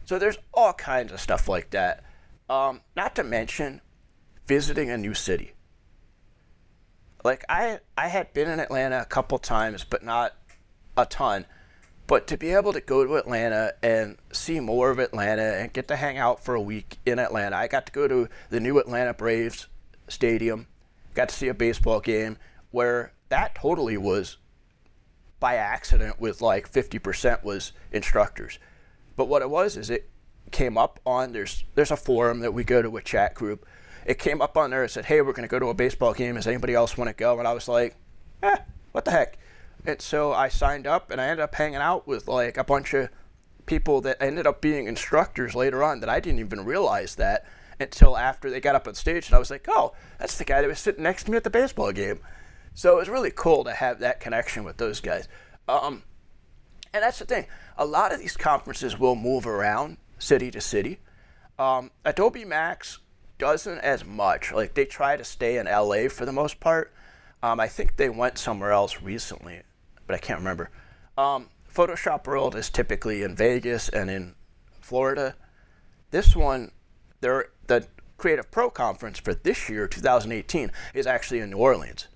So 0.05 0.19
there's 0.19 0.39
all 0.53 0.73
kinds 0.73 1.13
of 1.13 1.21
stuff 1.21 1.49
like 1.49 1.71
that. 1.71 2.05
Um, 2.49 2.81
not 2.97 3.15
to 3.17 3.25
mention 3.25 3.81
visiting 4.47 4.91
a 4.91 4.97
new 4.97 5.15
city 5.15 5.53
like 7.25 7.45
I 7.49 7.81
I 7.97 8.09
had 8.09 8.33
been 8.33 8.49
in 8.49 8.61
Atlanta 8.61 9.01
a 9.01 9.05
couple 9.05 9.39
times, 9.39 9.85
but 9.85 10.05
not 10.05 10.35
a 10.97 11.07
ton. 11.07 11.47
But 12.07 12.27
to 12.29 12.39
be 12.39 12.53
able 12.53 12.73
to 12.73 12.81
go 12.81 13.05
to 13.05 13.17
Atlanta 13.17 13.75
and 13.83 14.17
see 14.33 14.61
more 14.61 14.91
of 14.91 14.99
Atlanta 14.99 15.43
and 15.43 15.71
get 15.73 15.89
to 15.89 15.97
hang 15.97 16.17
out 16.17 16.43
for 16.43 16.55
a 16.55 16.61
week 16.61 16.97
in 17.05 17.19
Atlanta, 17.19 17.57
I 17.57 17.69
got 17.69 17.85
to 17.87 17.93
go 17.93 18.09
to 18.09 18.29
the 18.49 18.61
new 18.61 18.79
Atlanta 18.79 19.13
Braves 19.13 19.67
stadium, 20.09 20.66
got 21.14 21.29
to 21.29 21.35
see 21.35 21.49
a 21.49 21.55
baseball 21.55 22.01
game 22.01 22.38
where 22.71 23.12
that 23.29 23.55
totally 23.55 23.97
was 23.97 24.37
by 25.40 25.55
accident 25.55 26.21
with 26.21 26.40
like 26.40 26.71
50% 26.71 27.44
was 27.44 27.73
instructors. 27.92 28.59
But 29.16 29.29
what 29.29 29.42
it 29.42 29.51
was 29.51 29.77
is 29.77 29.90
it 29.90 30.09
came 30.51 30.79
up 30.79 30.99
on 31.05 31.33
there's 31.33 31.64
there's 31.75 31.90
a 31.90 31.97
forum 31.97 32.40
that 32.40 32.55
we 32.55 32.64
go 32.64 32.81
to 32.81 32.97
a 32.97 33.03
chat 33.03 33.35
group 33.35 33.66
it 34.09 34.18
came 34.18 34.40
up 34.40 34.57
on 34.57 34.71
there 34.71 34.83
and 34.83 34.90
said, 34.90 35.05
"Hey, 35.05 35.21
we're 35.21 35.35
going 35.35 35.47
to 35.47 35.51
go 35.51 35.59
to 35.59 35.68
a 35.68 35.75
baseball 35.75 36.14
game. 36.14 36.37
Does 36.37 36.47
anybody 36.47 36.75
else 36.75 36.97
want 36.97 37.09
to 37.09 37.14
go?" 37.14 37.38
And 37.38 37.47
I 37.47 37.53
was 37.53 37.68
like, 37.68 37.94
"Eh, 38.42 38.57
what 38.92 39.05
the 39.05 39.11
heck?" 39.11 39.37
And 39.85 40.01
so 40.01 40.33
I 40.33 40.49
signed 40.49 40.87
up, 40.87 41.11
and 41.11 41.21
I 41.21 41.27
ended 41.27 41.40
up 41.44 41.55
hanging 41.55 41.77
out 41.77 42.09
with 42.09 42.27
like 42.27 42.57
a 42.57 42.64
bunch 42.64 42.94
of 42.94 43.11
people 43.66 44.01
that 44.01 44.16
ended 44.21 44.47
up 44.47 44.62
being 44.62 44.87
instructors 44.87 45.55
later 45.55 45.85
on 45.85 46.01
that 46.01 46.09
I 46.09 46.21
didn't 46.21 46.40
even 46.40 46.64
realize 46.64 47.16
that 47.16 47.44
until 47.81 48.17
after 48.17 48.51
they 48.51 48.61
got 48.61 48.75
up 48.75 48.88
on 48.88 48.95
stage, 48.95 49.27
and 49.27 49.35
I 49.35 49.38
was 49.38 49.51
like, 49.51 49.67
"Oh, 49.69 49.93
that's 50.19 50.38
the 50.38 50.45
guy 50.45 50.61
that 50.61 50.69
was 50.69 50.79
sitting 50.79 51.03
next 51.03 51.25
to 51.25 51.31
me 51.31 51.37
at 51.37 51.45
the 51.45 51.51
baseball 51.51 51.93
game." 51.93 52.21
So 52.75 52.95
it 52.95 52.99
was 53.01 53.09
really 53.09 53.33
cool 53.35 53.64
to 53.64 53.73
have 53.73 53.99
that 54.01 54.21
connection 54.21 54.64
with 54.64 54.77
those 54.77 55.01
guys. 55.01 55.27
Um, 55.69 56.05
and 56.93 57.03
that's 57.03 57.19
the 57.19 57.25
thing. 57.25 57.47
A 57.77 57.85
lot 57.85 58.12
of 58.12 58.21
these 58.21 58.37
conferences 58.37 58.99
will 58.99 59.14
move 59.14 59.47
around 59.47 59.99
city 60.19 60.51
to 60.53 60.61
city. 60.61 61.01
Um, 61.59 61.91
Adobe 62.05 62.45
Max 62.45 62.99
doesn't 63.38 63.79
as 63.79 64.05
much. 64.05 64.53
Like 64.53 64.75
they 64.75 64.85
try 64.85 65.17
to 65.17 65.25
stay 65.25 65.59
in 65.59 65.67
LA 65.67 66.09
for 66.09 66.25
the 66.25 66.33
most 66.33 66.61
part. 66.61 66.93
Um, 67.43 67.61
I 67.61 67.69
think 67.69 67.97
they 67.97 68.09
went 68.09 68.38
somewhere 68.38 68.73
else 68.73 69.01
recently, 69.01 69.62
but 70.07 70.14
I 70.14 70.19
can't 70.19 70.41
remember. 70.41 70.71
Um, 71.17 71.51
Photoshop 71.73 72.27
World 72.27 72.57
is 72.57 72.71
typically 72.71 73.23
in 73.23 73.37
Vegas 73.37 73.88
and 73.88 74.11
in 74.11 74.35
Florida. 74.81 75.37
This 76.11 76.35
one, 76.35 76.73
the 77.69 77.87
Creative 78.17 78.51
Pro 78.51 78.69
Conference 78.69 79.19
for 79.19 79.33
this 79.33 79.69
year, 79.69 79.87
2018, 79.87 80.73
is 80.93 81.07
actually 81.07 81.39
in 81.39 81.51
New 81.51 81.59
Orleans. 81.59 82.09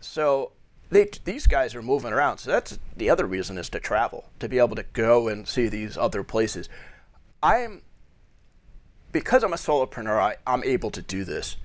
So 0.00 0.52
they, 0.90 1.08
these 1.24 1.46
guys 1.46 1.74
are 1.74 1.82
moving 1.82 2.12
around. 2.12 2.38
So 2.38 2.50
that's 2.50 2.78
the 2.96 3.10
other 3.10 3.26
reason 3.26 3.58
is 3.58 3.68
to 3.70 3.80
travel, 3.80 4.30
to 4.38 4.48
be 4.48 4.58
able 4.58 4.76
to 4.76 4.84
go 4.92 5.28
and 5.28 5.48
see 5.48 5.68
these 5.68 5.98
other 5.98 6.22
places. 6.22 6.68
I'm 7.42 7.82
because 9.10 9.44
I'm 9.44 9.52
a 9.52 9.56
solopreneur, 9.56 10.18
I, 10.18 10.36
I'm 10.44 10.64
able 10.64 10.90
to 10.90 11.00
do 11.00 11.24
this. 11.24 11.56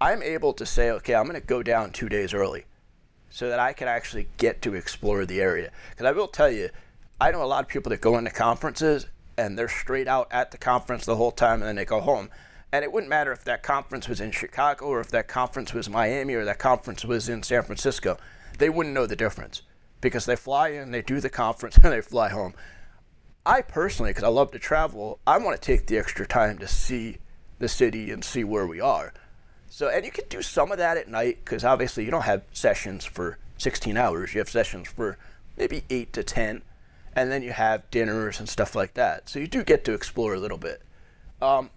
I'm 0.00 0.22
able 0.22 0.54
to 0.54 0.64
say, 0.64 0.90
okay, 0.92 1.14
I'm 1.14 1.24
going 1.24 1.38
to 1.38 1.46
go 1.46 1.62
down 1.62 1.90
two 1.90 2.08
days 2.08 2.32
early 2.32 2.64
so 3.28 3.50
that 3.50 3.58
I 3.58 3.74
can 3.74 3.88
actually 3.88 4.28
get 4.38 4.62
to 4.62 4.74
explore 4.74 5.26
the 5.26 5.40
area. 5.40 5.70
Because 5.90 6.06
I 6.06 6.12
will 6.12 6.28
tell 6.28 6.50
you, 6.50 6.70
I 7.20 7.30
know 7.30 7.42
a 7.42 7.44
lot 7.44 7.62
of 7.62 7.68
people 7.68 7.90
that 7.90 8.00
go 8.00 8.16
into 8.16 8.30
conferences 8.30 9.06
and 9.36 9.58
they're 9.58 9.68
straight 9.68 10.08
out 10.08 10.28
at 10.30 10.50
the 10.50 10.56
conference 10.56 11.04
the 11.04 11.16
whole 11.16 11.30
time 11.30 11.60
and 11.60 11.64
then 11.64 11.76
they 11.76 11.84
go 11.84 12.00
home. 12.00 12.30
And 12.72 12.84
it 12.84 12.92
wouldn't 12.92 13.08
matter 13.08 13.32
if 13.32 13.44
that 13.44 13.62
conference 13.62 14.08
was 14.08 14.20
in 14.20 14.30
Chicago 14.30 14.86
or 14.86 15.00
if 15.00 15.10
that 15.10 15.26
conference 15.26 15.72
was 15.72 15.88
Miami 15.88 16.34
or 16.34 16.44
that 16.44 16.58
conference 16.58 17.04
was 17.04 17.28
in 17.28 17.42
San 17.42 17.62
Francisco. 17.62 18.18
They 18.58 18.68
wouldn't 18.68 18.94
know 18.94 19.06
the 19.06 19.16
difference 19.16 19.62
because 20.00 20.26
they 20.26 20.36
fly 20.36 20.68
in, 20.68 20.90
they 20.90 21.02
do 21.02 21.20
the 21.20 21.30
conference, 21.30 21.76
and 21.82 21.92
they 21.92 22.00
fly 22.00 22.28
home. 22.28 22.54
I 23.46 23.62
personally, 23.62 24.10
because 24.10 24.24
I 24.24 24.28
love 24.28 24.50
to 24.52 24.58
travel, 24.58 25.18
I 25.26 25.38
want 25.38 25.60
to 25.60 25.64
take 25.64 25.86
the 25.86 25.96
extra 25.96 26.26
time 26.26 26.58
to 26.58 26.68
see 26.68 27.18
the 27.58 27.68
city 27.68 28.10
and 28.10 28.22
see 28.22 28.44
where 28.44 28.66
we 28.66 28.80
are. 28.80 29.12
So, 29.70 29.88
and 29.88 30.04
you 30.04 30.10
can 30.10 30.24
do 30.28 30.42
some 30.42 30.70
of 30.70 30.78
that 30.78 30.96
at 30.96 31.08
night 31.08 31.38
because 31.44 31.64
obviously 31.64 32.04
you 32.04 32.10
don't 32.10 32.22
have 32.22 32.42
sessions 32.52 33.04
for 33.04 33.38
16 33.56 33.96
hours. 33.96 34.34
You 34.34 34.40
have 34.40 34.48
sessions 34.48 34.88
for 34.88 35.18
maybe 35.56 35.84
8 35.88 36.12
to 36.12 36.22
10, 36.22 36.62
and 37.14 37.32
then 37.32 37.42
you 37.42 37.52
have 37.52 37.90
dinners 37.90 38.38
and 38.38 38.48
stuff 38.48 38.74
like 38.74 38.94
that. 38.94 39.28
So 39.28 39.38
you 39.38 39.46
do 39.46 39.64
get 39.64 39.84
to 39.86 39.94
explore 39.94 40.34
a 40.34 40.38
little 40.38 40.58
bit. 40.58 40.82
Um, 41.40 41.70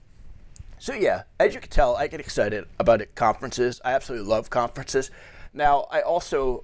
so, 0.81 0.95
yeah, 0.95 1.25
as 1.39 1.53
you 1.53 1.59
can 1.59 1.69
tell, 1.69 1.95
I 1.95 2.07
get 2.07 2.19
excited 2.19 2.65
about 2.79 3.01
it, 3.01 3.13
conferences. 3.13 3.79
I 3.85 3.91
absolutely 3.91 4.27
love 4.27 4.49
conferences. 4.49 5.11
Now, 5.53 5.85
I 5.91 6.01
also 6.01 6.63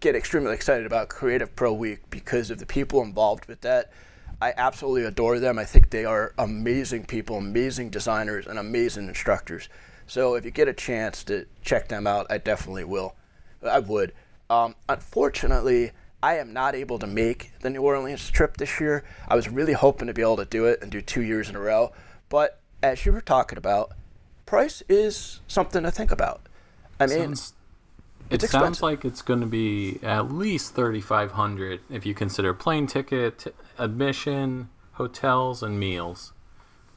get 0.00 0.16
extremely 0.16 0.54
excited 0.54 0.86
about 0.86 1.10
Creative 1.10 1.54
Pro 1.54 1.74
Week 1.74 2.08
because 2.08 2.50
of 2.50 2.56
the 2.56 2.64
people 2.64 3.02
involved 3.02 3.44
with 3.44 3.60
that. 3.60 3.92
I 4.40 4.54
absolutely 4.56 5.04
adore 5.04 5.40
them. 5.40 5.58
I 5.58 5.66
think 5.66 5.90
they 5.90 6.06
are 6.06 6.32
amazing 6.38 7.04
people, 7.04 7.36
amazing 7.36 7.90
designers, 7.90 8.46
and 8.46 8.58
amazing 8.58 9.08
instructors. 9.08 9.68
So 10.06 10.34
if 10.34 10.46
you 10.46 10.50
get 10.50 10.66
a 10.66 10.72
chance 10.72 11.22
to 11.24 11.44
check 11.60 11.88
them 11.88 12.06
out, 12.06 12.28
I 12.30 12.38
definitely 12.38 12.84
will. 12.84 13.14
I 13.62 13.80
would. 13.80 14.14
Um, 14.48 14.74
unfortunately, 14.88 15.90
I 16.22 16.38
am 16.38 16.54
not 16.54 16.74
able 16.74 16.98
to 16.98 17.06
make 17.06 17.52
the 17.60 17.68
New 17.68 17.82
Orleans 17.82 18.30
trip 18.30 18.56
this 18.56 18.80
year. 18.80 19.04
I 19.28 19.36
was 19.36 19.50
really 19.50 19.74
hoping 19.74 20.06
to 20.06 20.14
be 20.14 20.22
able 20.22 20.38
to 20.38 20.46
do 20.46 20.64
it 20.64 20.80
and 20.80 20.90
do 20.90 21.02
two 21.02 21.20
years 21.20 21.50
in 21.50 21.56
a 21.56 21.60
row. 21.60 21.92
But 22.30 22.62
as 22.82 23.04
you 23.04 23.12
were 23.12 23.20
talking 23.20 23.58
about, 23.58 23.92
price 24.46 24.82
is 24.88 25.40
something 25.46 25.82
to 25.82 25.90
think 25.90 26.10
about. 26.10 26.42
I 27.00 27.06
mean, 27.06 27.18
Sounds 27.18 27.54
it 28.30 28.42
sounds 28.42 28.82
like 28.82 29.04
it's 29.04 29.22
going 29.22 29.40
to 29.40 29.46
be 29.46 29.98
at 30.02 30.30
least 30.30 30.74
3500 30.74 31.80
if 31.90 32.04
you 32.04 32.14
consider 32.14 32.52
plane 32.52 32.86
ticket, 32.86 33.54
admission, 33.78 34.68
hotels, 34.92 35.62
and 35.62 35.80
meals. 35.80 36.32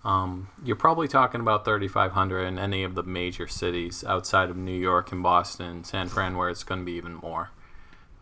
Um, 0.03 0.49
you're 0.63 0.75
probably 0.75 1.07
talking 1.07 1.39
about 1.41 1.63
3500 1.63 2.45
in 2.45 2.59
any 2.59 2.83
of 2.83 2.95
the 2.95 3.03
major 3.03 3.47
cities 3.47 4.03
outside 4.03 4.49
of 4.49 4.57
New 4.57 4.77
York 4.77 5.11
and 5.11 5.21
Boston, 5.21 5.83
San 5.83 6.09
Fran, 6.09 6.35
where 6.35 6.49
it's 6.49 6.63
going 6.63 6.81
to 6.81 6.85
be 6.85 6.93
even 6.93 7.13
more. 7.13 7.51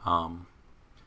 Um, 0.06 0.48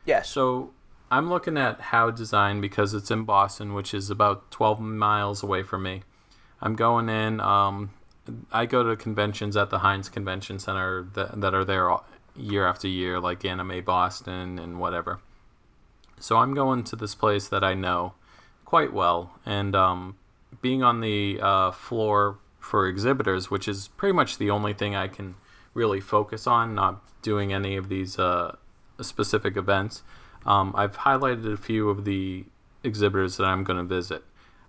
yeah. 0.06 0.22
So 0.22 0.72
I'm 1.10 1.28
looking 1.28 1.58
at 1.58 1.80
HOW 1.80 2.10
Design 2.10 2.60
because 2.60 2.94
it's 2.94 3.10
in 3.10 3.24
Boston, 3.24 3.74
which 3.74 3.92
is 3.94 4.10
about 4.10 4.50
12 4.50 4.80
miles 4.80 5.42
away 5.42 5.62
from 5.62 5.82
me. 5.82 6.02
I'm 6.62 6.76
going 6.76 7.08
in. 7.08 7.40
Um, 7.40 7.90
I 8.52 8.66
go 8.66 8.84
to 8.84 8.96
conventions 8.96 9.56
at 9.56 9.70
the 9.70 9.80
Hynes 9.80 10.10
Convention 10.10 10.60
Center 10.60 11.08
that, 11.14 11.40
that 11.40 11.54
are 11.54 11.64
there 11.64 11.94
year 12.36 12.66
after 12.66 12.86
year, 12.86 13.18
like 13.18 13.44
Anime 13.44 13.82
Boston 13.84 14.58
and 14.58 14.78
whatever. 14.78 15.20
So 16.20 16.36
I'm 16.36 16.54
going 16.54 16.84
to 16.84 16.96
this 16.96 17.16
place 17.16 17.48
that 17.48 17.64
I 17.64 17.74
know 17.74 18.14
quite 18.64 18.92
well, 18.92 19.32
and 19.44 19.74
um, 19.74 20.16
being 20.62 20.82
on 20.82 21.00
the 21.00 21.40
uh, 21.42 21.72
floor 21.72 22.38
for 22.60 22.86
exhibitors, 22.86 23.50
which 23.50 23.66
is 23.66 23.88
pretty 23.88 24.12
much 24.14 24.38
the 24.38 24.48
only 24.48 24.72
thing 24.72 24.94
I 24.94 25.08
can 25.08 25.34
really 25.74 26.00
focus 26.00 26.46
on, 26.46 26.74
not 26.74 27.02
doing 27.22 27.52
any 27.52 27.76
of 27.76 27.88
these 27.88 28.18
uh, 28.18 28.56
specific 29.00 29.56
events. 29.56 30.02
Um, 30.46 30.72
I've 30.76 30.98
highlighted 30.98 31.52
a 31.52 31.56
few 31.56 31.90
of 31.90 32.04
the 32.04 32.44
exhibitors 32.84 33.36
that 33.36 33.44
I'm 33.44 33.64
going 33.64 33.78
to 33.78 33.84
visit. 33.84 34.22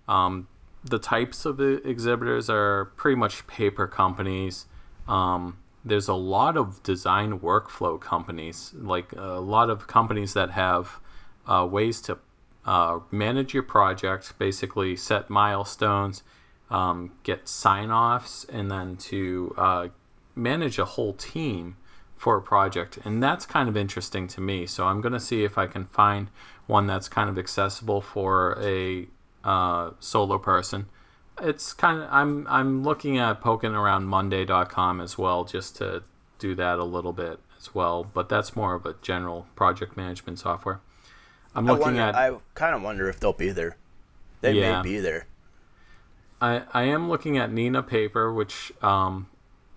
Um, 0.08 0.48
the 0.84 0.98
types 0.98 1.44
of 1.46 1.56
the 1.56 1.86
exhibitors 1.88 2.50
are 2.50 2.86
pretty 2.96 3.16
much 3.16 3.46
paper 3.46 3.86
companies. 3.86 4.66
Um, 5.08 5.58
there's 5.84 6.08
a 6.08 6.14
lot 6.14 6.56
of 6.56 6.82
design 6.82 7.40
workflow 7.40 8.00
companies, 8.00 8.72
like 8.74 9.12
a 9.12 9.40
lot 9.40 9.70
of 9.70 9.86
companies 9.86 10.34
that 10.34 10.50
have 10.50 11.00
uh, 11.46 11.66
ways 11.70 12.00
to 12.02 12.18
uh, 12.64 13.00
manage 13.10 13.52
your 13.52 13.62
project, 13.62 14.38
basically 14.38 14.96
set 14.96 15.28
milestones, 15.28 16.22
um, 16.70 17.12
get 17.22 17.48
sign 17.48 17.90
offs, 17.90 18.44
and 18.44 18.70
then 18.70 18.96
to 18.96 19.54
uh, 19.58 19.88
manage 20.34 20.78
a 20.78 20.84
whole 20.84 21.12
team 21.12 21.76
for 22.16 22.36
a 22.36 22.42
project. 22.42 22.98
And 23.04 23.22
that's 23.22 23.44
kind 23.44 23.68
of 23.68 23.76
interesting 23.76 24.26
to 24.28 24.40
me. 24.40 24.66
So 24.66 24.86
I'm 24.86 25.02
going 25.02 25.12
to 25.12 25.20
see 25.20 25.44
if 25.44 25.58
I 25.58 25.66
can 25.66 25.84
find 25.84 26.28
one 26.66 26.86
that's 26.86 27.08
kind 27.08 27.28
of 27.28 27.38
accessible 27.38 28.00
for 28.00 28.58
a 28.62 29.08
uh, 29.44 29.90
solo 30.00 30.38
person. 30.38 30.86
It's 31.40 31.72
kind 31.72 32.02
of 32.02 32.08
I'm 32.10 32.46
I'm 32.48 32.82
looking 32.82 33.18
at 33.18 33.40
poking 33.40 33.74
around 33.74 34.06
Monday.com 34.06 35.00
as 35.00 35.18
well 35.18 35.44
just 35.44 35.76
to 35.76 36.02
do 36.38 36.54
that 36.54 36.78
a 36.78 36.84
little 36.84 37.12
bit 37.12 37.40
as 37.58 37.74
well. 37.74 38.04
But 38.04 38.28
that's 38.28 38.54
more 38.54 38.74
of 38.74 38.86
a 38.86 38.94
general 39.02 39.46
project 39.54 39.96
management 39.96 40.38
software. 40.38 40.80
I'm 41.54 41.66
looking 41.66 41.82
wonder, 41.82 42.00
at. 42.00 42.14
I 42.14 42.32
kind 42.54 42.74
of 42.74 42.82
wonder 42.82 43.08
if 43.08 43.20
they'll 43.20 43.32
be 43.32 43.50
there. 43.50 43.76
They 44.40 44.52
yeah. 44.52 44.82
may 44.82 44.82
be 44.82 45.00
there. 45.00 45.26
I 46.40 46.62
I 46.72 46.82
am 46.84 47.08
looking 47.08 47.38
at 47.38 47.50
Neenah 47.50 47.86
Paper, 47.86 48.32
which 48.32 48.72
um, 48.82 49.28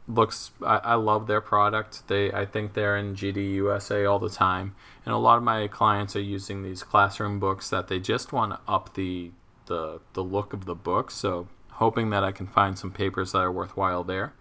looks 0.08 0.52
I, 0.66 0.78
I 0.78 0.94
love 0.96 1.28
their 1.28 1.42
product. 1.42 2.08
They 2.08 2.32
I 2.32 2.46
think 2.46 2.74
they're 2.74 2.98
in 2.98 3.16
GD 3.16 3.54
USA 3.56 4.06
all 4.06 4.20
the 4.20 4.30
time, 4.30 4.76
and 5.06 5.14
a 5.14 5.18
lot 5.18 5.38
of 5.38 5.44
my 5.44 5.68
clients 5.68 6.16
are 6.16 6.22
using 6.22 6.64
these 6.64 6.84
classroom 6.84 7.40
books 7.40 7.70
that 7.70 7.88
they 7.88 8.00
just 8.00 8.32
want 8.34 8.54
to 8.54 8.60
up 8.72 8.94
the 8.96 9.32
the 9.68 10.02
the 10.14 10.24
look 10.24 10.54
of 10.54 10.66
the 10.66 10.76
book. 10.76 11.12
So 11.12 11.48
hoping 11.74 12.10
that 12.10 12.24
I 12.24 12.32
can 12.32 12.48
find 12.48 12.78
some 12.78 12.92
papers 12.92 13.32
that 13.32 13.40
are 13.40 13.52
worthwhile 13.52 14.04
there. 14.04 14.34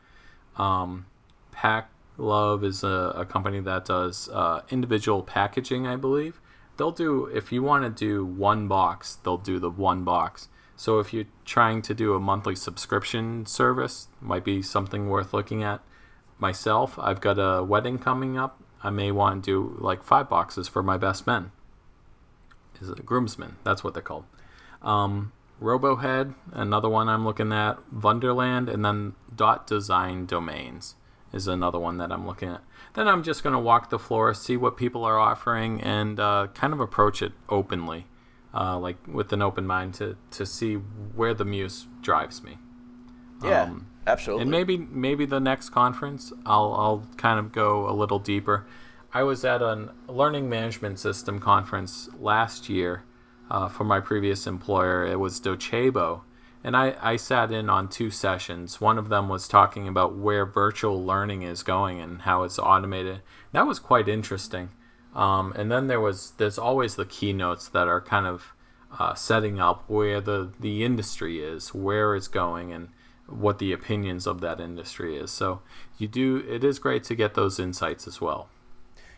Um, 0.57 1.07
Pack 1.53 1.91
Love 2.16 2.64
is 2.64 2.83
a, 2.83 3.12
a 3.14 3.27
company 3.27 3.61
that 3.61 3.85
does 3.85 4.29
uh, 4.31 4.62
individual 4.70 5.22
packaging, 5.22 5.87
I 5.87 5.97
believe. 5.97 6.41
They'll 6.77 6.93
do 6.93 7.27
if 7.27 7.53
you 7.53 7.62
want 7.62 7.85
to 7.85 7.91
do 7.91 8.24
one 8.24 8.68
box, 8.68 9.16
they'll 9.22 9.37
do 9.37 9.59
the 9.59 9.70
one 9.70 10.05
box. 10.05 10.49
So 10.77 10.99
if 10.99 11.12
you're 11.12 11.24
trying 11.45 11.81
to 11.83 11.95
do 11.95 12.14
a 12.14 12.20
monthly 12.20 12.55
subscription 12.55 13.47
service, 13.47 14.09
might 14.20 14.45
be 14.45 14.61
something 14.61 15.09
worth 15.09 15.33
looking 15.33 15.62
at. 15.62 15.81
Myself, 16.39 16.99
I've 16.99 17.22
got 17.22 17.39
a 17.39 17.64
wedding 17.64 17.99
coming 17.99 18.37
up. 18.37 18.62
I 18.83 18.91
may 18.91 19.11
want 19.11 19.43
to 19.45 19.51
do 19.51 19.83
like 19.83 20.03
five 20.03 20.29
boxes 20.29 20.68
for 20.68 20.83
my 20.83 20.99
best 20.99 21.27
men. 21.27 21.51
Is 22.81 22.91
it 22.91 23.07
groomsmen? 23.07 23.57
That's 23.64 23.83
what 23.83 23.95
they're 23.95 24.03
called. 24.03 24.24
Um, 24.83 25.33
Robohead, 25.61 26.35
another 26.53 26.89
one 26.89 27.09
I'm 27.09 27.24
looking 27.24 27.53
at. 27.53 27.79
Wonderland, 27.93 28.68
and 28.68 28.85
then 28.85 29.14
Dot 29.35 29.66
Design 29.66 30.27
Domains 30.27 30.97
is 31.33 31.47
another 31.47 31.79
one 31.79 31.99
that 31.99 32.12
I'm 32.12 32.27
looking 32.27 32.51
at. 32.51 32.62
Then 32.95 33.09
I'm 33.09 33.22
just 33.22 33.43
going 33.43 33.55
to 33.55 33.59
walk 33.59 33.91
the 33.91 33.99
floor, 33.99 34.33
see 34.35 34.57
what 34.57 34.77
people 34.77 35.05
are 35.05 35.18
offering, 35.18 35.81
and 35.81 36.20
uh, 36.20 36.49
kind 36.55 36.72
of 36.72 36.81
approach 36.81 37.22
it 37.22 37.33
openly 37.49 38.07
uh, 38.57 38.79
like 38.79 38.97
with 39.07 39.33
an 39.33 39.43
open 39.43 39.66
mind 39.66 39.95
to 39.95 40.16
to 40.31 40.47
see 40.47 40.74
where 40.74 41.35
the 41.35 41.45
muse 41.45 41.87
drives 42.01 42.43
me. 42.43 42.59
Yeah, 43.45 43.64
um, 43.64 43.87
absolutely. 44.07 44.43
And 44.43 44.51
maybe 44.51 44.79
maybe 44.79 45.27
the 45.27 45.41
next 45.41 45.70
conference, 45.70 46.33
I'll 46.47 46.72
I'll 46.74 47.07
kind 47.16 47.39
of 47.39 47.53
go 47.53 47.89
a 47.89 47.93
little 47.93 48.18
deeper. 48.18 48.66
I 49.12 49.22
was 49.22 49.45
at 49.45 49.62
a 49.62 49.93
learning 50.09 50.49
management 50.49 50.99
system 50.99 51.39
conference 51.39 52.09
last 52.18 52.68
year 52.68 53.03
uh, 53.51 53.68
for 53.68 53.84
my 53.84 54.01
previous 54.01 54.47
employer. 54.47 55.07
It 55.07 55.20
was 55.20 55.40
Docebo. 55.40 56.22
And 56.64 56.76
I, 56.76 56.97
I 57.01 57.16
sat 57.16 57.53
in 57.53 57.70
on 57.70 57.88
two 57.88 58.11
sessions. 58.11 58.80
One 58.80 58.99
of 58.99 59.09
them 59.09 59.28
was 59.28 59.47
talking 59.47 59.86
about 59.86 60.16
where 60.16 60.44
virtual 60.44 61.05
learning 61.05 61.42
is 61.42 61.62
going 61.62 62.01
and 62.01 62.22
how 62.22 62.42
it's 62.42 62.59
automated. 62.59 63.22
That 63.53 63.66
was 63.66 63.78
quite 63.78 64.09
interesting. 64.09 64.70
Um, 65.14 65.53
and 65.57 65.70
then 65.70 65.86
there 65.86 66.01
was 66.01 66.32
there's 66.36 66.59
always 66.59 66.97
the 66.97 67.07
keynotes 67.07 67.68
that 67.68 67.88
are 67.88 68.01
kind 68.01 68.26
of 68.26 68.53
uh, 68.99 69.14
setting 69.14 69.61
up 69.61 69.84
where 69.88 70.20
the 70.20 70.53
the 70.61 70.84
industry 70.84 71.40
is, 71.40 71.74
where 71.74 72.14
it's 72.14 72.28
going, 72.28 72.72
and 72.72 72.88
what 73.26 73.59
the 73.59 73.72
opinions 73.72 74.26
of 74.26 74.40
that 74.40 74.61
industry 74.61 75.16
is. 75.16 75.30
So 75.30 75.62
you 75.99 76.07
do 76.07 76.44
it 76.49 76.62
is 76.62 76.78
great 76.78 77.05
to 77.05 77.14
get 77.14 77.34
those 77.34 77.59
insights 77.59 78.07
as 78.07 78.20
well. 78.20 78.49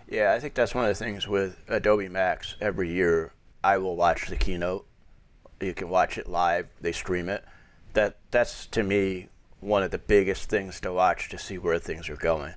Yeah, 0.09 0.33
I 0.33 0.41
think 0.41 0.55
that's 0.55 0.75
one 0.75 0.85
of 0.85 0.89
the 0.89 1.05
things 1.05 1.29
with 1.29 1.63
Adobe 1.69 2.09
Max. 2.09 2.55
Every 2.61 2.91
year, 2.91 3.33
I 3.69 3.77
will 3.77 3.97
watch 3.97 4.29
the 4.29 4.37
keynote. 4.37 4.87
You 5.61 5.75
can 5.75 5.91
watch 5.91 6.17
it 6.17 6.27
live. 6.27 6.69
They 6.81 6.93
stream 6.93 7.29
it. 7.29 7.45
That 7.93 8.17
that's 8.31 8.65
to 8.69 8.83
me 8.83 9.29
one 9.61 9.83
of 9.83 9.91
the 9.91 9.99
biggest 9.99 10.49
things 10.49 10.81
to 10.81 10.91
watch 10.91 11.29
to 11.29 11.37
see 11.37 11.59
where 11.59 11.79
things 11.79 12.09
are 12.09 12.17
going. 12.17 12.55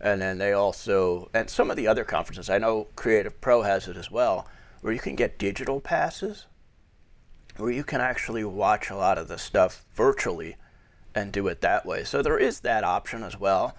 And 0.00 0.22
then 0.22 0.38
they 0.38 0.52
also, 0.52 1.28
and 1.34 1.50
some 1.50 1.68
of 1.68 1.76
the 1.76 1.88
other 1.88 2.04
conferences, 2.04 2.48
I 2.48 2.58
know 2.58 2.86
Creative 2.94 3.40
Pro 3.40 3.62
has 3.62 3.88
it 3.88 3.96
as 3.96 4.08
well, 4.08 4.46
where 4.82 4.92
you 4.92 5.00
can 5.00 5.16
get 5.16 5.36
digital 5.36 5.80
passes, 5.80 6.46
where 7.56 7.72
you 7.72 7.82
can 7.82 8.00
actually 8.00 8.44
watch 8.44 8.88
a 8.88 8.96
lot 8.96 9.18
of 9.18 9.26
the 9.26 9.38
stuff 9.38 9.84
virtually 9.96 10.54
and 11.12 11.32
do 11.32 11.48
it 11.48 11.60
that 11.62 11.84
way. 11.84 12.04
So 12.04 12.22
there 12.22 12.38
is 12.38 12.60
that 12.60 12.84
option 12.84 13.24
as 13.24 13.36
well. 13.36 13.76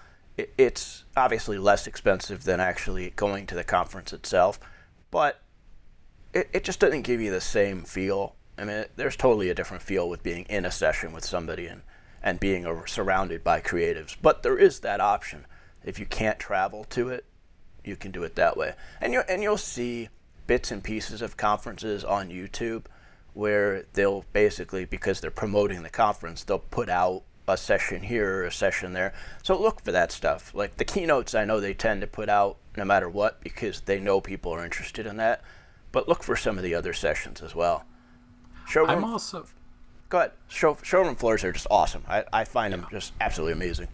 It's 0.57 1.05
obviously 1.15 1.57
less 1.57 1.87
expensive 1.87 2.43
than 2.43 2.59
actually 2.59 3.11
going 3.11 3.47
to 3.47 3.55
the 3.55 3.63
conference 3.63 4.11
itself, 4.11 4.59
but 5.11 5.39
it, 6.33 6.49
it 6.53 6.63
just 6.63 6.79
doesn't 6.79 7.03
give 7.03 7.21
you 7.21 7.31
the 7.31 7.41
same 7.41 7.83
feel. 7.83 8.35
I 8.57 8.65
mean, 8.65 8.85
there's 8.95 9.15
totally 9.15 9.49
a 9.49 9.55
different 9.55 9.83
feel 9.83 10.07
with 10.09 10.23
being 10.23 10.45
in 10.45 10.65
a 10.65 10.71
session 10.71 11.11
with 11.13 11.25
somebody 11.25 11.67
and, 11.67 11.81
and 12.21 12.39
being 12.39 12.65
surrounded 12.85 13.43
by 13.43 13.61
creatives. 13.61 14.15
But 14.21 14.43
there 14.43 14.57
is 14.57 14.79
that 14.81 15.01
option 15.01 15.45
if 15.83 15.99
you 15.99 16.05
can't 16.05 16.39
travel 16.39 16.85
to 16.85 17.09
it, 17.09 17.25
you 17.83 17.95
can 17.95 18.11
do 18.11 18.23
it 18.23 18.35
that 18.35 18.57
way. 18.57 18.73
And 19.01 19.13
you 19.13 19.21
and 19.27 19.43
you'll 19.43 19.57
see 19.57 20.09
bits 20.47 20.71
and 20.71 20.83
pieces 20.83 21.21
of 21.21 21.37
conferences 21.37 22.03
on 22.03 22.29
YouTube 22.29 22.85
where 23.33 23.83
they'll 23.93 24.25
basically 24.31 24.85
because 24.85 25.19
they're 25.19 25.31
promoting 25.31 25.83
the 25.83 25.89
conference, 25.89 26.43
they'll 26.43 26.59
put 26.59 26.89
out 26.89 27.23
a 27.47 27.57
session 27.57 28.03
here 28.03 28.37
or 28.37 28.43
a 28.45 28.51
session 28.51 28.93
there. 28.93 29.13
So 29.41 29.59
look 29.59 29.83
for 29.83 29.91
that 29.91 30.11
stuff. 30.11 30.53
Like 30.53 30.77
the 30.77 30.85
keynotes, 30.85 31.35
I 31.35 31.43
know 31.43 31.59
they 31.59 31.73
tend 31.73 32.01
to 32.01 32.07
put 32.07 32.29
out 32.29 32.57
no 32.77 32.85
matter 32.85 33.09
what 33.09 33.41
because 33.41 33.81
they 33.81 33.99
know 33.99 34.21
people 34.21 34.53
are 34.53 34.63
interested 34.63 35.05
in 35.05 35.17
that. 35.17 35.41
But 35.93 36.09
look 36.09 36.23
for 36.23 36.35
some 36.35 36.57
of 36.57 36.63
the 36.63 36.75
other 36.75 36.91
sessions 36.91 37.41
as 37.41 37.55
well. 37.55 37.85
Showroom, 38.67 38.89
I'm 38.89 39.03
also. 39.05 39.45
Go 40.09 40.17
ahead. 40.17 40.31
Show, 40.49 40.77
showroom 40.83 41.15
floors 41.15 41.45
are 41.45 41.53
just 41.53 41.67
awesome. 41.71 42.03
I, 42.09 42.25
I 42.33 42.43
find 42.43 42.71
yeah. 42.71 42.81
them 42.81 42.87
just 42.91 43.13
absolutely 43.21 43.53
amazing. 43.53 43.87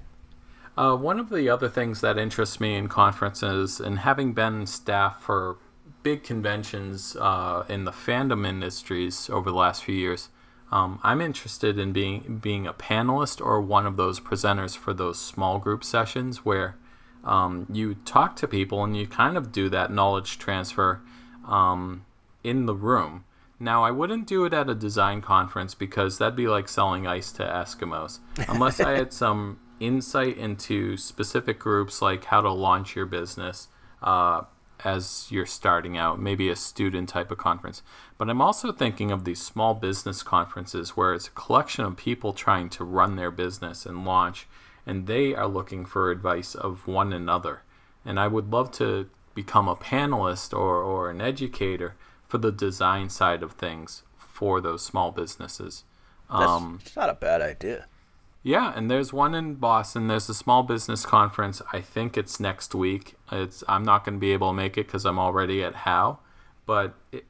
Uh, 0.76 0.96
one 0.96 1.20
of 1.20 1.30
the 1.30 1.50
other 1.50 1.68
things 1.68 2.02
that 2.02 2.18
interests 2.18 2.60
me 2.60 2.76
in 2.76 2.88
conferences, 2.88 3.80
and 3.80 4.00
having 4.00 4.34
been 4.34 4.66
staff 4.66 5.22
for 5.22 5.58
big 6.04 6.24
conventions 6.24 7.18
uh, 7.20 7.66
in 7.68 7.84
the 7.84 7.92
fandom 7.92 8.48
industries 8.48 9.30
over 9.30 9.50
the 9.50 9.56
last 9.56 9.84
few 9.84 9.96
years, 9.96 10.30
um, 10.72 11.00
I'm 11.04 11.20
interested 11.20 11.78
in 11.78 11.92
being 11.92 12.40
being 12.42 12.66
a 12.66 12.74
panelist 12.74 13.46
or 13.46 13.60
one 13.60 13.86
of 13.86 13.98
those 13.98 14.20
presenters 14.20 14.78
for 14.78 14.94
those 14.94 15.20
small 15.20 15.60
group 15.60 15.84
sessions 15.84 16.46
where 16.46 16.78
um, 17.24 17.66
you 17.72 17.96
talk 17.96 18.36
to 18.38 18.48
people 18.48 18.84
and 18.84 18.96
you 18.96 19.08
kind 19.08 19.36
of 19.36 19.52
do 19.52 19.68
that 19.70 19.92
knowledge 19.92 20.38
transfer 20.38 21.02
um, 21.50 22.06
in 22.44 22.66
the 22.66 22.76
room. 22.76 23.26
Now, 23.60 23.84
I 23.84 23.92
wouldn't 23.92 24.26
do 24.26 24.46
it 24.46 24.54
at 24.54 24.70
a 24.70 24.76
design 24.76 25.22
conference 25.22 25.76
because 25.76 26.18
that'd 26.18 26.36
be 26.36 26.48
like 26.48 26.70
selling 26.70 27.06
ice 27.06 27.32
to 27.34 27.44
Eskimos, 27.44 28.20
unless 28.48 28.80
I 28.80 28.92
had 28.92 29.12
some 29.24 29.60
insight 29.82 30.38
into 30.38 30.96
specific 30.96 31.60
groups 31.60 32.02
like 32.02 32.26
how 32.26 32.42
to 32.42 32.52
launch 32.52 32.96
your 32.96 33.06
business 33.06 33.68
uh, 34.02 34.44
as 34.86 35.28
you're 35.30 35.46
starting 35.46 35.98
out, 35.98 36.22
maybe 36.22 36.50
a 36.50 36.56
student 36.56 37.10
type 37.10 37.32
of 37.32 37.38
conference. 37.38 37.82
But 38.18 38.30
I'm 38.30 38.42
also 38.42 38.72
thinking 38.72 39.12
of 39.12 39.26
these 39.26 39.42
small 39.42 39.74
business 39.74 40.24
conferences 40.24 40.92
where 40.92 41.14
it's 41.14 41.28
a 41.28 41.32
collection 41.32 41.84
of 41.84 41.98
people 41.98 42.32
trying 42.32 42.70
to 42.70 42.86
run 42.86 43.18
their 43.18 43.32
business 43.32 43.86
and 43.86 44.06
launch, 44.06 44.48
and 44.86 45.06
they 45.06 45.36
are 45.36 45.48
looking 45.48 45.86
for 45.86 46.12
advice 46.12 46.56
of 46.56 46.88
one 46.88 47.12
another. 47.12 47.64
And 48.06 48.20
I 48.20 48.28
would 48.28 48.52
love 48.52 48.72
to 48.74 49.10
become 49.44 49.70
a 49.70 49.76
panelist 49.76 50.52
or, 50.52 50.84
or 50.84 51.10
an 51.10 51.22
educator 51.22 51.96
for 52.28 52.40
the 52.40 52.52
design 52.52 53.08
side 53.10 53.42
of 53.42 53.54
things 53.54 54.04
for 54.18 54.60
those 54.60 54.84
small 54.84 55.12
businesses. 55.12 55.86
That's 56.30 56.50
um, 56.50 56.80
not 56.98 57.10
a 57.10 57.14
bad 57.14 57.42
idea. 57.42 57.86
Yeah, 58.44 58.74
and 58.76 58.92
there's 58.92 59.14
one 59.14 59.34
in 59.34 59.56
Boston. 59.56 60.08
There's 60.08 60.28
a 60.28 60.34
small 60.34 60.64
business 60.64 61.06
conference. 61.06 61.62
I 61.72 61.80
think 61.80 62.18
it's 62.18 62.38
next 62.38 62.76
week. 62.76 63.16
It's 63.32 63.64
I'm 63.68 63.84
not 63.84 64.04
going 64.04 64.16
to 64.16 64.20
be 64.20 64.34
able 64.34 64.50
to 64.50 64.54
make 64.54 64.78
it 64.78 64.88
because 64.88 65.06
I'm 65.06 65.20
already 65.20 65.64
at 65.64 65.76
How, 65.88 66.20
but 66.66 66.96
it, 67.14 67.26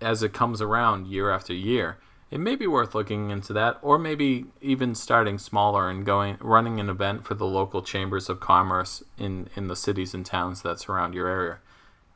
as 0.00 0.22
it 0.22 0.32
comes 0.32 0.62
around 0.62 1.06
year 1.06 1.30
after 1.30 1.52
year, 1.52 1.98
it 2.32 2.40
may 2.40 2.56
be 2.56 2.66
worth 2.66 2.94
looking 2.94 3.28
into 3.28 3.52
that, 3.52 3.78
or 3.82 3.98
maybe 3.98 4.46
even 4.62 4.94
starting 4.94 5.36
smaller 5.36 5.90
and 5.90 6.06
going 6.06 6.38
running 6.40 6.80
an 6.80 6.88
event 6.88 7.26
for 7.26 7.34
the 7.34 7.44
local 7.44 7.82
chambers 7.82 8.30
of 8.30 8.40
commerce 8.40 9.02
in 9.18 9.50
in 9.54 9.68
the 9.68 9.76
cities 9.76 10.14
and 10.14 10.24
towns 10.24 10.62
that 10.62 10.80
surround 10.80 11.12
your 11.12 11.28
area. 11.28 11.58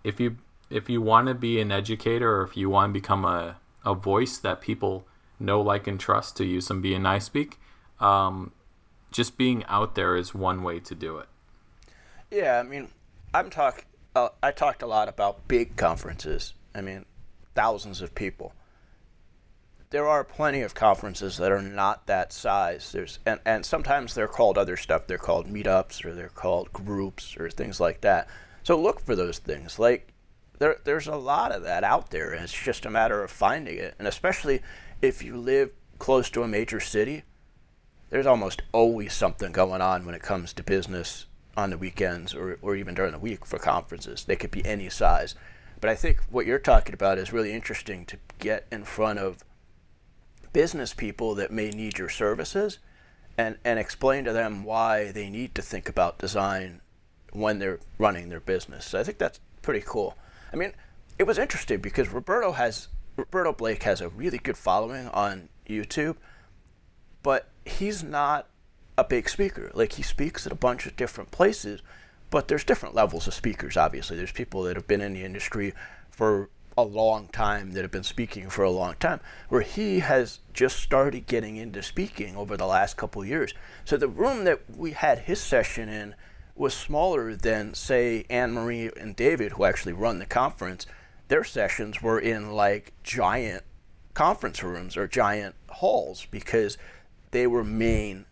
If 0.03 0.19
you 0.19 0.39
if 0.71 0.89
you 0.89 1.03
want 1.03 1.29
to 1.29 1.35
be 1.35 1.61
an 1.61 1.71
educator 1.71 2.37
or 2.37 2.45
if 2.45 2.57
you 2.57 2.71
want 2.71 2.95
to 2.95 2.99
become 2.99 3.27
a, 3.27 3.57
a 3.85 3.95
voice 3.95 4.39
that 4.39 4.62
people 4.62 5.07
know, 5.39 5.61
like, 5.61 5.87
and 5.87 6.01
trust 6.01 6.39
to 6.39 6.47
use 6.47 6.67
some 6.67 6.83
BNI 6.83 7.21
speak, 7.21 7.59
um, 8.01 8.53
just 9.11 9.37
being 9.37 9.64
out 9.67 9.97
there 9.97 10.17
is 10.17 10.35
one 10.35 10.62
way 10.62 10.81
to 10.81 10.95
do 10.95 11.19
it. 11.19 11.29
Yeah, 12.31 12.59
I 12.59 12.62
mean, 12.62 12.89
I'm 13.35 13.51
talk. 13.51 13.85
Uh, 14.14 14.31
I 14.43 14.51
talked 14.51 14.81
a 14.81 14.87
lot 14.87 15.11
about 15.11 15.47
big 15.47 15.77
conferences. 15.77 16.55
I 16.75 16.81
mean, 16.81 17.05
thousands 17.55 18.01
of 18.01 18.14
people. 18.14 18.55
There 19.97 20.07
are 20.07 20.24
plenty 20.24 20.61
of 20.61 20.74
conferences 20.74 21.38
that 21.38 21.51
are 21.51 21.62
not 21.62 22.07
that 22.07 22.30
size. 22.30 22.92
There's 22.92 23.18
and, 23.24 23.40
and 23.47 23.64
sometimes 23.64 24.12
they're 24.12 24.28
called 24.28 24.59
other 24.59 24.76
stuff. 24.76 25.07
They're 25.07 25.16
called 25.16 25.47
meetups 25.47 26.05
or 26.05 26.12
they're 26.12 26.28
called 26.28 26.70
groups 26.70 27.34
or 27.38 27.49
things 27.49 27.80
like 27.80 28.03
that. 28.03 28.28
So 28.62 28.78
look 28.78 29.01
for 29.01 29.16
those 29.16 29.38
things. 29.38 29.78
Like 29.78 30.12
there, 30.59 30.76
there's 30.84 31.07
a 31.07 31.16
lot 31.16 31.51
of 31.51 31.62
that 31.62 31.82
out 31.82 32.11
there. 32.11 32.32
And 32.32 32.44
it's 32.44 32.53
just 32.53 32.84
a 32.84 32.90
matter 32.90 33.24
of 33.24 33.30
finding 33.30 33.78
it. 33.78 33.94
And 33.99 34.07
especially 34.07 34.61
if 35.01 35.22
you 35.22 35.34
live 35.34 35.70
close 35.99 36.28
to 36.28 36.42
a 36.42 36.47
major 36.47 36.78
city, 36.78 37.22
there's 38.11 38.26
almost 38.26 38.61
always 38.72 39.14
something 39.14 39.51
going 39.51 39.80
on 39.80 40.05
when 40.05 40.14
it 40.14 40.20
comes 40.20 40.53
to 40.53 40.62
business 40.62 41.24
on 41.57 41.70
the 41.70 41.78
weekends 41.78 42.34
or, 42.34 42.59
or 42.61 42.76
even 42.76 42.94
during 42.94 43.12
the 43.12 43.18
week 43.18 43.47
for 43.47 43.59
conferences. 43.59 44.24
They 44.24 44.36
could 44.36 44.51
be 44.51 44.66
any 44.66 44.90
size. 44.90 45.34
But 45.80 45.88
I 45.88 45.94
think 45.94 46.20
what 46.28 46.44
you're 46.44 46.59
talking 46.59 46.92
about 46.92 47.16
is 47.16 47.32
really 47.32 47.55
interesting 47.55 48.05
to 48.05 48.18
get 48.38 48.66
in 48.70 48.84
front 48.84 49.20
of 49.20 49.42
business 50.57 50.95
people 50.95 51.35
that 51.35 51.51
may 51.51 51.69
need 51.69 51.99
your 51.99 52.09
services 52.09 52.79
and, 53.37 53.59
and 53.63 53.79
explain 53.79 54.25
to 54.25 54.33
them 54.33 54.65
why 54.65 55.13
they 55.13 55.29
need 55.29 55.55
to 55.55 55.61
think 55.61 55.87
about 55.87 56.19
design 56.19 56.81
when 57.31 57.59
they're 57.59 57.79
running 57.99 58.31
their 58.31 58.41
business. 58.41 58.87
So 58.87 58.99
I 58.99 59.05
think 59.05 59.19
that's 59.19 59.39
pretty 59.61 59.85
cool. 59.87 60.17
I 60.55 60.57
mean, 60.57 60.73
it 61.19 61.25
was 61.25 61.37
interesting 61.37 61.81
because 61.81 62.09
Roberto 62.09 62.53
has 62.53 62.89
Roberto 63.17 63.53
Blake 63.53 63.83
has 63.83 64.01
a 64.01 64.09
really 64.09 64.39
good 64.39 64.57
following 64.57 65.09
on 65.09 65.51
YouTube, 65.69 66.17
but 67.23 67.49
he's 67.67 68.03
not 68.03 68.47
a 68.97 69.05
big 69.05 69.29
speaker. 69.29 69.71
Like 69.75 69.93
he 69.93 70.03
speaks 70.03 70.47
at 70.47 70.53
a 70.53 70.57
bunch 70.57 70.87
of 70.87 70.97
different 70.97 71.33
places, 71.33 71.83
but 72.31 72.49
there's 72.49 72.65
different 72.65 72.95
levels 72.95 73.27
of 73.27 73.35
speakers. 73.35 73.77
Obviously, 73.77 74.17
there's 74.17 74.33
people 74.33 74.63
that 74.63 74.77
have 74.77 74.89
been 74.89 75.03
in 75.03 75.13
the 75.13 75.23
industry 75.23 75.75
for 76.11 76.49
a 76.77 76.83
long 76.83 77.29
time 77.29 77.72
that 77.72 77.83
have 77.83 77.91
been 77.91 78.03
speaking 78.03 78.51
for 78.51 78.62
a 78.62 78.70
long 78.70 78.95
time 79.01 79.20
where 79.49 79.62
he 79.62 80.01
has 80.01 80.41
just 80.53 80.79
started 80.79 81.27
getting 81.27 81.57
into 81.57 81.83
speaking 81.83 82.37
over 82.37 82.57
the 82.57 82.66
last 82.66 82.97
couple 82.97 83.24
years 83.24 83.55
so 83.85 83.97
the 83.97 84.09
room 84.09 84.45
that 84.45 84.61
we 84.77 84.93
had 84.93 85.20
his 85.20 85.41
session 85.41 85.89
in 85.89 86.14
was 86.55 86.74
smaller 86.74 87.35
than 87.35 87.72
say 87.72 88.24
anne 88.29 88.53
marie 88.53 88.91
and 88.99 89.16
david 89.16 89.53
who 89.53 89.64
actually 89.64 89.93
run 89.93 90.18
the 90.18 90.27
conference 90.27 90.87
their 91.29 91.45
sessions 91.45 92.03
were 92.03 92.18
in 92.18 92.51
like 92.51 92.93
giant 93.03 93.64
conference 94.14 94.62
rooms 94.62 94.97
or 94.97 95.07
giant 95.07 95.55
halls 95.68 96.27
because 96.31 96.79
they 97.33 97.47
were 97.47 97.64
main 97.64 98.24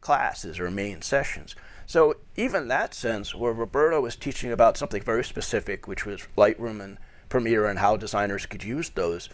classes 0.00 0.60
or 0.60 0.70
main 0.70 1.02
sessions. 1.02 1.56
So 1.86 2.16
even 2.36 2.68
that 2.68 2.94
sense, 2.94 3.34
where 3.34 3.52
Roberto 3.52 4.00
was 4.00 4.16
teaching 4.16 4.52
about 4.52 4.76
something 4.76 5.02
very 5.02 5.24
specific, 5.24 5.88
which 5.88 6.06
was 6.06 6.28
Lightroom 6.36 6.80
and 6.80 6.98
Premiere 7.32 7.64
and 7.64 7.78
how 7.78 7.96
designers 7.96 8.44
could 8.44 8.62
use 8.62 8.90
those, 8.90 9.30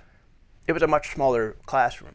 it 0.69 0.73
was 0.73 0.83
a 0.83 0.87
much 0.87 1.13
smaller 1.13 1.57
classroom. 1.67 2.15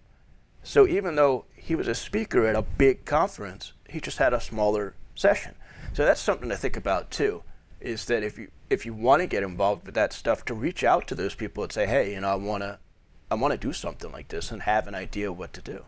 So 0.64 0.88
even 0.88 1.18
though 1.18 1.44
he 1.58 1.76
was 1.76 1.90
a 1.90 1.94
speaker 1.94 2.48
at 2.48 2.56
a 2.56 2.62
big 2.62 3.04
conference, 3.04 3.74
he 3.90 4.00
just 4.00 4.18
had 4.18 4.34
a 4.34 4.40
smaller 4.40 4.96
session. 5.14 5.56
So 5.92 6.06
that's 6.06 6.22
something 6.22 6.48
to 6.48 6.56
think 6.56 6.78
about 6.78 7.12
too. 7.12 7.44
Is 7.82 8.06
that 8.06 8.24
if 8.24 8.38
you 8.38 8.50
if 8.70 8.86
you 8.86 8.94
want 8.94 9.24
to 9.24 9.28
get 9.28 9.44
involved 9.44 9.86
with 9.86 9.96
that 9.96 10.14
stuff, 10.14 10.46
to 10.46 10.54
reach 10.54 10.86
out 10.86 11.06
to 11.08 11.16
those 11.16 11.36
people 11.36 11.64
and 11.64 11.74
say, 11.74 11.86
hey, 11.86 12.14
you 12.14 12.22
know, 12.22 12.30
I 12.30 12.36
want 12.36 12.64
to 12.64 12.80
I 13.30 13.36
want 13.36 13.52
to 13.52 13.58
do 13.58 13.74
something 13.74 14.10
like 14.10 14.30
this 14.30 14.54
and 14.54 14.62
have 14.62 14.88
an 14.88 14.96
idea 14.96 15.34
what 15.34 15.52
to 15.52 15.62
do. 15.62 15.84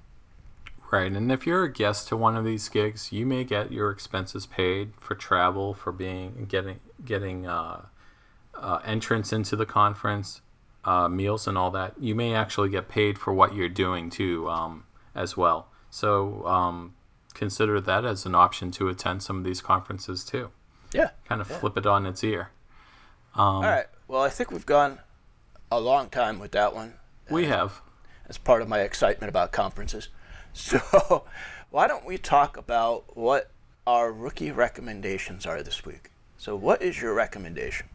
Right, 0.91 1.09
and 1.09 1.31
if 1.31 1.47
you're 1.47 1.63
a 1.63 1.71
guest 1.71 2.09
to 2.09 2.17
one 2.17 2.35
of 2.35 2.43
these 2.43 2.67
gigs, 2.67 3.13
you 3.13 3.25
may 3.25 3.45
get 3.45 3.71
your 3.71 3.91
expenses 3.91 4.45
paid 4.45 4.91
for 4.99 5.15
travel, 5.15 5.73
for 5.73 5.93
being 5.93 6.47
getting 6.49 6.81
getting 7.05 7.47
uh, 7.47 7.85
uh, 8.57 8.79
entrance 8.85 9.33
into 9.33 9.55
the 9.55 9.65
conference, 9.65 10.41
uh, 10.83 11.07
meals, 11.07 11.47
and 11.47 11.57
all 11.57 11.71
that. 11.71 11.93
You 11.99 12.15
may 12.15 12.33
actually 12.33 12.69
get 12.69 12.87
paid 12.87 13.17
for 13.17 13.33
what 13.33 13.55
you're 13.55 13.69
doing 13.69 14.09
too, 14.09 14.49
um, 14.49 14.85
as 15.13 15.35
well. 15.35 15.67
So 15.89 16.45
um, 16.45 16.95
consider 17.33 17.79
that 17.81 18.05
as 18.05 18.25
an 18.25 18.35
option 18.35 18.71
to 18.71 18.89
attend 18.89 19.23
some 19.23 19.37
of 19.37 19.43
these 19.43 19.61
conferences 19.61 20.23
too. 20.23 20.51
Yeah, 20.93 21.11
kind 21.27 21.41
of 21.41 21.49
yeah. 21.49 21.57
flip 21.57 21.77
it 21.77 21.85
on 21.85 22.05
its 22.05 22.23
ear. 22.23 22.49
Um, 23.35 23.55
all 23.55 23.61
right. 23.63 23.87
Well, 24.07 24.21
I 24.21 24.29
think 24.29 24.51
we've 24.51 24.65
gone 24.65 24.99
a 25.71 25.79
long 25.79 26.09
time 26.09 26.39
with 26.39 26.51
that 26.51 26.73
one. 26.73 26.93
We 27.29 27.45
have. 27.45 27.81
As 28.27 28.37
part 28.37 28.61
of 28.61 28.67
my 28.67 28.79
excitement 28.81 29.29
about 29.29 29.51
conferences. 29.51 30.09
So, 30.57 31.25
why 31.69 31.85
don't 31.85 32.05
we 32.05 32.17
talk 32.17 32.55
about 32.55 33.17
what 33.17 33.51
our 33.85 34.09
rookie 34.09 34.51
recommendations 34.51 35.45
are 35.45 35.61
this 35.61 35.83
week? 35.83 36.11
So, 36.37 36.55
what 36.55 36.81
is 36.81 37.01
your 37.01 37.13
recommendation? 37.13 37.87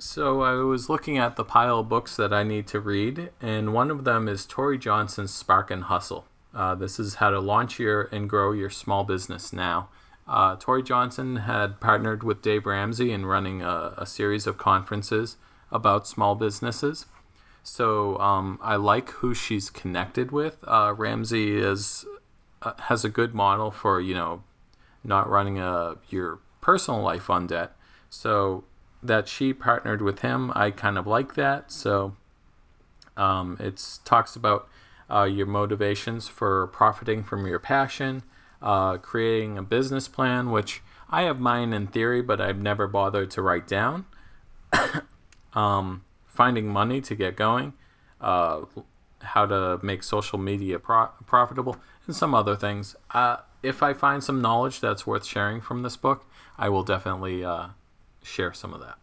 So, 0.00 0.40
I 0.40 0.54
was 0.54 0.88
looking 0.88 1.18
at 1.18 1.36
the 1.36 1.44
pile 1.44 1.80
of 1.80 1.90
books 1.90 2.16
that 2.16 2.32
I 2.32 2.42
need 2.42 2.66
to 2.68 2.80
read, 2.80 3.28
and 3.38 3.74
one 3.74 3.90
of 3.90 4.04
them 4.04 4.28
is 4.28 4.46
Tory 4.46 4.78
Johnson's 4.78 5.30
Spark 5.30 5.70
and 5.70 5.84
Hustle. 5.84 6.24
Uh, 6.54 6.74
this 6.74 6.98
is 6.98 7.16
how 7.16 7.28
to 7.28 7.38
launch 7.38 7.78
your 7.78 8.04
and 8.04 8.28
grow 8.28 8.52
your 8.52 8.70
small 8.70 9.04
business 9.04 9.52
now. 9.52 9.90
Uh, 10.26 10.56
Tory 10.56 10.82
Johnson 10.82 11.36
had 11.36 11.80
partnered 11.80 12.22
with 12.22 12.40
Dave 12.40 12.64
Ramsey 12.64 13.12
in 13.12 13.26
running 13.26 13.60
a, 13.60 13.92
a 13.98 14.06
series 14.06 14.46
of 14.46 14.56
conferences 14.56 15.36
about 15.70 16.08
small 16.08 16.34
businesses. 16.34 17.04
So 17.62 18.16
um, 18.18 18.58
I 18.62 18.76
like 18.76 19.10
who 19.10 19.34
she's 19.34 19.68
connected 19.68 20.30
with. 20.32 20.56
Uh, 20.66 20.94
Ramsey 20.96 21.58
is 21.58 22.06
uh, 22.62 22.72
has 22.84 23.04
a 23.04 23.10
good 23.10 23.34
model 23.34 23.70
for 23.70 24.00
you 24.00 24.14
know 24.14 24.44
not 25.04 25.28
running 25.28 25.58
a 25.58 25.96
your 26.08 26.38
personal 26.62 27.02
life 27.02 27.28
on 27.28 27.46
debt. 27.46 27.76
So 28.08 28.64
that 29.02 29.28
she 29.28 29.52
partnered 29.52 30.02
with 30.02 30.20
him, 30.20 30.52
I 30.54 30.70
kind 30.70 30.98
of 30.98 31.06
like 31.06 31.34
that. 31.34 31.72
So 31.72 32.16
um, 33.16 33.56
it 33.60 33.82
talks 34.04 34.36
about 34.36 34.68
uh, 35.10 35.24
your 35.24 35.46
motivations 35.46 36.28
for 36.28 36.66
profiting 36.68 37.22
from 37.22 37.46
your 37.46 37.58
passion, 37.58 38.22
uh, 38.62 38.98
creating 38.98 39.58
a 39.58 39.62
business 39.62 40.08
plan, 40.08 40.50
which 40.50 40.82
I 41.08 41.22
have 41.22 41.40
mine 41.40 41.72
in 41.72 41.88
theory, 41.88 42.22
but 42.22 42.40
I've 42.40 42.58
never 42.58 42.86
bothered 42.86 43.30
to 43.32 43.42
write 43.42 43.66
down. 43.66 44.06
um, 45.54 46.04
finding 46.26 46.68
money 46.68 47.00
to 47.00 47.14
get 47.14 47.36
going, 47.36 47.72
uh, 48.20 48.62
how 49.20 49.46
to 49.46 49.80
make 49.82 50.02
social 50.02 50.38
media 50.38 50.78
pro- 50.78 51.10
profitable, 51.26 51.76
and 52.06 52.14
some 52.14 52.34
other 52.34 52.54
things. 52.54 52.94
Uh, 53.10 53.38
if 53.62 53.82
I 53.82 53.92
find 53.92 54.22
some 54.22 54.40
knowledge 54.40 54.80
that's 54.80 55.06
worth 55.06 55.26
sharing 55.26 55.60
from 55.60 55.82
this 55.82 55.96
book, 55.96 56.24
I 56.56 56.68
will 56.68 56.84
definitely 56.84 57.44
uh, 57.44 57.68
share 58.22 58.52
some 58.52 58.74
of 58.74 58.80
that. 58.80 58.98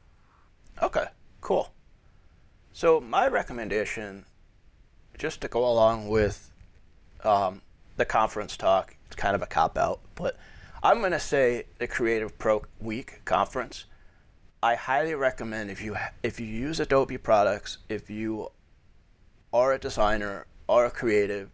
Okay, 0.81 1.05
cool. 1.41 1.71
So, 2.73 2.99
my 2.99 3.27
recommendation, 3.27 4.25
just 5.17 5.41
to 5.41 5.47
go 5.47 5.67
along 5.67 6.09
with 6.09 6.51
um, 7.23 7.61
the 7.95 8.05
conference 8.05 8.55
talk, 8.55 8.95
it's 9.07 9.15
kind 9.15 9.35
of 9.35 9.41
a 9.41 9.47
cop 9.47 9.77
out, 9.77 10.01
but 10.15 10.37
I'm 10.83 10.99
going 10.99 11.11
to 11.11 11.19
say 11.19 11.65
the 11.79 11.87
Creative 11.87 12.37
Pro 12.37 12.63
Week 12.79 13.21
conference 13.25 13.85
I 14.61 14.73
highly 14.73 15.13
recommend 15.13 15.69
if 15.69 15.83
you 15.83 15.95
if 16.23 16.39
you 16.39 16.47
use 16.47 16.79
Adobe 16.79 17.19
products, 17.19 17.77
if 17.89 18.09
you 18.09 18.51
are 19.53 19.71
a 19.71 19.77
designer 19.77 20.47
or 20.67 20.85
a 20.85 20.91
creative 20.91 21.51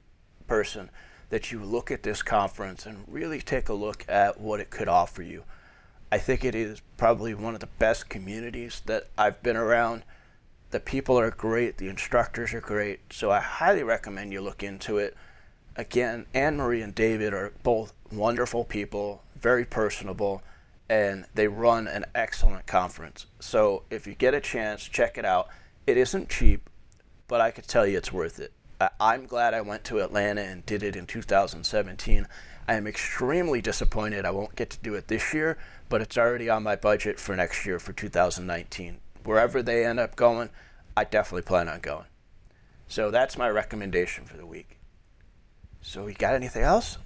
person, 0.47 0.89
that 1.30 1.51
you 1.51 1.64
look 1.64 1.91
at 1.91 2.03
this 2.03 2.24
conference 2.24 2.86
and 2.86 3.03
really 3.07 3.41
take 3.41 3.68
a 3.68 3.74
look 3.74 4.05
at 4.07 4.39
what 4.39 4.61
it 4.61 4.70
could 4.70 4.88
offer 4.88 5.22
you. 5.22 5.43
I 6.14 6.20
think 6.20 6.45
it 6.45 6.53
is 6.53 6.80
probably 6.95 7.34
one 7.34 7.55
of 7.55 7.59
the 7.59 7.66
best 7.66 8.07
communities 8.07 8.84
that 8.86 9.07
I've 9.18 9.41
been 9.41 9.57
around. 9.57 10.03
The 10.70 10.80
people 10.80 11.18
are 11.18 11.32
great, 11.32 11.80
the 11.80 11.89
instructors 11.89 12.53
are 12.53 12.61
great, 12.61 12.99
so 13.11 13.32
I 13.32 13.39
highly 13.39 13.82
recommend 13.82 14.32
you 14.32 14.39
look 14.39 14.61
into 14.61 14.99
it. 14.99 15.18
Again, 15.76 16.28
Anne 16.32 16.57
Marie 16.57 16.84
and 16.84 16.93
David 16.93 17.34
are 17.34 17.51
both 17.64 17.93
wonderful 18.11 18.64
people, 18.64 19.24
very 19.41 19.66
personable 19.66 20.43
and 20.88 21.26
they 21.34 21.47
run 21.47 21.88
an 21.88 22.05
excellent 22.14 22.68
conference. 22.68 23.26
So 23.39 23.82
if 23.89 24.05
you 24.05 24.14
get 24.14 24.36
a 24.36 24.39
chance, 24.39 24.84
check 24.84 25.18
it 25.18 25.26
out. 25.26 25.47
It 25.88 25.97
isn't 25.97 26.30
cheap, 26.30 26.70
but 27.28 27.41
I 27.41 27.49
could 27.49 27.68
tell 27.68 27.88
you 27.88 27.97
it's 27.97 28.14
worth 28.14 28.39
it. 28.39 28.53
I'm 28.99 29.26
glad 29.26 29.55
I 29.55 29.61
went 29.61 29.84
to 29.86 30.01
Atlanta 30.01 30.41
and 30.41 30.64
did 30.64 30.84
it 30.84 30.95
in 30.95 31.07
2017. 31.07 32.28
I 32.68 32.76
am 32.76 32.88
extremely 32.88 33.61
disappointed 33.61 34.26
I 34.26 34.32
won't 34.32 34.55
get 34.55 34.70
to 34.72 34.80
do 34.80 34.95
it 34.95 35.07
this 35.07 35.34
year, 35.34 35.57
but 35.89 36.01
it's 36.01 36.18
already 36.18 36.49
on 36.49 36.64
my 36.64 36.76
budget 36.76 37.20
for 37.20 37.36
next 37.36 37.66
year 37.66 37.80
for 37.80 37.91
2019. 37.91 38.99
Wherever 39.24 39.61
they 39.61 39.86
end 39.86 39.99
up 39.99 40.16
going, 40.16 40.49
I 40.95 41.03
definitely 41.03 41.43
plan 41.43 41.68
on 41.68 41.80
going. 41.82 42.05
So 42.88 43.11
that's 43.11 43.38
my 43.38 43.49
recommendation 43.49 44.26
for 44.26 44.38
the 44.38 44.45
week. 44.45 44.80
So 45.82 46.07
you 46.07 46.14
got 46.14 46.36
anything 46.36 46.64
else? 46.64 46.97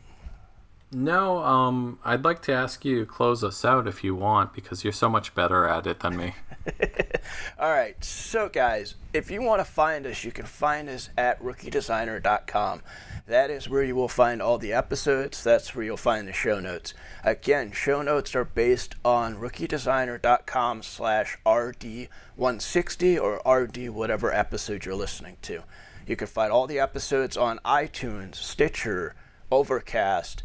No, 0.92 1.40
um, 1.40 2.00
I'd 2.06 2.24
like 2.24 2.42
to 2.44 2.54
ask 2.54 2.86
you 2.86 3.02
to 3.02 3.06
close 3.06 3.44
us 3.44 3.66
out 3.66 3.88
if 3.88 4.06
you 4.06 4.16
want, 4.16 4.54
because 4.54 4.86
you're 4.86 4.94
so 4.94 5.10
much 5.10 5.36
better 5.36 5.68
at 5.68 5.86
it 5.86 6.00
than 6.00 6.16
me. 6.16 6.36
All 7.60 7.72
right, 7.72 8.02
so 8.04 8.48
guys, 8.48 8.96
if 9.14 9.30
you 9.30 9.42
want 9.42 9.60
to 9.60 9.66
find 9.66 10.06
us, 10.06 10.24
you 10.24 10.32
can 10.32 10.46
find 10.46 10.88
us 10.88 11.10
at 11.18 11.44
rookiedesigner.com. 11.44 12.82
That 13.28 13.52
is 13.52 13.68
where 13.68 13.84
you 13.84 13.96
will 13.96 14.08
find 14.08 14.42
all 14.42 14.58
the 14.58 14.72
episodes. 14.72 15.44
That's 15.44 15.76
where 15.76 15.84
you'll 15.84 15.98
find 15.98 16.26
the 16.26 16.34
show 16.34 16.62
notes. 16.62 16.94
Again, 17.26 17.74
show 17.74 18.02
notes 18.02 18.34
are 18.36 18.46
based 18.46 18.96
on 19.04 19.36
rookiedesigner.com 19.36 20.84
slash 20.84 21.38
RD160 21.46 23.22
or 23.22 23.42
RD 23.46 23.90
whatever 23.90 24.34
episode 24.34 24.86
you're 24.86 24.96
listening 24.96 25.36
to. 25.42 25.64
You 26.08 26.16
can 26.16 26.28
find 26.28 26.54
all 26.54 26.68
the 26.68 26.80
episodes 26.80 27.36
on 27.36 27.60
iTunes, 27.66 28.36
Stitcher, 28.36 29.14
Overcast. 29.52 30.44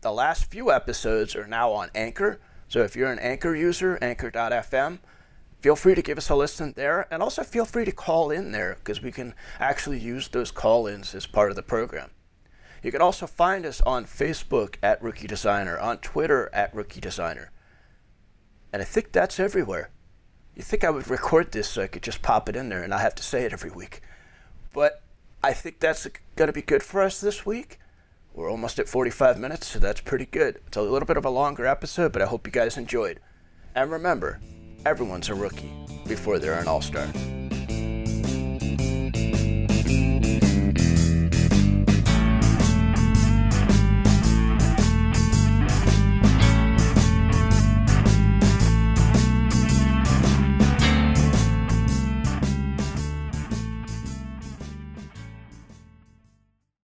The 0.00 0.12
last 0.12 0.48
few 0.48 0.70
episodes 0.70 1.34
are 1.34 1.48
now 1.48 1.72
on 1.72 1.90
Anchor. 1.92 2.38
So 2.68 2.82
if 2.82 2.94
you're 2.94 3.10
an 3.10 3.18
Anchor 3.18 3.56
user, 3.56 3.98
anchor.fm, 4.00 5.00
feel 5.60 5.74
free 5.74 5.96
to 5.96 6.02
give 6.02 6.18
us 6.18 6.30
a 6.30 6.36
listen 6.36 6.72
there 6.76 7.08
and 7.10 7.20
also 7.20 7.42
feel 7.42 7.64
free 7.64 7.84
to 7.84 7.90
call 7.90 8.30
in 8.30 8.52
there 8.52 8.76
because 8.78 9.02
we 9.02 9.10
can 9.10 9.34
actually 9.58 9.98
use 9.98 10.28
those 10.28 10.52
call 10.52 10.86
ins 10.86 11.16
as 11.16 11.26
part 11.26 11.50
of 11.50 11.56
the 11.56 11.64
program. 11.64 12.10
You 12.80 12.92
can 12.92 13.02
also 13.02 13.26
find 13.26 13.66
us 13.66 13.80
on 13.80 14.04
Facebook 14.04 14.76
at 14.84 15.02
Rookie 15.02 15.26
Designer, 15.26 15.76
on 15.76 15.98
Twitter 15.98 16.48
at 16.52 16.72
Rookie 16.72 17.00
Designer. 17.00 17.50
And 18.72 18.80
I 18.80 18.84
think 18.84 19.10
that's 19.10 19.40
everywhere. 19.40 19.90
You 20.54 20.62
think 20.62 20.84
I 20.84 20.90
would 20.90 21.08
record 21.08 21.50
this 21.50 21.68
so 21.68 21.82
I 21.82 21.88
could 21.88 22.04
just 22.04 22.22
pop 22.22 22.48
it 22.48 22.54
in 22.54 22.68
there 22.68 22.84
and 22.84 22.94
I 22.94 23.00
have 23.00 23.16
to 23.16 23.22
say 23.24 23.44
it 23.44 23.52
every 23.52 23.72
week. 23.72 24.00
But 24.72 25.02
I 25.42 25.52
think 25.54 25.80
that's 25.80 26.06
going 26.36 26.46
to 26.46 26.52
be 26.52 26.62
good 26.62 26.84
for 26.84 27.02
us 27.02 27.20
this 27.20 27.44
week. 27.44 27.80
We're 28.38 28.52
almost 28.52 28.78
at 28.78 28.88
45 28.88 29.40
minutes, 29.40 29.66
so 29.66 29.80
that's 29.80 30.00
pretty 30.00 30.26
good. 30.26 30.60
It's 30.68 30.76
a 30.76 30.80
little 30.80 31.06
bit 31.06 31.16
of 31.16 31.24
a 31.24 31.28
longer 31.28 31.66
episode, 31.66 32.12
but 32.12 32.22
I 32.22 32.26
hope 32.26 32.46
you 32.46 32.52
guys 32.52 32.76
enjoyed. 32.76 33.18
And 33.74 33.90
remember, 33.90 34.38
everyone's 34.86 35.28
a 35.28 35.34
rookie 35.34 35.72
before 36.06 36.38
they're 36.38 36.60
an 36.60 36.68
all 36.68 36.80
star. 36.80 37.08